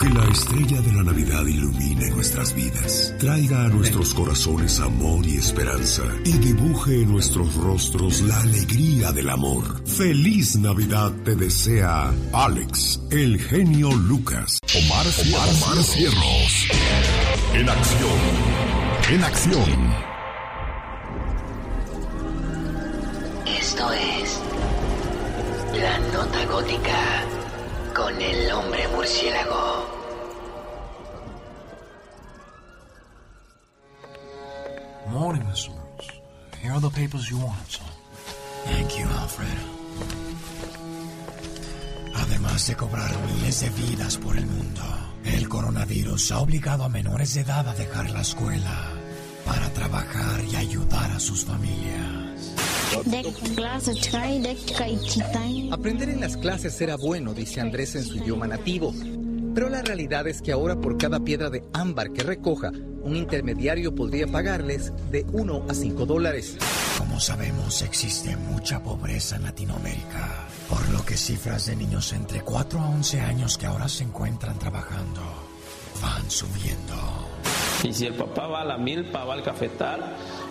[0.00, 5.36] Que la estrella de la Navidad ilumine nuestras vidas, traiga a nuestros corazones amor y
[5.36, 9.62] esperanza y dibuje en nuestros rostros la alegría del amor.
[9.86, 14.58] Feliz Navidad te desea Alex, el genio Lucas.
[14.74, 16.68] Omar, Omar, Cierros.
[17.52, 18.18] En acción.
[19.12, 19.94] En acción.
[23.44, 24.40] Esto es
[25.78, 27.39] la nota gótica
[28.00, 29.86] con el hombre murciélago.
[35.08, 36.10] Morning, Miss Rose.
[36.62, 37.86] Here are the papers you wanted, son.
[38.64, 39.58] Thank you, Alfred.
[42.14, 44.82] Además de cobrar miles de vidas por el mundo,
[45.24, 48.92] el coronavirus ha obligado a menores de edad a dejar la escuela
[49.44, 52.19] para trabajar y ayudar a sus familias.
[55.70, 58.94] Aprender en las clases era bueno, dice Andrés en su idioma nativo.
[59.54, 62.70] Pero la realidad es que ahora por cada piedra de ámbar que recoja,
[63.02, 66.56] un intermediario podría pagarles de 1 a 5 dólares.
[66.98, 72.78] Como sabemos, existe mucha pobreza en Latinoamérica, por lo que cifras de niños entre 4
[72.78, 75.20] a 11 años que ahora se encuentran trabajando
[76.00, 76.94] van subiendo.
[77.84, 80.00] Y si el papá va a la milpa, va al cafetal,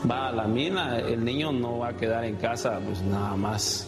[0.09, 3.87] va a la mina, el niño no va a quedar en casa pues nada más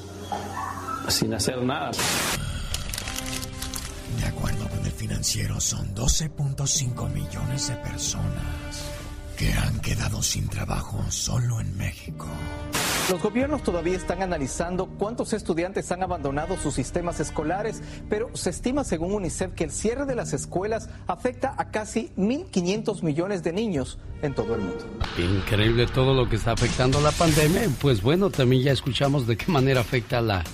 [1.07, 1.91] sin hacer nada.
[4.19, 8.91] De acuerdo con el financiero, son 12.5 millones de personas
[9.37, 12.27] que han quedado sin trabajo solo en México.
[13.11, 18.85] Los gobiernos todavía están analizando cuántos estudiantes han abandonado sus sistemas escolares, pero se estima
[18.85, 23.99] según UNICEF que el cierre de las escuelas afecta a casi 1.500 millones de niños
[24.21, 24.85] en todo el mundo.
[25.17, 27.63] Increíble todo lo que está afectando la pandemia.
[27.81, 30.45] Pues bueno, también ya escuchamos de qué manera afecta la,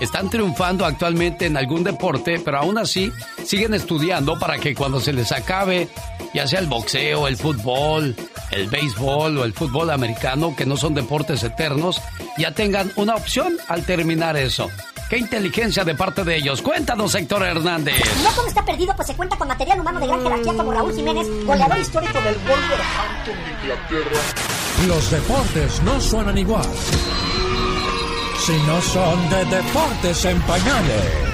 [0.01, 3.13] Están triunfando actualmente en algún deporte, pero aún así
[3.45, 5.87] siguen estudiando para que cuando se les acabe,
[6.33, 8.13] ya sea el boxeo, el fútbol,
[8.51, 12.01] el béisbol o el fútbol americano, que no son deportes eternos,
[12.37, 14.69] ya tengan una opción al terminar eso.
[15.09, 16.61] ¡Qué inteligencia de parte de ellos!
[16.61, 17.95] Cuéntanos, Héctor Hernández.
[18.23, 20.93] No como está perdido, pues se cuenta con material humano de gran jerarquía como Raúl
[20.93, 24.21] Jiménez, goleador histórico del Wolverhampton de Inglaterra.
[24.87, 26.65] Los deportes no suenan igual
[28.47, 31.27] si no son de deportes en pañales.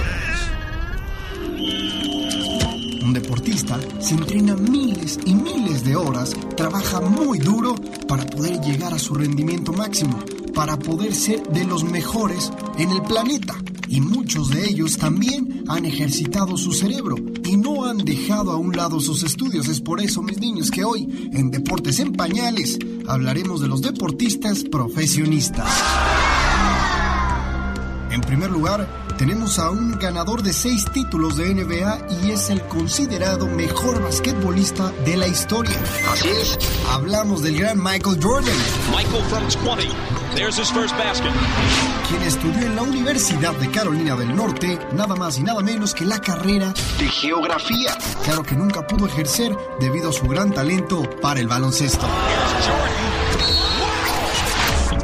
[3.13, 7.75] Deportista se entrena miles y miles de horas, trabaja muy duro
[8.07, 10.19] para poder llegar a su rendimiento máximo,
[10.53, 13.55] para poder ser de los mejores en el planeta.
[13.87, 18.75] Y muchos de ellos también han ejercitado su cerebro y no han dejado a un
[18.75, 19.67] lado sus estudios.
[19.67, 24.63] Es por eso, mis niños, que hoy en Deportes en Pañales hablaremos de los deportistas
[24.63, 25.69] profesionistas.
[28.09, 32.61] En primer lugar, tenemos a un ganador de seis títulos de NBA y es el
[32.67, 35.75] considerado mejor basquetbolista de la historia.
[36.11, 36.57] Así es,
[36.89, 38.55] hablamos del gran Michael Jordan.
[38.91, 39.47] Michael from
[39.77, 39.95] 20.
[40.35, 41.31] There's his first basket.
[42.09, 46.05] Quien estudió en la Universidad de Carolina del Norte nada más y nada menos que
[46.05, 47.95] la carrera de geografía.
[48.23, 52.07] Claro que nunca pudo ejercer debido a su gran talento para el baloncesto.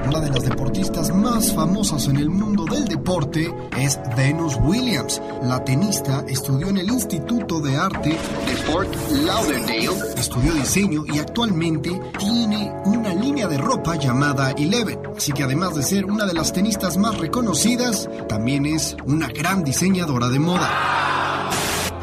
[0.09, 5.21] Una de las deportistas más famosas en el mundo del deporte es Venus Williams.
[5.43, 8.91] La tenista estudió en el Instituto de Arte de Fort
[9.23, 14.99] Lauderdale, estudió diseño y actualmente tiene una línea de ropa llamada Eleven.
[15.15, 19.63] Así que además de ser una de las tenistas más reconocidas, también es una gran
[19.63, 21.19] diseñadora de moda.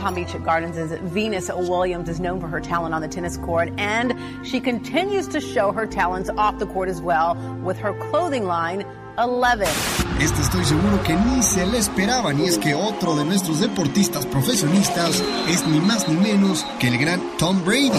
[0.06, 0.76] Palm Beach Gardens
[1.12, 4.14] Venus Williams is known for her talent on the tennis court, and
[4.46, 8.84] she continues to show her talents off the court as well with her clothing line.
[9.18, 9.66] 11.
[10.20, 14.26] Este estoy seguro que ni se le esperaba, ni es que otro de nuestros deportistas
[14.26, 17.92] profesionistas es ni más ni menos que el gran Tom Brady.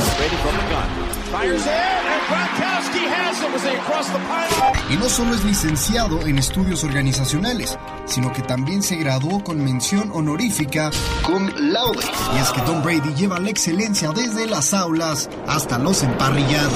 [4.90, 10.12] Y no solo es licenciado en estudios organizacionales, sino que también se graduó con mención
[10.14, 10.92] honorífica
[11.26, 12.06] cum laude.
[12.36, 16.74] Y es que Tom Brady lleva la excelencia desde las aulas hasta los emparrillados.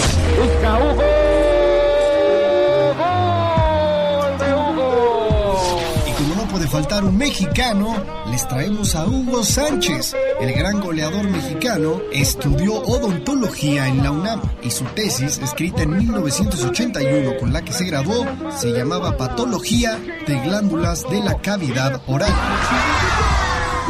[6.71, 8.01] Faltar un mexicano,
[8.31, 10.15] les traemos a Hugo Sánchez.
[10.39, 17.37] El gran goleador mexicano estudió odontología en la UNAM y su tesis, escrita en 1981
[17.41, 18.25] con la que se graduó,
[18.57, 22.33] se llamaba Patología de glándulas de la cavidad oral.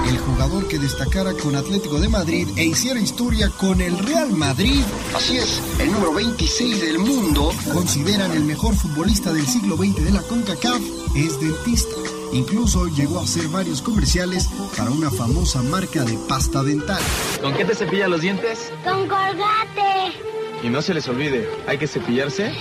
[0.09, 4.81] el jugador que destacara con Atlético de Madrid e hiciera historia con el Real Madrid.
[5.15, 10.11] Así es, el número 26 del mundo, consideran el mejor futbolista del siglo XX de
[10.11, 10.81] la CONCACAF,
[11.15, 12.20] es dentista.
[12.33, 17.01] Incluso llegó a hacer varios comerciales para una famosa marca de pasta dental.
[17.41, 18.71] ¿Con qué te cepillan los dientes?
[18.83, 20.13] Con colgate.
[20.63, 22.53] Y no se les olvide, hay que cepillarse.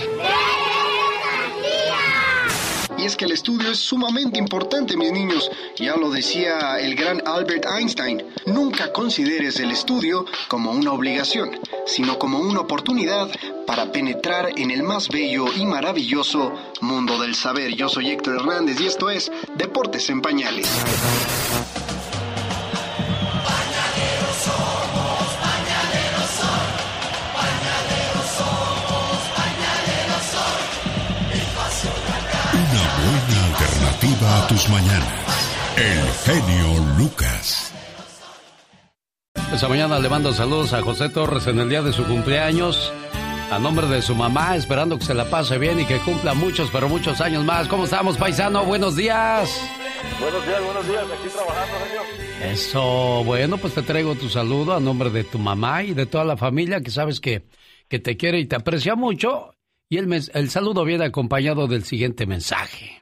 [3.01, 5.49] Y es que el estudio es sumamente importante, mis niños.
[5.75, 8.23] Ya lo decía el gran Albert Einstein.
[8.45, 13.27] Nunca consideres el estudio como una obligación, sino como una oportunidad
[13.65, 17.73] para penetrar en el más bello y maravilloso mundo del saber.
[17.73, 20.69] Yo soy Héctor Hernández y esto es Deportes en Pañales.
[34.21, 35.57] Alternativa a tus mañanas.
[35.77, 37.73] El genio Lucas.
[39.53, 42.91] Esta mañana le mando saludos a José Torres en el día de su cumpleaños.
[43.51, 46.69] A nombre de su mamá, esperando que se la pase bien y que cumpla muchos,
[46.71, 47.67] pero muchos años más.
[47.67, 48.63] ¿Cómo estamos, paisano?
[48.63, 49.61] Buenos días.
[50.21, 51.03] Buenos días, buenos días.
[51.03, 52.49] Aquí trabajando, señor.
[52.53, 56.23] Eso, bueno, pues te traigo tu saludo a nombre de tu mamá y de toda
[56.23, 57.43] la familia que sabes que,
[57.89, 59.53] que te quiere y te aprecia mucho.
[59.89, 63.01] Y el, mes- el saludo viene acompañado del siguiente mensaje.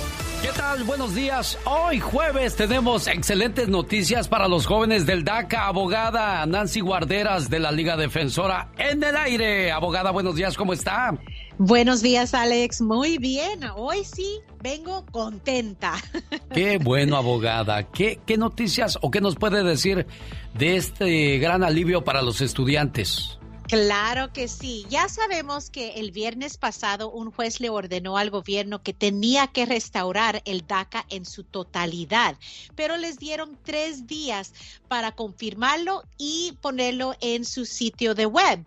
[0.44, 0.84] ¿Qué tal?
[0.84, 1.58] Buenos días.
[1.64, 5.68] Hoy jueves tenemos excelentes noticias para los jóvenes del DACA.
[5.68, 9.72] Abogada Nancy Guarderas de la Liga Defensora en el aire.
[9.72, 11.18] Abogada, buenos días, ¿cómo está?
[11.58, 12.82] Buenos días, Alex.
[12.82, 13.62] Muy bien.
[13.78, 15.94] Hoy sí vengo contenta.
[16.54, 17.84] Qué bueno, abogada.
[17.84, 20.08] ¿Qué, ¿Qué noticias o qué nos puede decir
[20.56, 23.39] de este gran alivio para los estudiantes?
[23.68, 24.86] Claro que sí.
[24.89, 29.66] Ya sabemos que el viernes pasado un juez le ordenó al gobierno que tenía que
[29.66, 32.38] restaurar el DACA en su totalidad,
[32.76, 34.53] pero les dieron tres días
[34.89, 38.66] para confirmarlo y ponerlo en su sitio de web.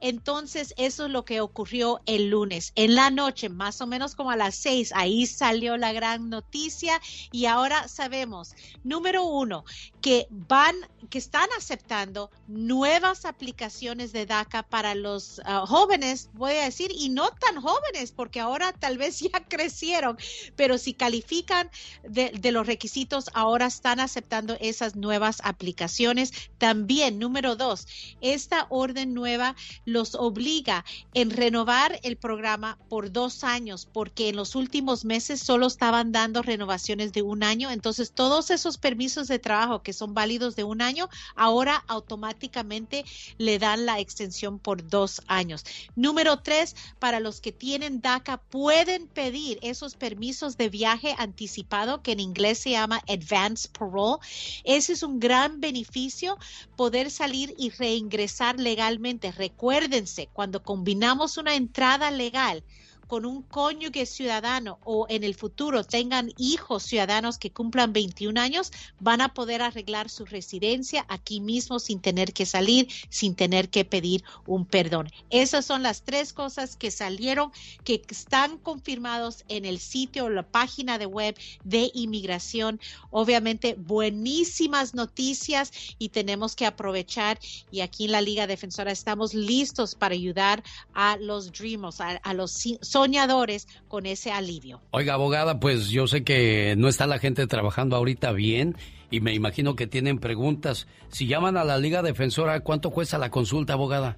[0.00, 2.72] Entonces, eso es lo que ocurrió el lunes.
[2.74, 7.00] En la noche, más o menos como a las seis, ahí salió la gran noticia
[7.32, 9.64] y ahora sabemos, número uno,
[10.02, 10.76] que van,
[11.08, 14.33] que están aceptando nuevas aplicaciones de DACA
[14.68, 19.20] para los ah, jóvenes, voy a decir, y no tan jóvenes, porque ahora tal vez
[19.32, 20.16] ya crecieron,
[20.56, 21.70] pero si califican
[22.02, 26.32] de, de los requisitos, ahora están aceptando esas nuevas aplicaciones.
[26.58, 27.86] También, número dos,
[28.20, 29.54] esta orden nueva
[29.84, 35.66] los obliga en renovar el programa por dos años, porque en los últimos meses solo
[35.66, 37.70] estaban dando renovaciones de un año.
[37.70, 43.04] Entonces, todos esos permisos de trabajo que son válidos de un año, ahora automáticamente
[43.38, 44.23] le dan la extensión
[44.62, 45.64] por dos años.
[45.96, 52.12] Número tres, para los que tienen DACA, pueden pedir esos permisos de viaje anticipado, que
[52.12, 54.18] en inglés se llama Advance Parole.
[54.64, 56.38] Ese es un gran beneficio,
[56.76, 59.32] poder salir y reingresar legalmente.
[59.32, 62.64] Recuérdense, cuando combinamos una entrada legal,
[63.06, 68.72] con un cónyuge ciudadano o en el futuro tengan hijos ciudadanos que cumplan 21 años,
[69.00, 73.84] van a poder arreglar su residencia aquí mismo sin tener que salir, sin tener que
[73.84, 75.10] pedir un perdón.
[75.30, 77.52] Esas son las tres cosas que salieron,
[77.84, 82.80] que están confirmados en el sitio o la página de web de inmigración.
[83.10, 87.38] Obviamente, buenísimas noticias y tenemos que aprovechar.
[87.70, 90.62] Y aquí en la Liga Defensora estamos listos para ayudar
[90.94, 92.52] a los Dreamers, a, a los
[92.94, 94.80] soñadores con ese alivio.
[94.92, 98.76] Oiga, abogada, pues yo sé que no está la gente trabajando ahorita bien
[99.10, 100.86] y me imagino que tienen preguntas.
[101.08, 104.16] Si llaman a la Liga Defensora, ¿cuánto cuesta la consulta, abogada?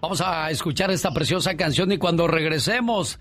[0.00, 3.20] Vamos a escuchar esta preciosa canción y cuando regresemos,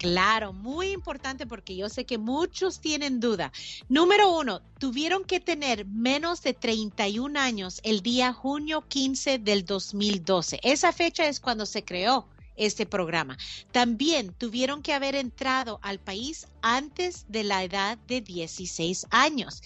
[0.00, 3.52] Claro, muy importante porque yo sé que muchos tienen duda.
[3.90, 10.58] Número uno, tuvieron que tener menos de 31 años el día junio 15 del 2012.
[10.62, 13.36] Esa fecha es cuando se creó este programa.
[13.72, 19.60] También tuvieron que haber entrado al país antes de la edad de 16 años,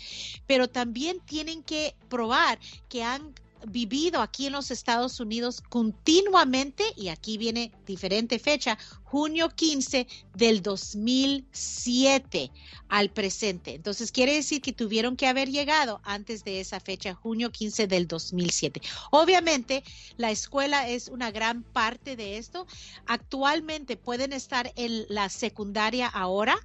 [0.49, 2.59] pero también tienen que probar
[2.89, 3.35] que han
[3.69, 10.63] vivido aquí en los Estados Unidos continuamente, y aquí viene diferente fecha, junio 15 del
[10.63, 12.51] 2007
[12.89, 13.75] al presente.
[13.75, 18.07] Entonces quiere decir que tuvieron que haber llegado antes de esa fecha, junio 15 del
[18.09, 18.81] 2007.
[19.11, 19.85] Obviamente,
[20.17, 22.67] la escuela es una gran parte de esto.
[23.07, 26.59] Actualmente pueden estar en la secundaria ahora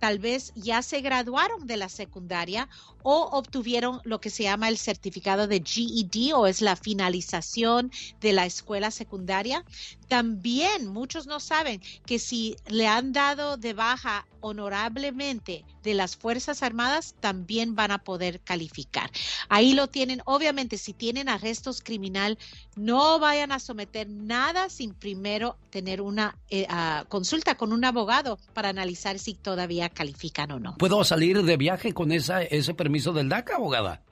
[0.00, 2.68] tal vez ya se graduaron de la secundaria
[3.02, 8.32] o obtuvieron lo que se llama el certificado de GED o es la finalización de
[8.32, 9.64] la escuela secundaria.
[10.08, 16.62] También muchos no saben que si le han dado de baja honorablemente de las Fuerzas
[16.62, 19.10] Armadas, también van a poder calificar.
[19.48, 20.22] Ahí lo tienen.
[20.24, 22.38] Obviamente, si tienen arrestos criminal,
[22.76, 28.38] no vayan a someter nada sin primero tener una eh, ah, consulta con un abogado
[28.54, 30.76] para analizar si todavía califican o no.
[30.76, 34.02] ¿Puedo salir de viaje con esa, ese permiso del DACA, abogada?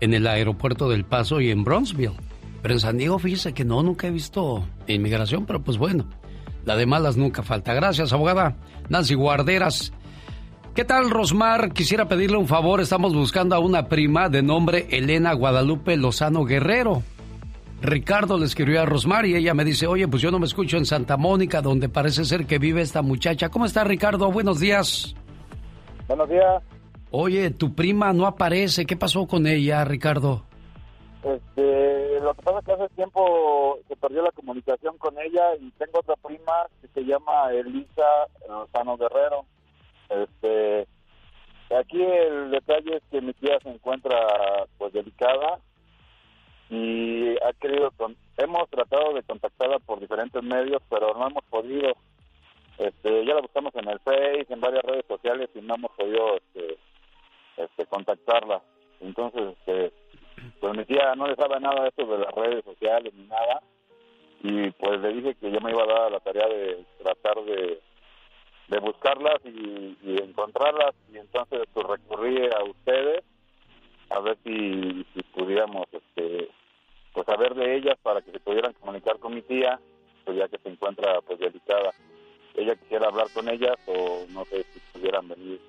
[0.00, 2.16] en el aeropuerto del Paso y en Bronzeville.
[2.66, 6.04] Pero en San Diego, fíjese que no, nunca he visto inmigración, pero pues bueno,
[6.64, 7.72] la de malas nunca falta.
[7.72, 8.56] Gracias, abogada.
[8.88, 9.92] Nancy Guarderas.
[10.74, 11.72] ¿Qué tal, Rosmar?
[11.72, 12.80] Quisiera pedirle un favor.
[12.80, 17.04] Estamos buscando a una prima de nombre Elena Guadalupe Lozano Guerrero.
[17.82, 20.76] Ricardo le escribió a Rosmar y ella me dice, oye, pues yo no me escucho
[20.76, 23.48] en Santa Mónica, donde parece ser que vive esta muchacha.
[23.48, 24.32] ¿Cómo está, Ricardo?
[24.32, 25.14] Buenos días.
[26.08, 26.64] Buenos días.
[27.12, 28.86] Oye, tu prima no aparece.
[28.86, 30.45] ¿Qué pasó con ella, Ricardo?
[31.26, 35.72] Este, lo que pasa es que hace tiempo se perdió la comunicación con ella y
[35.72, 39.44] tengo otra prima que se llama Elisa Lozano Guerrero.
[40.08, 40.86] Este,
[41.76, 44.16] aquí el detalle es que mi tía se encuentra
[44.78, 45.58] pues delicada
[46.70, 47.92] y ha querido
[48.36, 51.92] hemos tratado de contactarla por diferentes medios pero no hemos podido
[52.78, 56.36] este ya la buscamos en el Face en varias redes sociales y no hemos podido
[56.36, 56.76] este,
[57.56, 58.62] este contactarla
[59.00, 59.92] entonces este
[60.60, 63.62] pues mi tía no le sabe nada de esto de las redes sociales ni nada
[64.42, 67.80] y pues le dije que yo me iba a dar la tarea de tratar de,
[68.68, 73.24] de buscarlas y, encontrarlas y entonces pues recurrí a ustedes
[74.10, 76.48] a ver si, si pudiéramos este
[77.12, 79.80] pues saber de ellas para que se pudieran comunicar con mi tía
[80.24, 81.92] pues ya que se encuentra pues delicada.
[82.54, 85.60] Ella quisiera hablar con ellas o no sé si pudieran venir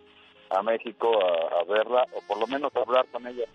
[0.49, 3.49] a México a, a verla o por lo menos hablar con ellas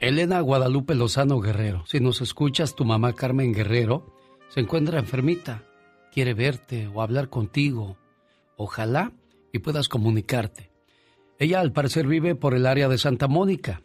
[0.00, 4.14] Elena Guadalupe Lozano Guerrero, si nos escuchas, tu mamá Carmen Guerrero
[4.48, 5.64] se encuentra enfermita,
[6.12, 7.96] quiere verte o hablar contigo.
[8.56, 9.12] Ojalá
[9.52, 10.70] y puedas comunicarte.
[11.38, 13.82] Ella al parecer vive por el área de Santa Mónica.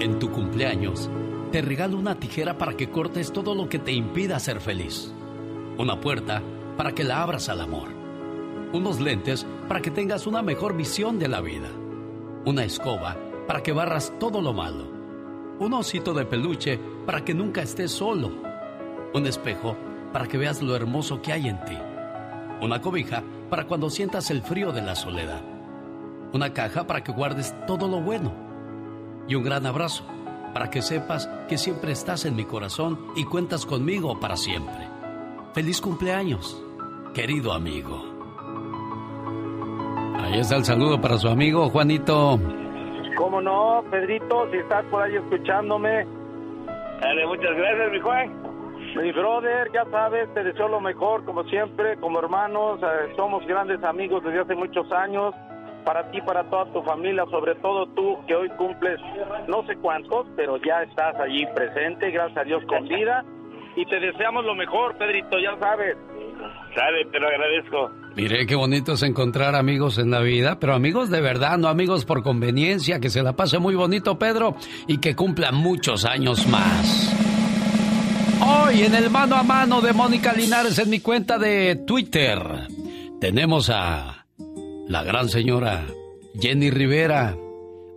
[0.00, 1.08] En tu cumpleaños,
[1.50, 5.10] te regalo una tijera para que cortes todo lo que te impida ser feliz.
[5.78, 6.42] Una puerta
[6.76, 7.88] para que la abras al amor.
[8.74, 11.70] Unos lentes para que tengas una mejor visión de la vida.
[12.44, 13.16] Una escoba
[13.46, 14.92] para que barras todo lo malo.
[15.58, 18.30] Un osito de peluche para que nunca estés solo.
[19.14, 19.74] Un espejo
[20.12, 21.78] para que veas lo hermoso que hay en ti.
[22.60, 25.42] Una cobija para cuando sientas el frío de la soledad.
[26.32, 28.32] Una caja para que guardes todo lo bueno.
[29.28, 30.04] Y un gran abrazo
[30.52, 34.88] para que sepas que siempre estás en mi corazón y cuentas conmigo para siempre.
[35.52, 36.62] Feliz cumpleaños,
[37.12, 38.02] querido amigo.
[40.18, 42.38] Ahí está el saludo para su amigo Juanito.
[43.16, 44.50] ¿Cómo no, Pedrito?
[44.50, 46.06] Si estás por ahí escuchándome.
[47.00, 48.45] Dale, muchas gracias, mi Juan.
[49.02, 53.82] Mi brother, ya sabes, te deseo lo mejor, como siempre, como hermanos, eh, somos grandes
[53.84, 55.34] amigos desde hace muchos años,
[55.84, 58.98] para ti, para toda tu familia, sobre todo tú, que hoy cumples
[59.48, 63.24] no sé cuántos, pero ya estás allí presente, gracias a Dios con vida,
[63.76, 65.96] y te deseamos lo mejor, Pedrito, ya sabes.
[66.74, 67.90] Sale, te lo agradezco.
[68.16, 72.04] Mire qué bonito es encontrar amigos en la vida, pero amigos de verdad, no amigos
[72.06, 74.56] por conveniencia, que se la pase muy bonito, Pedro,
[74.86, 77.35] y que cumpla muchos años más.
[78.40, 82.38] Hoy en el mano a mano de Mónica Linares en mi cuenta de Twitter
[83.20, 84.26] tenemos a
[84.88, 85.86] la gran señora
[86.38, 87.36] Jenny Rivera.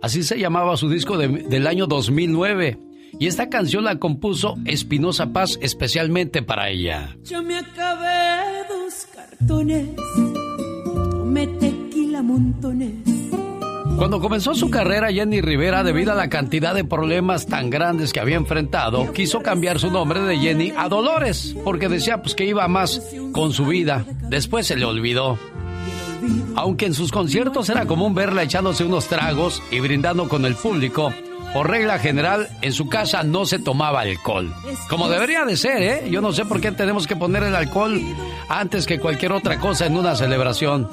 [0.02, 2.78] Así se llamaba su disco del año 2009.
[3.18, 7.16] Y esta canción la compuso Espinosa Paz especialmente para ella.
[7.24, 9.88] Yo me acabé dos cartones,
[11.12, 13.19] tomé tequila montones
[14.00, 18.20] cuando comenzó su carrera, Jenny Rivera, debido a la cantidad de problemas tan grandes que
[18.20, 22.66] había enfrentado, quiso cambiar su nombre de Jenny a Dolores, porque decía pues que iba
[22.66, 23.02] más
[23.32, 24.06] con su vida.
[24.22, 25.38] Después se le olvidó.
[26.56, 31.12] Aunque en sus conciertos era común verla echándose unos tragos y brindando con el público,
[31.52, 34.50] por regla general, en su casa no se tomaba alcohol.
[34.88, 36.10] Como debería de ser, ¿eh?
[36.10, 38.00] Yo no sé por qué tenemos que poner el alcohol
[38.48, 40.88] antes que cualquier otra cosa en una celebración.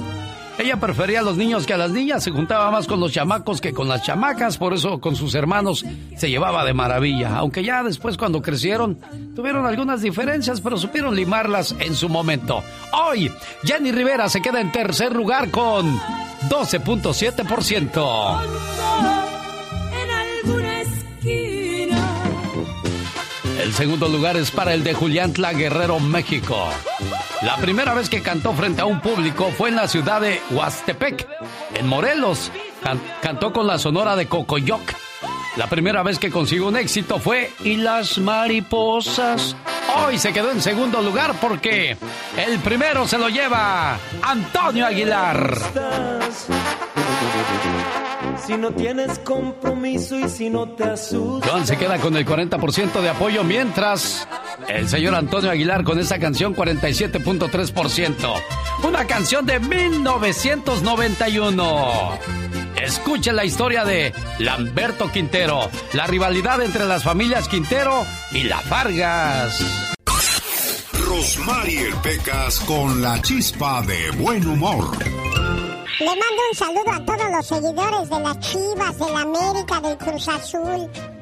[0.58, 3.62] Ella prefería a los niños que a las niñas, se juntaba más con los chamacos
[3.62, 5.86] que con las chamacas, por eso con sus hermanos
[6.16, 8.98] se llevaba de maravilla, aunque ya después cuando crecieron
[9.36, 12.64] tuvieron algunas diferencias, pero supieron limarlas en su momento.
[12.92, 13.32] Hoy,
[13.64, 16.00] Jenny Rivera se queda en tercer lugar con
[16.50, 19.17] 12.7%.
[23.68, 26.70] El segundo lugar es para el de Julián Tla Guerrero, México.
[27.42, 31.28] La primera vez que cantó frente a un público fue en la ciudad de Huastepec,
[31.74, 32.50] en Morelos.
[33.22, 34.94] cantó con la sonora de Cocoyoc.
[35.58, 39.58] La primera vez que consiguió un éxito fue Y las mariposas.
[39.98, 41.98] Hoy se quedó en segundo lugar porque
[42.38, 45.58] el primero se lo lleva Antonio Aguilar
[48.46, 51.52] si no tienes compromiso y si no te asustas.
[51.52, 54.26] John se queda con el 40% de apoyo, mientras
[54.68, 58.42] el señor Antonio Aguilar con esa canción 47.3%.
[58.84, 62.20] Una canción de 1991.
[62.82, 69.60] Escuche la historia de Lamberto Quintero, la rivalidad entre las familias Quintero y la Vargas.
[70.94, 74.92] Rosmarie Pecas con la chispa de buen humor
[76.00, 79.98] le mando un saludo a todos los seguidores de las Chivas, de la América, del
[79.98, 81.17] Cruz Azul.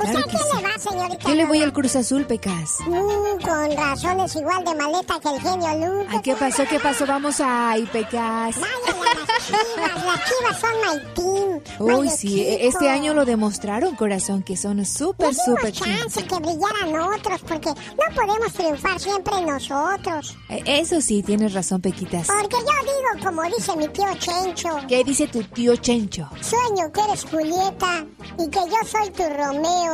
[0.00, 1.28] ¿Usted qué le va, señorita?
[1.28, 2.78] Yo le voy al Cruz Azul, Pecas.
[2.86, 6.20] Mm, con razones igual de maleta que el genio Lucas.
[6.22, 6.64] ¿Qué pasó?
[6.68, 7.06] ¿Qué pasó?
[7.06, 8.56] Vamos a ay, Pecas.
[8.56, 10.04] Vayan a las chivas.
[10.04, 11.60] Las chivas son my team.
[11.78, 12.40] Uy, sí.
[12.40, 17.70] E-, este año lo demostraron, corazón, que son súper, súper chance que brillaran otros, porque
[17.70, 20.36] no podemos triunfar siempre nosotros.
[20.48, 22.26] E, eso sí, tienes razón, Pequitas.
[22.26, 24.80] Porque yo digo, como dice mi tío Chencho.
[24.88, 26.28] ¿Qué dice tu tío Chencho?
[26.40, 28.06] Sueño que eres Julieta
[28.38, 29.89] y que yo soy tu Romeo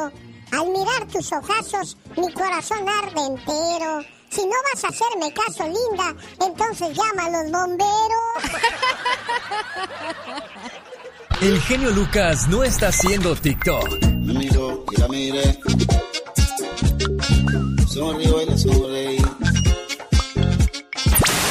[0.53, 4.03] al mirar tus ojazos, mi corazón arde entero.
[4.31, 8.43] Si no vas a hacerme caso, linda, entonces llama a los bomberos.
[11.41, 13.89] El genio Lucas no está haciendo TikTok.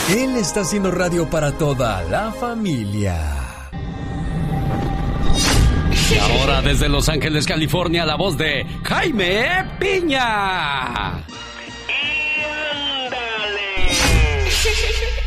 [0.10, 3.55] Él está haciendo radio para toda la familia.
[6.14, 11.24] Ahora desde Los Ángeles, California, la voz de Jaime Piña.
[11.90, 13.90] Y ándale.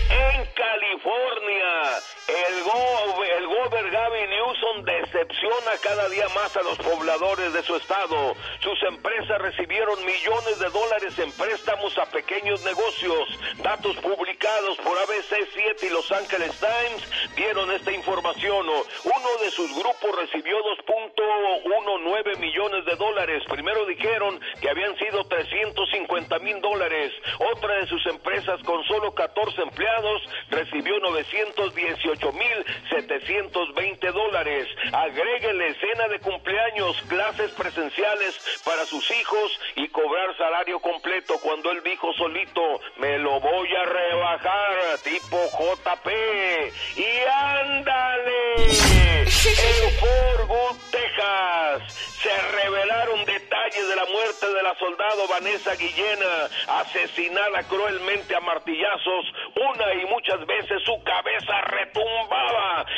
[0.09, 3.25] en California el, go,
[3.79, 8.35] el Gavin Newsom decepciona cada día más a los pobladores de su estado.
[8.61, 13.29] Sus empresas recibieron millones de dólares en préstamos a pequeños negocios.
[13.63, 18.67] Datos publicados por ABC7 y Los Angeles Times dieron esta información.
[18.69, 20.57] Uno de sus grupos recibió
[20.87, 23.43] 2.19 millones de dólares.
[23.49, 27.13] Primero dijeron que habían sido 350 mil dólares.
[27.55, 34.69] Otra de sus empresas con solo 14 empleados recibió 918 mil 720 dólares.
[34.93, 41.83] Agréguele cena de cumpleaños, clases presenciales para sus hijos y cobrar salario completo cuando él
[41.85, 46.09] dijo solito, me lo voy a rebajar, tipo JP.
[46.97, 55.29] Y ándale, en Fort Worth, Texas, se revelaron detalles de la muerte de la soldado
[55.29, 59.25] Vanessa Guillena, asesinada cruelmente a martillazos,
[59.55, 62.08] una y muchas veces su cabeza retumbó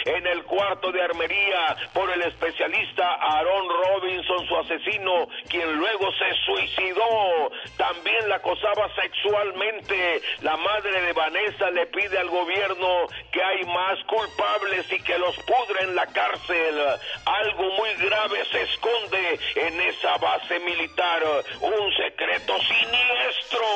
[0.04, 6.34] en el cuarto de armería por el especialista Aaron Robinson, su asesino, quien luego se
[6.44, 7.50] suicidó.
[7.76, 10.22] También la acosaba sexualmente.
[10.42, 15.36] La madre de Vanessa le pide al gobierno que hay más culpables y que los
[15.36, 16.78] pudre en la cárcel.
[17.24, 21.22] Algo muy grave se esconde en esa base militar.
[21.60, 23.66] Un secreto siniestro.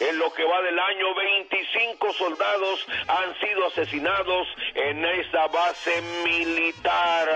[0.00, 7.28] En lo que va del año, 25 soldados han sido asesinados en esa base militar.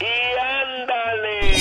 [0.00, 1.56] Y ándale.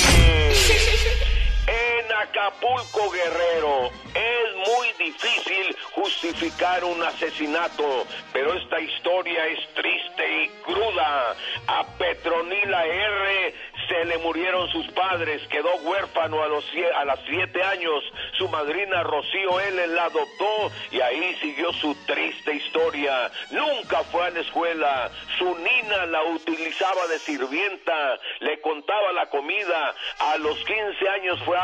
[1.68, 3.92] En Acapulco Guerrero.
[4.14, 11.36] Es muy difícil justificar un asesinato, pero esta historia es triste y cruda.
[11.68, 13.54] A Petronila R
[13.88, 18.04] se le murieron sus padres, quedó huérfano a los a las siete años.
[18.38, 23.32] Su madrina Rocío L la adoptó y ahí siguió su triste historia.
[23.52, 25.12] Nunca fue a la escuela.
[25.38, 29.94] Su nina la utilizaba de sirvienta, le contaba la comida.
[30.20, 31.58] A los 15 años fue,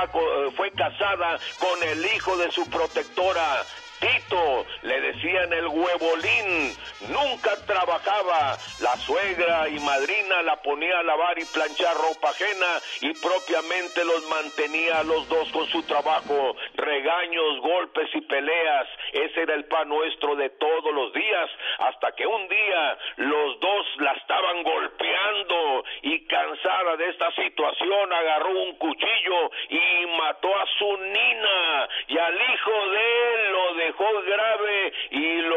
[0.56, 3.64] fue casada con el hijo de su protectora.
[4.02, 6.74] Tito, le decían el huevolín,
[7.10, 13.14] nunca trabajaba, la suegra y madrina la ponía a lavar y planchar ropa ajena y
[13.14, 19.54] propiamente los mantenía a los dos con su trabajo, regaños, golpes y peleas, ese era
[19.54, 24.64] el pan nuestro de todos los días, hasta que un día los dos la estaban
[24.64, 32.18] golpeando y cansada de esta situación agarró un cuchillo y mató a su nina y
[32.18, 35.56] al hijo de él lo dejó grave y lo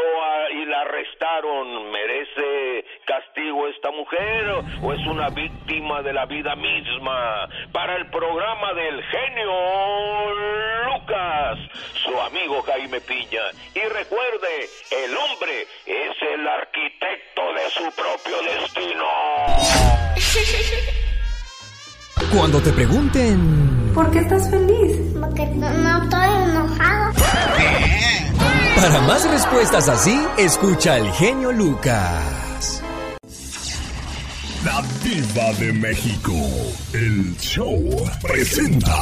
[0.51, 1.91] y la arrestaron.
[1.91, 7.49] ¿Merece castigo esta mujer o es una víctima de la vida misma?
[7.73, 9.53] Para el programa del genio
[10.87, 11.59] Lucas,
[12.05, 13.43] su amigo Jaime Piña.
[13.75, 19.07] Y recuerde, el hombre es el arquitecto de su propio destino.
[22.35, 23.93] Cuando te pregunten...
[23.95, 25.04] ¿Por qué estás feliz?
[28.85, 32.83] Para más respuestas así, escucha al genio Lucas.
[34.63, 36.35] La Diva de México.
[36.93, 37.83] El show
[38.21, 38.95] presenta.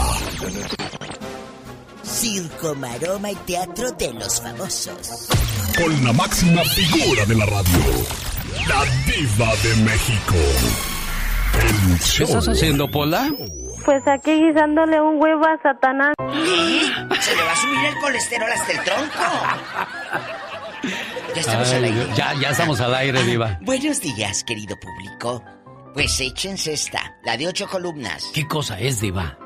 [2.04, 5.28] Circo, maroma y teatro de los famosos.
[5.76, 7.78] Con la máxima figura de la radio.
[8.68, 10.36] La Diva de México.
[11.60, 12.26] El ¿Qué show.
[12.28, 13.28] estás haciendo, Pola?
[13.84, 16.14] Pues aquí guisándole un huevo a Satanás.
[16.18, 19.12] Se le va a subir el colesterol hasta el tronco.
[21.34, 22.06] Ya estamos al aire.
[22.14, 23.58] ya, ya estamos al aire, Diva.
[23.62, 25.42] Buenos días, querido público.
[25.94, 28.30] Pues échense esta, la de ocho columnas.
[28.34, 29.38] ¿Qué cosa es, Diva?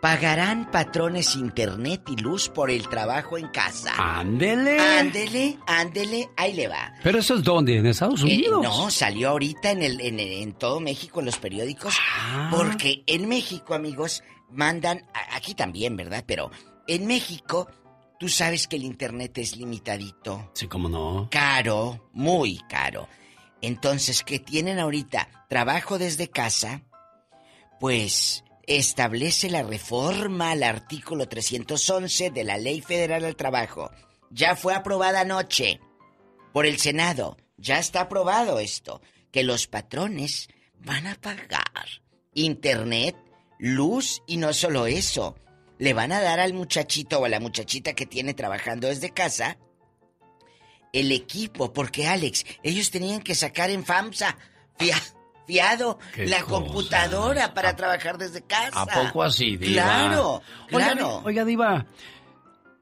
[0.00, 3.92] Pagarán patrones internet y luz por el trabajo en casa.
[3.98, 4.78] Ándele.
[4.80, 6.94] Ándele, ándele, ahí le va.
[7.02, 8.62] Pero eso es dónde, en Estados Eh, Unidos.
[8.62, 11.94] no, salió ahorita en, el, en, en todo México en los periódicos.
[12.50, 15.04] Porque en México, amigos, mandan.
[15.32, 16.24] Aquí también, ¿verdad?
[16.26, 16.50] Pero
[16.86, 17.68] en México,
[18.18, 20.50] tú sabes que el internet es limitadito.
[20.54, 21.28] Sí, cómo no.
[21.30, 23.06] Caro, muy caro.
[23.60, 26.80] Entonces, que tienen ahorita trabajo desde casa,
[27.78, 28.44] pues
[28.78, 33.90] establece la reforma al artículo 311 de la Ley Federal al Trabajo.
[34.30, 35.80] Ya fue aprobada anoche
[36.52, 37.36] por el Senado.
[37.56, 39.00] Ya está aprobado esto.
[39.32, 40.48] Que los patrones
[40.78, 41.60] van a pagar
[42.32, 43.16] internet,
[43.58, 45.36] luz y no solo eso.
[45.78, 49.58] Le van a dar al muchachito o a la muchachita que tiene trabajando desde casa
[50.92, 54.36] el equipo, porque Alex, ellos tenían que sacar en FAMSA
[54.78, 55.00] fia-
[56.16, 58.82] la computadora para trabajar desde casa.
[58.82, 59.82] ¿A poco así, Diva?
[59.82, 61.22] Claro, Oiga, claro.
[61.24, 61.86] Oiga, Diva.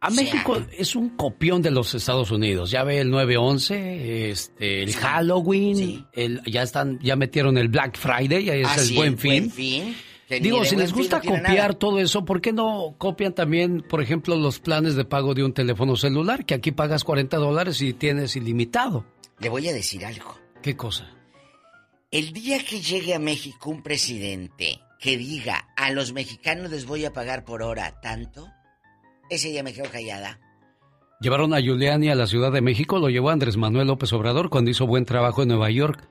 [0.00, 2.70] A México es un copión de los Estados Unidos.
[2.70, 8.44] Ya ve el 9-11, este, el Halloween, el, ya están, ya metieron el Black Friday,
[8.44, 9.52] ya es Ah, el buen fin.
[9.56, 14.02] Buen Digo, si les gusta no copiar todo eso, ¿por qué no copian también, por
[14.02, 16.44] ejemplo, los planes de pago de un teléfono celular?
[16.44, 19.04] Que aquí pagas 40 dólares y tienes ilimitado.
[19.40, 20.36] Le voy a decir algo.
[20.62, 21.10] ¿Qué cosa?
[22.10, 27.04] El día que llegue a México un presidente que diga a los mexicanos les voy
[27.04, 28.48] a pagar por hora tanto,
[29.28, 30.40] ese día me quedo callada.
[31.20, 34.70] Llevaron a Giuliani a la Ciudad de México, lo llevó Andrés Manuel López Obrador cuando
[34.70, 36.08] hizo buen trabajo en Nueva York.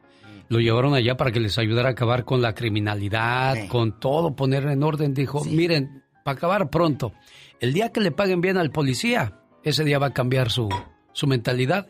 [0.49, 3.67] Lo llevaron allá para que les ayudara a acabar con la criminalidad, Sí.
[3.67, 5.13] con todo, poner en orden.
[5.13, 7.13] Dijo, miren, para acabar pronto,
[7.59, 10.69] el día que le paguen bien al policía, ese día va a cambiar su,
[11.11, 11.87] su mentalidad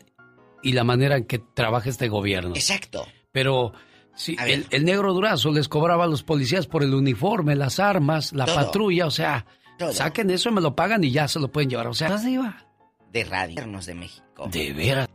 [0.62, 2.54] y la manera en que trabaja este gobierno.
[2.56, 3.06] Exacto.
[3.30, 3.72] Pero
[4.18, 8.32] sí, el, el negro durazo les cobraba a los policías por el uniforme, las armas,
[8.34, 8.56] la Todo.
[8.56, 9.46] patrulla, o sea,
[9.78, 9.92] Todo.
[9.92, 11.86] saquen eso y me lo pagan y ya se lo pueden llevar.
[11.86, 12.66] O sea, así va.
[13.12, 14.48] De radio de México.
[14.52, 15.08] De veras.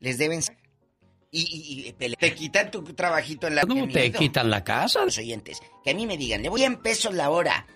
[0.00, 0.40] Les deben...
[1.30, 3.62] Y, y- y te quitan tu trabajito en la...
[3.62, 5.04] No te quitan la casa.
[5.04, 7.66] Los oyentes, que a mí me digan, le voy a 100 pesos la hora.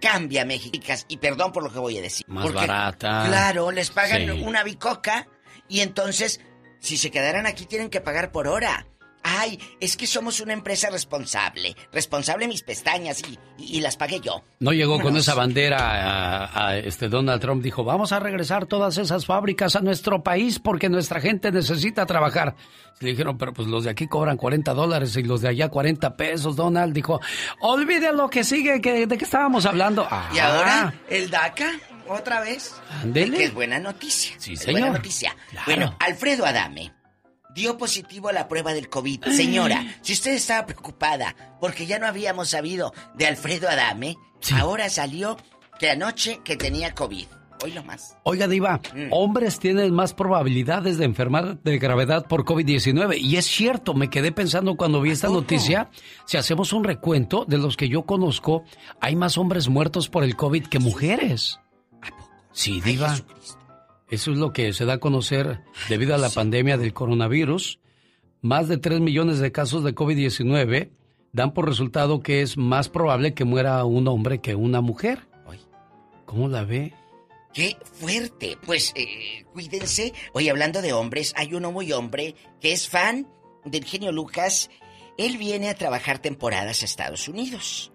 [0.00, 1.06] Cambia, Mexicas.
[1.08, 2.24] Y perdón por lo que voy a decir.
[2.28, 3.24] Más porque, barata.
[3.26, 4.42] Claro, les pagan Sí.
[4.44, 5.28] una bicoca
[5.68, 6.40] y entonces,
[6.80, 8.86] si se quedaran aquí, tienen que pagar por hora.
[9.22, 11.76] Ay, es que somos una empresa responsable.
[11.92, 14.42] Responsable mis pestañas y, y, las pagué yo.
[14.60, 17.62] No llegó con esa bandera a, a, este Donald Trump.
[17.62, 22.54] Dijo, vamos a regresar todas esas fábricas a nuestro país porque nuestra gente necesita trabajar.
[23.00, 26.16] Le dijeron, pero pues los de aquí cobran 40 dólares y los de allá 40
[26.16, 26.56] pesos.
[26.56, 27.20] Donald dijo,
[27.60, 30.08] olvide lo que sigue, que, ¿de qué estábamos hablando?
[30.34, 31.72] ¿Y ahora el DACA?
[32.08, 32.74] ¿Otra vez?
[33.02, 33.36] Ándele.
[33.36, 34.34] Que es buena noticia.
[34.38, 34.80] Sí, señor.
[34.80, 35.36] buena noticia.
[35.50, 35.64] Claro.
[35.66, 36.97] Bueno, Alfredo Adame
[37.58, 39.24] dio positivo a la prueba del COVID.
[39.26, 44.16] Señora, si usted estaba preocupada porque ya no habíamos sabido de Alfredo Adame,
[44.54, 45.36] ahora salió
[45.78, 47.26] que anoche que tenía COVID.
[47.64, 48.16] Hoy lo más.
[48.22, 49.08] Oiga, Diva, Mm.
[49.10, 53.18] hombres tienen más probabilidades de enfermar de gravedad por COVID-19.
[53.18, 55.90] Y es cierto, me quedé pensando cuando vi esta noticia.
[56.24, 58.62] Si hacemos un recuento de los que yo conozco,
[59.00, 61.58] hay más hombres muertos por el COVID que mujeres.
[62.52, 63.16] Sí, Diva.
[64.10, 67.78] Eso es lo que se da a conocer debido a la pandemia del coronavirus.
[68.40, 70.90] Más de 3 millones de casos de COVID-19
[71.32, 75.26] dan por resultado que es más probable que muera un hombre que una mujer.
[76.24, 76.92] ¿Cómo la ve?
[77.54, 78.58] ¡Qué fuerte!
[78.64, 80.12] Pues eh, cuídense.
[80.34, 83.26] Hoy hablando de hombres, hay uno muy hombre que es fan
[83.64, 84.70] del genio Lucas.
[85.16, 87.92] Él viene a trabajar temporadas a Estados Unidos.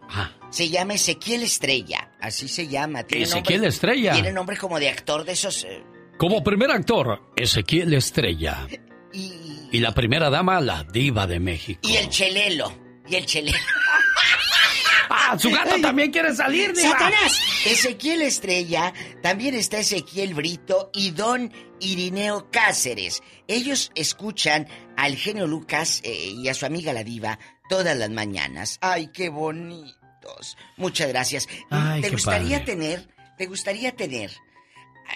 [0.50, 2.12] Se llama Ezequiel Estrella.
[2.20, 3.04] Así se llama.
[3.04, 4.14] Tiene Ezequiel nombre- Estrella.
[4.14, 5.64] Tiene nombre como de actor de esos.
[5.64, 5.84] eh,
[6.18, 8.68] Como primer actor, Ezequiel Estrella.
[9.12, 11.82] Y la primera dama, la diva de México.
[11.84, 12.74] y el chelelo.
[13.08, 13.58] Y el chelelo.
[15.10, 16.92] ¡Ah, su gato también quiere salir, diva!
[16.92, 17.40] ¡Satanás!
[17.66, 23.22] Ezequiel Estrella, también está Ezequiel Brito y Don Irineo Cáceres.
[23.48, 24.68] Ellos escuchan
[24.98, 27.38] al genio Lucas eh, y a su amiga la diva
[27.70, 28.80] todas las mañanas.
[28.82, 30.58] ¡Ay, qué bonitos!
[30.78, 31.48] Muchas gracias.
[31.70, 32.74] Ay, ¿Te gustaría padre.
[32.74, 33.08] tener,
[33.38, 34.32] te gustaría tener,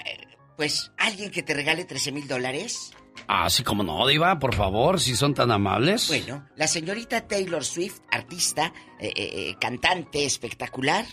[0.06, 0.27] eh,
[0.58, 2.92] pues, alguien que te regale 13 mil dólares?
[3.28, 6.08] Ah, sí, como no, diva, por favor, si son tan amables.
[6.08, 11.06] Bueno, la señorita Taylor Swift, artista, eh, eh, eh, cantante espectacular.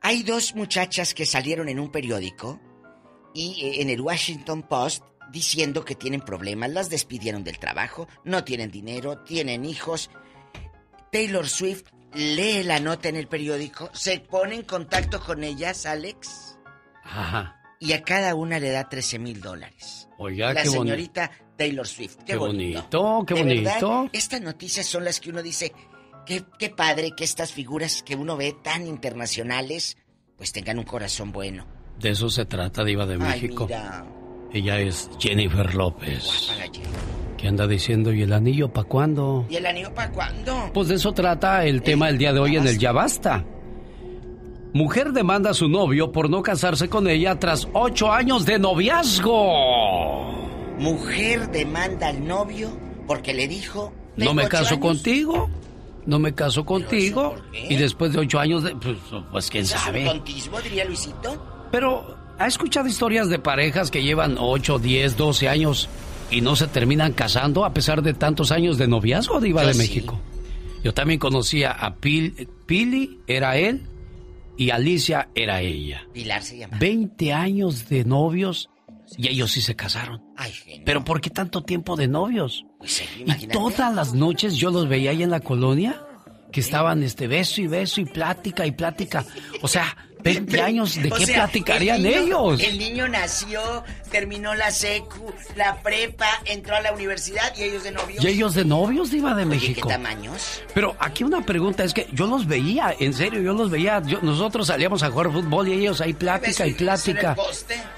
[0.00, 2.60] Hay dos muchachas que salieron en un periódico
[3.34, 8.44] y eh, en el Washington Post diciendo que tienen problemas, las despidieron del trabajo, no
[8.44, 10.10] tienen dinero, tienen hijos.
[11.10, 16.58] Taylor Swift lee la nota en el periódico, se pone en contacto con ellas, Alex,
[17.04, 17.61] Ajá.
[17.82, 20.08] Y a cada una le da 13 mil dólares.
[20.18, 20.84] Oiga, la qué bonito.
[20.84, 22.16] señorita Taylor Swift.
[22.18, 24.10] Qué, Qué bonito, qué De verdad, bonito.
[24.12, 25.72] estas noticias son las que uno dice,
[26.24, 29.96] qué, qué padre que estas figuras que uno ve tan internacionales,
[30.36, 31.66] pues tengan un corazón bueno.
[31.98, 33.66] De eso se trata, diva de Ay, México.
[33.66, 34.04] mira.
[34.52, 36.24] Ella es Jennifer López.
[36.46, 36.72] Guapa.
[37.38, 39.46] Que anda diciendo, ¿y el anillo para cuándo?
[39.48, 40.70] ¿Y el anillo para cuándo?
[40.74, 43.44] Pues de eso trata el tema el día de hoy en el Ya Basta.
[44.74, 50.32] Mujer demanda a su novio por no casarse con ella tras ocho años de noviazgo.
[50.78, 52.70] Mujer demanda al novio
[53.06, 53.92] porque le dijo...
[54.16, 54.80] No "Tengo me ocho caso años".
[54.80, 55.50] contigo.
[56.06, 57.36] No me caso contigo.
[57.68, 58.74] Y después de ocho años de...
[58.76, 58.96] Pues,
[59.30, 60.04] pues quién ¿Eso es un sabe.
[60.04, 61.68] tontismo, diría Luisito?
[61.70, 65.88] Pero, ¿ha escuchado historias de parejas que llevan 8, 10, 12 años
[66.30, 69.74] y no se terminan casando a pesar de tantos años de noviazgo, Diva Yo de
[69.74, 69.78] sí.
[69.80, 70.18] México?
[70.82, 73.82] Yo también conocía a Pil- Pili, era él,
[74.56, 76.06] y Alicia era ella.
[76.12, 76.78] Pilar se llama.
[76.78, 78.70] 20 años de novios
[79.16, 80.22] y ellos sí se casaron.
[80.36, 80.52] Ay.
[80.84, 82.64] ¿Pero por qué tanto tiempo de novios?
[82.78, 86.02] Pues sí, Y todas las noches yo los veía ahí en la colonia,
[86.50, 89.24] que estaban este beso y beso y plática y plática.
[89.62, 92.60] O sea, 20 años, ¿de O qué sea, platicarían el niño- ellos?
[92.62, 93.60] El niño nació,
[94.10, 98.24] terminó la secu, la prepa, entró a la universidad y ellos de novios.
[98.24, 99.88] Y ellos de novios, Diva de Oye, ¿qué México.
[99.88, 100.62] tamaños?
[100.74, 104.02] Pero aquí una pregunta es que yo los veía, en serio, yo los veía.
[104.06, 107.36] Yo- nosotros salíamos a jugar fútbol y ellos ahí plática y ¿Beso beso plática.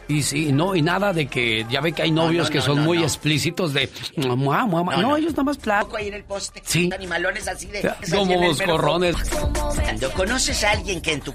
[0.08, 2.64] Y sí, no, y nada de que ya ve que hay novios no, que no,
[2.64, 3.88] son muy explícitos de.
[4.16, 5.84] No, ellos nada más plática.
[5.86, 6.62] Poco ahí en el poste.
[6.64, 6.90] Sí.
[6.94, 7.90] Animalones así de.
[8.10, 9.16] Como boscorrones.
[9.82, 11.32] Cuando conoces a alguien que en tu.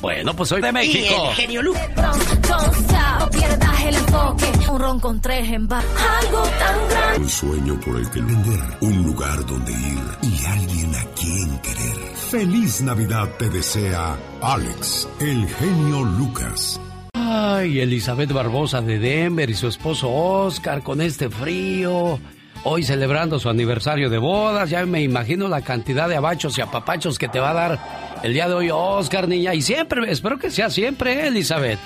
[0.00, 1.28] Bueno, pues soy de Y México.
[1.28, 1.74] el genio Lu.
[1.74, 4.46] No pierdas el enfoque.
[4.70, 5.84] Un ron con tres en bar.
[6.22, 7.18] Algo tan grande.
[7.20, 11.96] Un sueño por el que vender, un lugar donde ir y alguien a quien querer.
[12.30, 16.80] Feliz Navidad te desea Alex, el genio Lucas.
[17.14, 22.18] Ay, Elizabeth Barbosa de Denver y su esposo Oscar con este frío.
[22.62, 27.18] Hoy celebrando su aniversario de bodas, ya me imagino la cantidad de abachos y apapachos
[27.18, 27.78] que te va a dar
[28.22, 29.54] el día de hoy Oscar, niña.
[29.54, 31.78] Y siempre, espero que sea siempre, ¿eh, Elizabeth.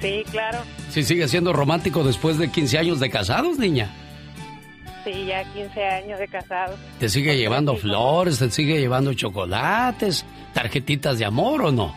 [0.00, 0.58] Sí, claro.
[0.90, 3.90] Si sigue siendo romántico después de 15 años de casados, niña.
[5.04, 6.76] Sí, ya 15 años de casados.
[6.98, 11.94] ¿Te sigue llevando flores, te sigue llevando chocolates, tarjetitas de amor o no?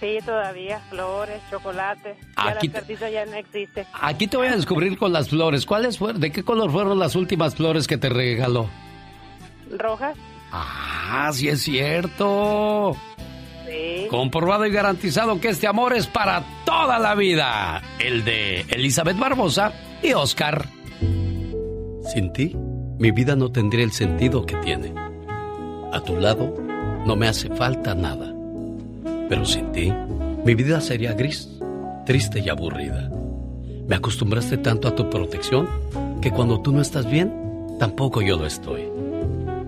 [0.00, 2.16] Sí, todavía, flores, chocolate.
[2.36, 3.86] Ya Aquí te- ya no existe.
[4.00, 5.64] Aquí te voy a descubrir con las flores.
[5.66, 6.20] ¿Cuáles fueron?
[6.20, 8.68] ¿De qué color fueron las últimas flores que te regaló?
[9.76, 10.16] ¿Rojas?
[10.64, 12.96] Ah, sí es cierto.
[13.66, 14.06] Sí.
[14.08, 17.82] Comprobado y garantizado que este amor es para toda la vida.
[17.98, 19.72] El de Elizabeth Barbosa
[20.02, 20.66] y Oscar.
[22.12, 22.56] Sin ti,
[22.98, 24.94] mi vida no tendría el sentido que tiene.
[25.92, 26.54] A tu lado,
[27.04, 28.32] no me hace falta nada.
[29.28, 29.92] Pero sin ti,
[30.44, 31.48] mi vida sería gris,
[32.04, 33.10] triste y aburrida.
[33.88, 35.68] Me acostumbraste tanto a tu protección
[36.20, 37.32] que cuando tú no estás bien,
[37.78, 38.95] tampoco yo lo estoy.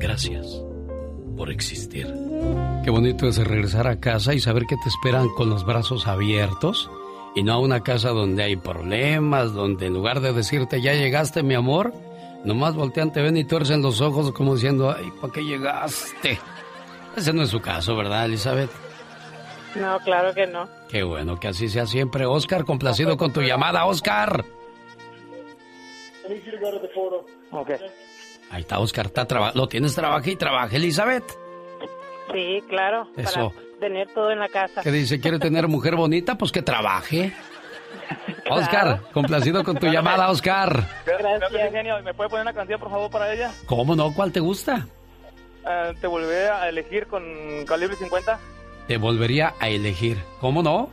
[0.00, 0.62] Gracias
[1.36, 2.06] por existir.
[2.82, 6.90] Qué bonito es regresar a casa y saber que te esperan con los brazos abiertos
[7.34, 11.42] y no a una casa donde hay problemas, donde en lugar de decirte ya llegaste
[11.42, 11.92] mi amor,
[12.44, 16.38] nomás voltean, te ven y tuercen los ojos como diciendo, ay, ¿para qué llegaste?
[17.16, 18.70] Ese no es su caso, ¿verdad, Elizabeth?
[19.76, 20.66] No, claro que no.
[20.88, 22.24] Qué bueno que así sea siempre.
[22.26, 24.44] Oscar, complacido con tu llamada, Oscar.
[27.50, 27.70] Ok.
[28.50, 31.24] Ahí está, Oscar, está traba- lo tienes trabaja y trabaja, Elizabeth.
[32.32, 33.08] Sí, claro.
[33.16, 33.50] Eso.
[33.50, 34.82] Para tener todo en la casa.
[34.82, 36.36] Que dice, ¿quiere tener mujer bonita?
[36.36, 37.32] Pues que trabaje.
[38.50, 40.86] Oscar, complacido con tu llamada, Oscar.
[41.06, 41.72] Gracias.
[41.72, 42.02] genio.
[42.02, 43.52] ¿Me puede poner una canción, por favor, para ella?
[43.66, 44.12] ¿Cómo no?
[44.12, 44.86] ¿Cuál te gusta?
[45.68, 47.22] Eh, te volví a elegir con
[47.66, 48.38] calibre 50.
[48.88, 50.18] Te volvería a elegir.
[50.40, 50.90] ¿Cómo no?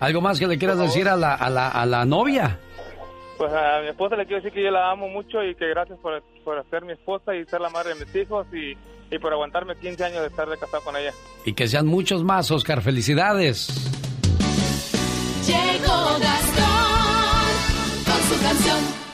[0.00, 2.58] ¿Algo más que le quieras decir a la, a la, a la novia?
[3.42, 5.98] Pues a mi esposa le quiero decir que yo la amo mucho y que gracias
[5.98, 8.76] por, por ser mi esposa y ser la madre de mis hijos y,
[9.12, 11.10] y por aguantarme 15 años de estar de casado con ella.
[11.44, 12.82] Y que sean muchos más, Oscar.
[12.82, 13.66] Felicidades.
[15.44, 17.42] Llegó Gastón
[18.06, 19.11] con su canción.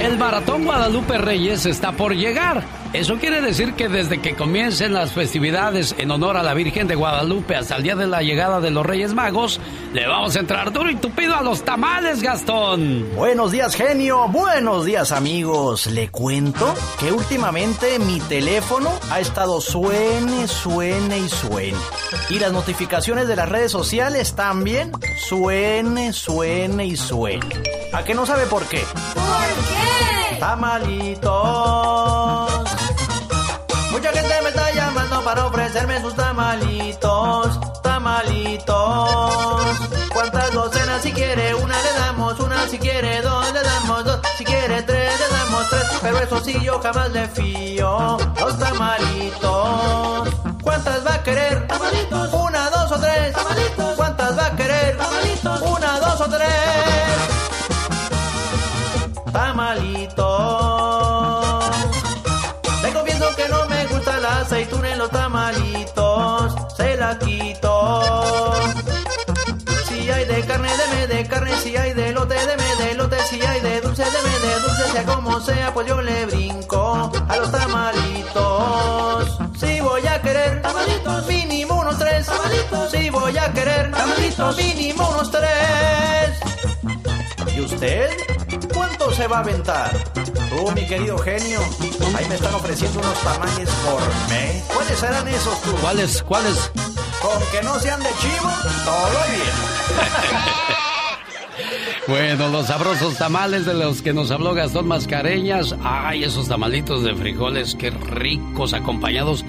[0.00, 2.64] El Maratón Guadalupe Reyes está por llegar.
[2.92, 6.96] Eso quiere decir que desde que comiencen las festividades en honor a la Virgen de
[6.96, 9.60] Guadalupe hasta el día de la llegada de los Reyes Magos,
[9.92, 13.14] le vamos a entrar duro y tupido a los tamales, Gastón.
[13.14, 14.26] Buenos días, genio.
[14.28, 15.86] Buenos días, amigos.
[15.86, 21.78] Le cuento que últimamente mi teléfono ha estado suene, suene y suene.
[22.30, 24.90] Y las notificaciones de las redes sociales también
[25.28, 27.69] suene, suene y suene.
[27.92, 28.84] ¿A que no sabe por qué?
[29.14, 30.36] ¿Por qué?
[30.38, 31.30] Tamalitos.
[33.90, 39.66] Mucha gente me está llamando para ofrecerme sus tamalitos, tamalitos.
[40.12, 41.54] ¿Cuántas docenas si quiere?
[41.54, 44.20] Una le damos, una si quiere, dos le damos, dos.
[44.38, 45.84] Si quiere tres le damos tres.
[46.00, 48.18] Pero eso sí yo jamás le fío.
[48.38, 50.28] Los tamalitos.
[50.62, 51.66] ¿Cuántas va a querer?
[51.66, 52.32] Tamalitos.
[52.32, 53.32] Una, dos o tres.
[53.32, 53.96] Tamalitos.
[53.96, 54.96] ¿Cuántas va a querer?
[54.96, 55.60] Tamalitos.
[55.62, 56.69] Una, dos o tres.
[59.32, 60.26] Tamalitos.
[62.82, 66.54] Le confieso que no me gusta la aceituna en los tamalitos.
[66.76, 68.52] Se la quito.
[69.88, 71.56] Si hay de carne, deme de carne.
[71.62, 73.18] Si hay de lote, deme de lote.
[73.28, 74.90] Si hay de dulce, deme de dulce.
[74.92, 79.38] Sea como sea, pues yo le brinco a los tamalitos.
[79.60, 82.26] Si voy a querer tamalitos, mínimo unos tres.
[82.26, 82.90] Tamalitos.
[82.90, 86.49] Si voy a querer tamalitos, mínimo unos tres.
[87.56, 88.08] ¿Y usted?
[88.72, 89.90] ¿Cuánto se va a aventar?
[90.14, 91.60] Tú, mi querido genio.
[92.16, 94.64] Ahí me están ofreciendo unos tamales gourmet.
[94.72, 95.72] ¿Cuáles serán esos tú?
[95.80, 96.22] ¿Cuáles?
[96.22, 96.72] ¿Cuáles?
[97.20, 98.50] Con que no sean de chivo,
[98.84, 100.60] todo bien.
[102.08, 105.76] Bueno, los sabrosos tamales de los que nos habló Gastón Mascareñas.
[105.84, 109.44] Ay, esos tamalitos de frijoles, qué ricos, acompañados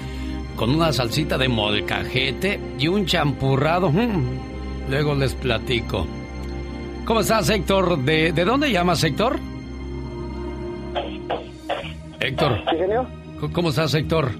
[0.54, 3.90] con una salsita de molcajete y un champurrado.
[3.90, 4.38] Mm,
[4.88, 6.06] Luego les platico.
[7.04, 7.98] ¿Cómo estás, Héctor?
[7.98, 9.38] ¿De, de dónde llamas, Héctor?
[12.20, 12.58] Héctor.
[12.70, 13.06] ¿Sí, genio?
[13.52, 14.30] ¿Cómo estás, Héctor?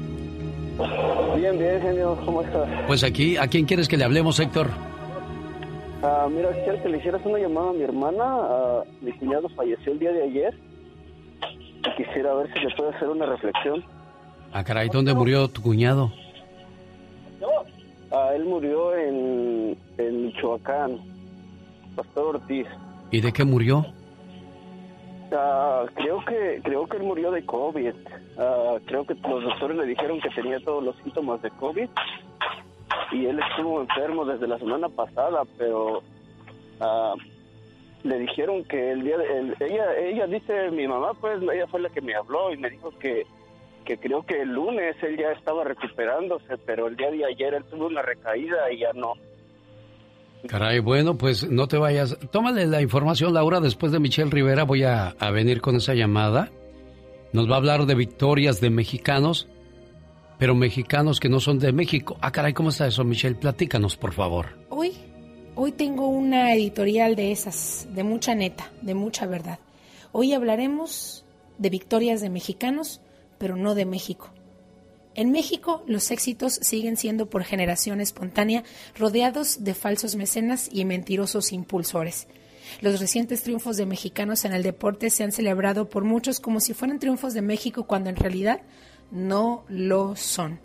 [1.37, 2.17] Bien, bien, genio.
[2.25, 2.69] ¿Cómo estás?
[2.87, 4.69] Pues aquí, ¿a quién quieres que le hablemos, Héctor?
[6.05, 8.25] Ah, mira, quisiera que le hicieras una llamada a mi hermana.
[8.25, 10.55] Ah, mi cuñado falleció el día de ayer.
[11.85, 13.85] Y quisiera ver si le puede hacer una reflexión.
[14.53, 16.13] Ah, caray, ¿dónde murió tu cuñado?
[18.15, 21.01] Ah, él murió en, en Michoacán,
[21.97, 22.66] Pastor Ortiz.
[23.10, 23.85] ¿Y de qué murió?
[25.32, 27.94] Ah, creo que creo que él murió de COVID.
[28.39, 31.89] Ah, creo que los doctores le dijeron que tenía todos los síntomas de COVID.
[33.12, 36.02] y él estuvo enfermo desde la semana pasada, pero
[36.81, 37.14] ah,
[38.02, 41.81] le dijeron que el día de, el- ella ella dice mi mamá pues ella fue
[41.81, 43.27] la que me habló y me dijo que
[43.85, 47.64] que creo que el lunes él ya estaba recuperándose, pero el día de ayer él
[47.64, 49.14] tuvo una recaída y ya no.
[50.47, 52.16] Caray, bueno, pues no te vayas.
[52.31, 53.60] Tómale la información, Laura.
[53.60, 56.51] Después de Michelle Rivera voy a, a venir con esa llamada.
[57.32, 59.48] Nos va a hablar de victorias de mexicanos,
[60.39, 62.16] pero mexicanos que no son de México.
[62.20, 63.36] Ah, caray, ¿cómo está eso, Michelle?
[63.36, 64.48] Platícanos, por favor.
[64.69, 64.93] Hoy,
[65.55, 69.59] hoy tengo una editorial de esas, de mucha neta, de mucha verdad.
[70.12, 71.24] Hoy hablaremos
[71.56, 73.01] de victorias de mexicanos,
[73.39, 74.31] pero no de México.
[75.15, 78.65] En México, los éxitos siguen siendo por generación espontánea,
[78.97, 82.29] rodeados de falsos mecenas y mentirosos impulsores.
[82.81, 86.73] Los recientes triunfos de mexicanos en el deporte se han celebrado por muchos como si
[86.73, 88.63] fueran triunfos de México cuando en realidad
[89.11, 90.61] no lo son.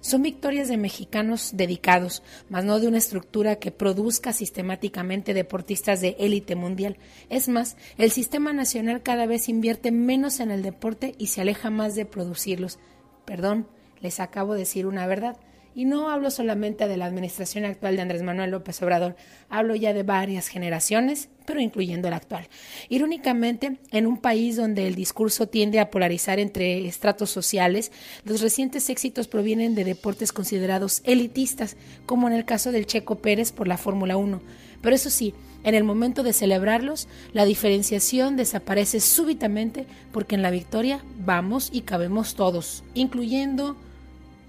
[0.00, 6.16] Son victorias de mexicanos dedicados, mas no de una estructura que produzca sistemáticamente deportistas de
[6.18, 6.96] élite mundial.
[7.30, 11.70] Es más, el sistema nacional cada vez invierte menos en el deporte y se aleja
[11.70, 12.80] más de producirlos.
[13.24, 13.68] Perdón,
[14.02, 15.36] les acabo de decir una verdad.
[15.74, 19.16] Y no hablo solamente de la administración actual de Andrés Manuel López Obrador,
[19.48, 22.46] hablo ya de varias generaciones, pero incluyendo la actual.
[22.90, 27.90] Irónicamente, en un país donde el discurso tiende a polarizar entre estratos sociales,
[28.24, 33.50] los recientes éxitos provienen de deportes considerados elitistas, como en el caso del Checo Pérez
[33.50, 34.42] por la Fórmula 1.
[34.82, 35.32] Pero eso sí,
[35.64, 41.82] en el momento de celebrarlos, la diferenciación desaparece súbitamente porque en la victoria vamos y
[41.82, 43.76] cabemos todos, incluyendo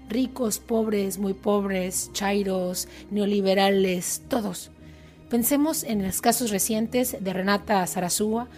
[0.08, 4.70] ricos, pobres, muy pobres, chairos, neoliberales, todos.
[5.28, 8.48] Pensemos en los casos recientes de Renata Zarazúa,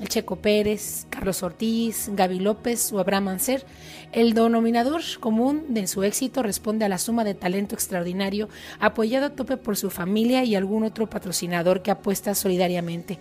[0.00, 3.64] el Checo Pérez, Carlos Ortiz, Gaby López o Abraham Anser.
[4.12, 8.48] El denominador común de su éxito responde a la suma de talento extraordinario,
[8.80, 13.18] apoyado a tope por su familia y algún otro patrocinador que apuesta solidariamente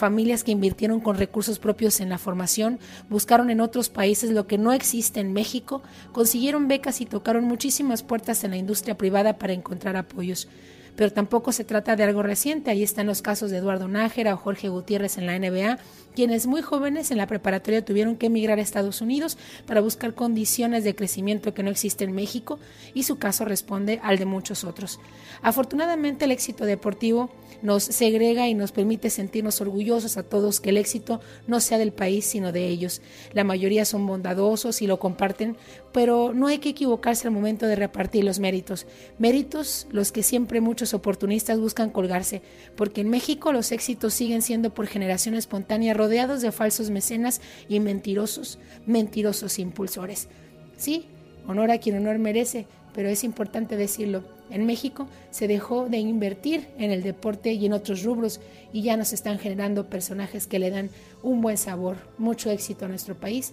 [0.00, 4.58] familias que invirtieron con recursos propios en la formación, buscaron en otros países lo que
[4.58, 9.52] no existe en México, consiguieron becas y tocaron muchísimas puertas en la industria privada para
[9.52, 10.48] encontrar apoyos.
[10.96, 14.36] Pero tampoco se trata de algo reciente, ahí están los casos de Eduardo Nájera o
[14.36, 15.78] Jorge Gutiérrez en la NBA,
[16.14, 20.82] quienes muy jóvenes en la preparatoria tuvieron que emigrar a Estados Unidos para buscar condiciones
[20.82, 22.58] de crecimiento que no existen en México
[22.94, 24.98] y su caso responde al de muchos otros.
[25.42, 27.30] Afortunadamente el éxito deportivo
[27.62, 31.92] nos segrega y nos permite sentirnos orgullosos a todos que el éxito no sea del
[31.92, 33.02] país sino de ellos.
[33.32, 35.56] La mayoría son bondadosos y lo comparten,
[35.92, 38.86] pero no hay que equivocarse al momento de repartir los méritos.
[39.18, 42.42] Méritos los que siempre muchos oportunistas buscan colgarse,
[42.76, 47.80] porque en México los éxitos siguen siendo por generación espontánea rodeados de falsos mecenas y
[47.80, 50.28] mentirosos, mentirosos impulsores.
[50.76, 51.06] Sí,
[51.46, 54.22] honor a quien honor merece, pero es importante decirlo.
[54.50, 58.40] En México se dejó de invertir en el deporte y en otros rubros
[58.72, 60.90] y ya nos están generando personajes que le dan
[61.22, 63.52] un buen sabor, mucho éxito a nuestro país,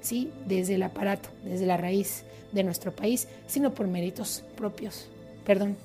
[0.00, 5.08] sí, desde el aparato, desde la raíz de nuestro país, sino por méritos propios.
[5.44, 5.76] Perdón,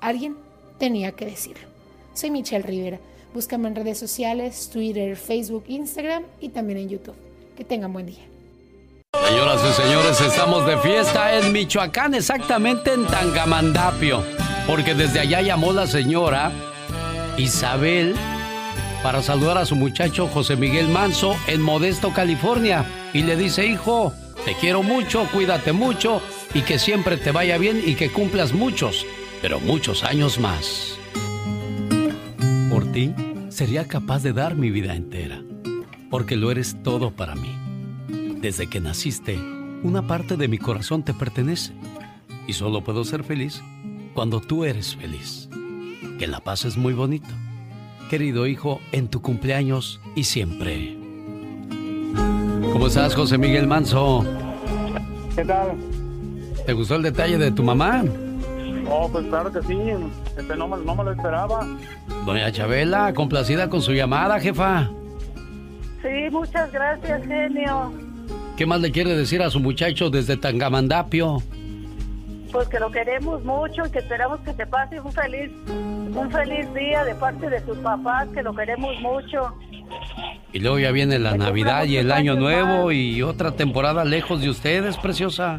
[0.00, 0.36] alguien
[0.78, 1.66] tenía que decirlo.
[2.14, 3.00] Soy Michelle Rivera.
[3.34, 7.16] Búscame en redes sociales, Twitter, Facebook, Instagram y también en YouTube.
[7.56, 8.35] Que tengan buen día.
[9.24, 14.22] Señoras y señores, estamos de fiesta en Michoacán, exactamente en Tangamandapio,
[14.66, 16.52] porque desde allá llamó la señora
[17.36, 18.14] Isabel
[19.02, 24.12] para saludar a su muchacho José Miguel Manso en Modesto, California, y le dice, hijo,
[24.44, 26.22] te quiero mucho, cuídate mucho
[26.54, 29.06] y que siempre te vaya bien y que cumplas muchos,
[29.42, 30.98] pero muchos años más.
[32.70, 33.14] Por ti,
[33.48, 35.42] sería capaz de dar mi vida entera,
[36.10, 37.65] porque lo eres todo para mí.
[38.46, 39.40] Desde que naciste,
[39.82, 41.72] una parte de mi corazón te pertenece
[42.46, 43.60] y solo puedo ser feliz
[44.14, 45.48] cuando tú eres feliz.
[46.16, 47.26] Que la paz es muy bonito.
[48.08, 50.96] Querido hijo, en tu cumpleaños y siempre.
[52.72, 54.24] ¿Cómo estás, José Miguel Manso?
[55.34, 55.72] ¿Qué tal?
[56.64, 58.04] ¿Te gustó el detalle de tu mamá?
[58.88, 59.76] Oh, pues claro que sí.
[60.38, 61.66] Este, no, me, no me lo esperaba.
[62.24, 64.88] Doña Chabela, complacida con su llamada, jefa.
[66.00, 68.05] Sí, muchas gracias, genio.
[68.56, 71.42] ¿Qué más le quiere decir a su muchacho desde Tangamandapio?
[72.50, 76.72] Pues que lo queremos mucho y que esperamos que te pase un feliz, un feliz
[76.72, 79.52] día de parte de tus papás, que lo queremos mucho.
[80.54, 84.48] Y luego ya viene la Navidad y el Año Nuevo y otra temporada lejos de
[84.48, 85.58] ustedes, preciosa.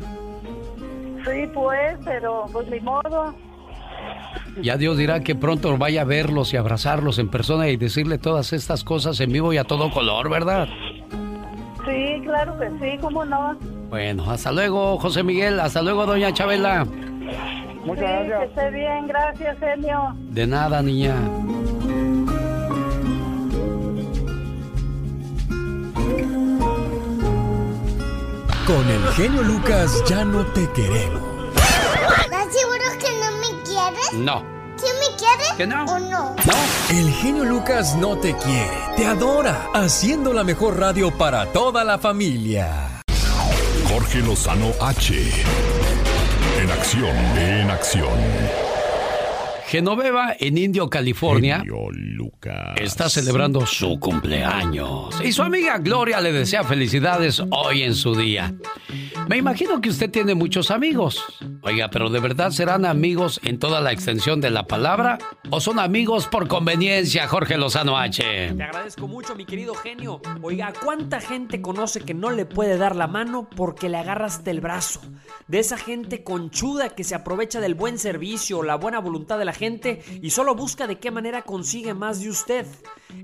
[1.24, 3.36] Sí, pues, pero pues ni modo.
[4.60, 8.54] Ya Dios dirá que pronto vaya a verlos y abrazarlos en persona y decirle todas
[8.54, 10.68] estas cosas en vivo y a todo color, ¿verdad?
[11.88, 13.58] Sí, claro que sí, ¿cómo no?
[13.90, 15.60] Bueno, hasta luego, José Miguel.
[15.60, 16.86] Hasta luego, doña Chabela.
[17.86, 18.40] Muchas sí, gracias.
[18.40, 20.16] que esté bien, gracias, genio.
[20.30, 21.16] De nada, niña.
[28.66, 31.22] Con el genio Lucas ya no te queremos.
[31.56, 34.14] ¿Estás seguro que no me quieres?
[34.14, 34.57] No.
[34.78, 35.54] ¿Sí me quieres?
[35.58, 35.86] Que no.
[35.86, 36.36] ¿O no?
[36.90, 41.98] El genio Lucas no te quiere, te adora, haciendo la mejor radio para toda la
[41.98, 43.02] familia.
[43.90, 45.32] Jorge Lozano H.
[46.62, 48.67] En acción, en acción.
[49.68, 51.62] Genoveva, en Indio, California,
[52.78, 55.20] está celebrando su cumpleaños.
[55.22, 58.56] Y su amiga Gloria le desea felicidades hoy en su día.
[59.28, 61.22] Me imagino que usted tiene muchos amigos.
[61.62, 65.18] Oiga, pero ¿de verdad serán amigos en toda la extensión de la palabra?
[65.50, 68.24] ¿O son amigos por conveniencia, Jorge Lozano H?
[68.24, 70.22] Te agradezco mucho, mi querido genio.
[70.42, 74.62] Oiga, ¿cuánta gente conoce que no le puede dar la mano porque le agarraste el
[74.62, 75.02] brazo?
[75.48, 79.54] De esa gente conchuda que se aprovecha del buen servicio, la buena voluntad de la
[79.58, 82.66] gente y solo busca de qué manera consigue más de usted.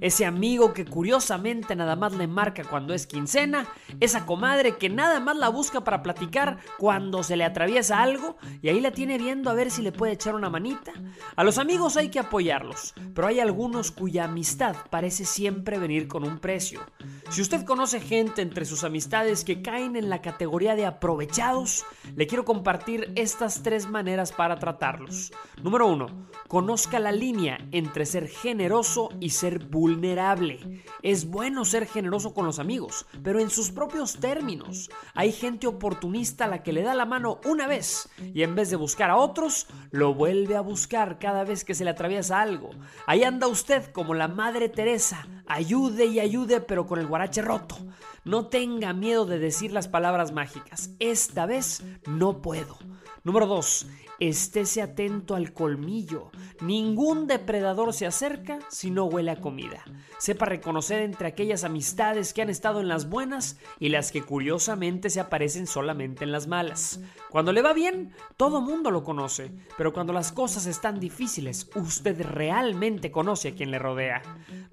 [0.01, 3.67] Ese amigo que curiosamente nada más le marca cuando es quincena,
[3.99, 8.69] esa comadre que nada más la busca para platicar cuando se le atraviesa algo y
[8.69, 10.91] ahí la tiene viendo a ver si le puede echar una manita.
[11.35, 16.23] A los amigos hay que apoyarlos, pero hay algunos cuya amistad parece siempre venir con
[16.23, 16.81] un precio.
[17.29, 21.85] Si usted conoce gente entre sus amistades que caen en la categoría de aprovechados,
[22.15, 25.31] le quiero compartir estas tres maneras para tratarlos.
[25.61, 26.07] Número uno,
[26.53, 30.83] conozca la línea entre ser generoso y ser vulnerable.
[31.01, 34.91] Es bueno ser generoso con los amigos, pero en sus propios términos.
[35.15, 38.69] Hay gente oportunista a la que le da la mano una vez y en vez
[38.69, 42.69] de buscar a otros, lo vuelve a buscar cada vez que se le atraviesa algo.
[43.07, 47.77] Ahí anda usted como la Madre Teresa, ayude y ayude pero con el guarache roto.
[48.25, 50.91] No tenga miedo de decir las palabras mágicas.
[50.99, 52.77] Esta vez no puedo.
[53.23, 53.87] Número 2.
[54.19, 56.31] Estése atento al colmillo.
[56.61, 59.83] Ningún depredador se acerca si no huele a comida.
[60.17, 65.09] Sepa reconocer entre aquellas amistades que han estado en las buenas y las que curiosamente
[65.09, 67.01] se aparecen solamente en las malas.
[67.29, 72.21] Cuando le va bien, todo mundo lo conoce, pero cuando las cosas están difíciles, usted
[72.21, 74.21] realmente conoce a quien le rodea.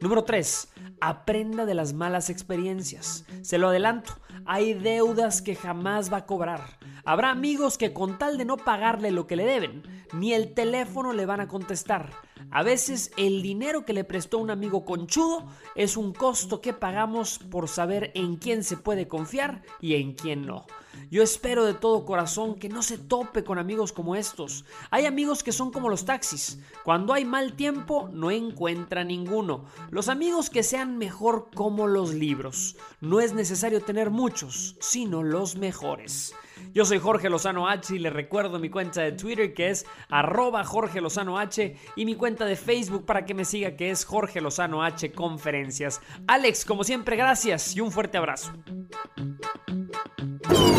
[0.01, 0.69] Número 3.
[1.01, 3.25] Aprenda de las malas experiencias.
[3.43, 4.13] Se lo adelanto,
[4.47, 6.79] hay deudas que jamás va a cobrar.
[7.05, 11.13] Habrá amigos que con tal de no pagarle lo que le deben, ni el teléfono
[11.13, 12.11] le van a contestar.
[12.51, 17.39] A veces el dinero que le prestó un amigo conchudo es un costo que pagamos
[17.39, 20.67] por saber en quién se puede confiar y en quién no.
[21.11, 24.65] Yo espero de todo corazón que no se tope con amigos como estos.
[24.91, 26.59] Hay amigos que son como los taxis.
[26.85, 29.65] Cuando hay mal tiempo no encuentra ninguno.
[29.91, 32.77] Los amigos que sean mejor como los libros.
[33.01, 36.35] No es necesario tener muchos, sino los mejores.
[36.73, 40.65] Yo soy Jorge Lozano H y les recuerdo mi cuenta de Twitter que es arroba
[40.65, 44.41] Jorge Lozano H y mi cuenta de Facebook para que me siga que es Jorge
[44.41, 46.01] Lozano H Conferencias.
[46.27, 48.53] Alex, como siempre, gracias y un fuerte abrazo.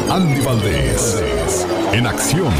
[0.10, 1.26] Andy Valdés.
[1.94, 2.54] En acción.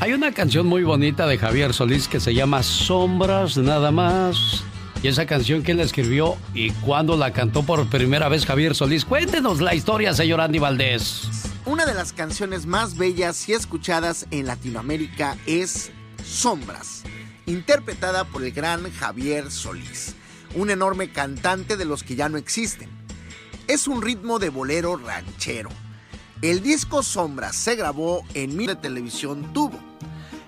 [0.00, 4.64] Hay una canción muy bonita de Javier Solís que se llama Sombras nada más.
[5.04, 9.04] Y esa canción, ¿quién la escribió y cuándo la cantó por primera vez Javier Solís?
[9.04, 11.28] Cuéntenos la historia, señor Andy Valdés.
[11.66, 15.90] Una de las canciones más bellas y escuchadas en Latinoamérica es
[16.24, 17.02] Sombras,
[17.44, 20.14] interpretada por el gran Javier Solís,
[20.54, 22.88] un enorme cantante de los que ya no existen.
[23.68, 25.68] Es un ritmo de bolero ranchero.
[26.40, 29.78] El disco Sombras se grabó en de televisión tuvo,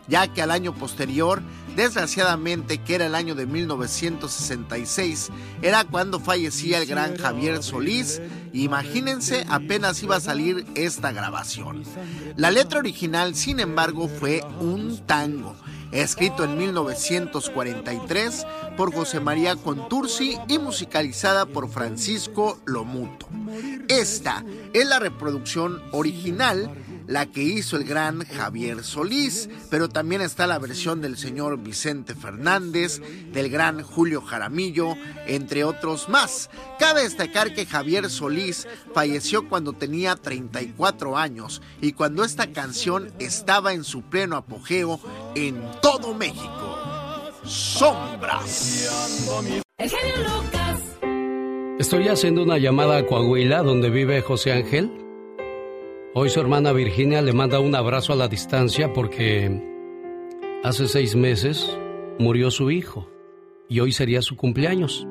[0.09, 1.43] ya que al año posterior,
[1.77, 5.31] desgraciadamente que era el año de 1966,
[5.63, 8.21] era cuando fallecía el gran Javier Solís.
[8.53, 11.85] Imagínense, apenas iba a salir esta grabación.
[12.37, 15.55] La letra original, sin embargo, fue un tango
[15.93, 18.47] escrito en 1943
[18.77, 23.29] por José María Contursi y musicalizada por Francisco Lomuto.
[23.89, 26.71] Esta es la reproducción original,
[27.07, 32.15] la que hizo el gran Javier Solís, pero también está la versión del señor Vicente
[32.15, 33.01] Fernández,
[33.33, 34.95] del gran Julio Jaramillo,
[35.27, 36.51] entre otros más.
[36.79, 43.73] Cabe destacar que Javier Solís falleció cuando tenía 34 años y cuando esta canción estaba
[43.73, 45.01] en su pleno apogeo
[45.35, 46.79] en todo México.
[47.45, 48.91] Sombras.
[51.79, 55.06] Estoy haciendo una llamada a Coahuila, donde vive José Ángel.
[56.19, 59.63] Hoy su hermana Virginia le manda un abrazo a la distancia porque
[60.65, 61.79] hace seis meses
[62.19, 63.07] murió su hijo
[63.69, 65.07] y hoy sería su cumpleaños.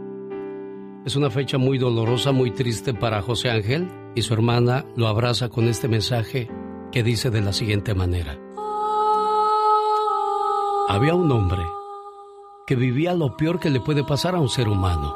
[1.05, 5.47] Es una fecha muy dolorosa, muy triste para José Ángel y su hermana lo abraza
[5.49, 6.49] con este mensaje
[6.91, 8.39] que dice de la siguiente manera.
[10.89, 11.61] Había un hombre
[12.65, 15.15] que vivía lo peor que le puede pasar a un ser humano.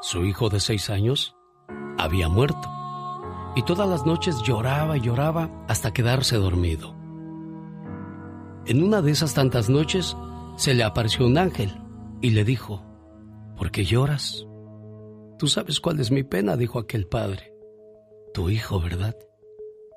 [0.00, 1.36] Su hijo de seis años
[1.98, 2.75] había muerto
[3.56, 6.94] y todas las noches lloraba y lloraba hasta quedarse dormido.
[8.66, 10.14] En una de esas tantas noches
[10.56, 11.72] se le apareció un ángel
[12.20, 12.84] y le dijo,
[13.56, 14.46] ¿por qué lloras?
[15.38, 17.54] Tú sabes cuál es mi pena, dijo aquel padre.
[18.34, 19.16] Tu hijo, ¿verdad?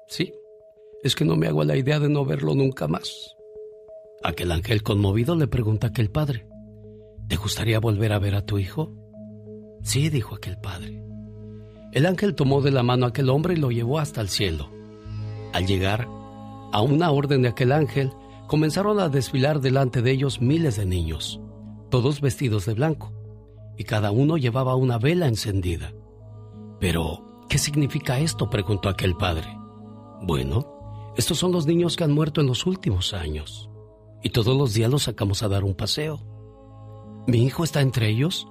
[0.08, 0.34] Sí,
[1.04, 3.36] es que no me hago la idea de no verlo nunca más.
[4.24, 6.48] Aquel ángel conmovido le pregunta a aquel padre,
[7.28, 8.94] ¿te gustaría volver a ver a tu hijo?
[9.82, 11.04] Sí, dijo aquel padre.
[11.92, 14.70] El ángel tomó de la mano a aquel hombre y lo llevó hasta el cielo.
[15.54, 16.08] Al llegar,
[16.72, 18.12] a una orden de aquel ángel,
[18.48, 21.40] comenzaron a desfilar delante de ellos miles de niños,
[21.90, 23.12] todos vestidos de blanco,
[23.78, 25.94] y cada uno llevaba una vela encendida.
[26.80, 28.50] Pero, ¿qué significa esto?
[28.50, 29.48] preguntó aquel padre.
[30.22, 33.70] Bueno, estos son los niños que han muerto en los últimos años,
[34.22, 36.20] y todos los días los sacamos a dar un paseo.
[37.26, 38.48] ¿Mi hijo está entre ellos?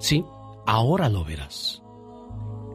[0.00, 0.24] Sí,
[0.66, 1.82] ahora lo verás.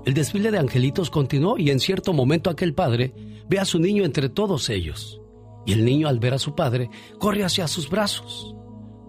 [0.06, 3.14] El desfile de angelitos continuó y en cierto momento aquel padre
[3.48, 5.22] ve a su niño entre todos ellos.
[5.66, 6.90] Y el niño al ver a su padre
[7.20, 8.54] corre hacia sus brazos.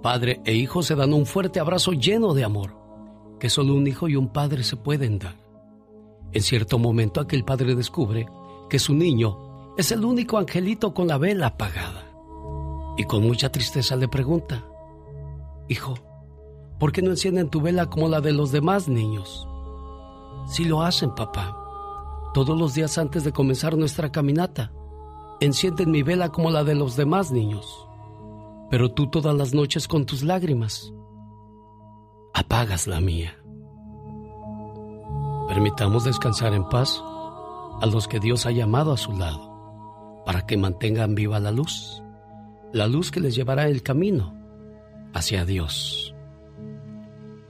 [0.02, 2.76] Padre e hijo se dan un fuerte abrazo lleno de amor,
[3.40, 5.36] que solo un hijo y un padre se pueden dar.
[6.32, 8.26] En cierto momento aquel padre descubre
[8.70, 12.06] que su niño es el único angelito con la vela apagada.
[12.96, 14.64] Y con mucha tristeza le pregunta,
[15.68, 15.94] Hijo,
[16.78, 19.48] ¿por qué no encienden tu vela como la de los demás niños?
[20.46, 21.56] Si lo hacen, papá.
[22.32, 24.72] Todos los días antes de comenzar nuestra caminata,
[25.40, 27.88] encienden mi vela como la de los demás niños.
[28.70, 30.92] Pero tú todas las noches con tus lágrimas
[32.34, 33.36] apagas la mía.
[35.48, 37.02] Permitamos descansar en paz
[37.80, 42.02] a los que Dios ha llamado a su lado, para que mantengan viva la luz,
[42.72, 44.34] la luz que les llevará el camino
[45.12, 46.03] hacia Dios.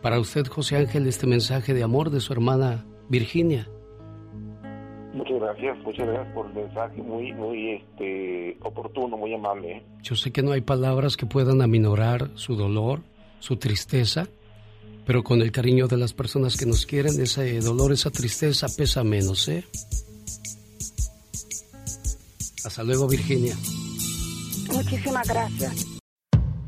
[0.04, 3.66] Para usted, José Ángel, este mensaje de amor de su hermana Virginia.
[5.14, 9.82] Muchas gracias, muchas gracias por el mensaje muy, muy este, oportuno, muy amable.
[10.02, 13.00] Yo sé que no hay palabras que puedan aminorar su dolor,
[13.38, 14.28] su tristeza,
[15.06, 19.04] pero con el cariño de las personas que nos quieren, ese dolor, esa tristeza pesa
[19.04, 19.64] menos, ¿eh?
[22.62, 23.56] Hasta luego, Virginia.
[24.70, 25.93] Muchísimas gracias.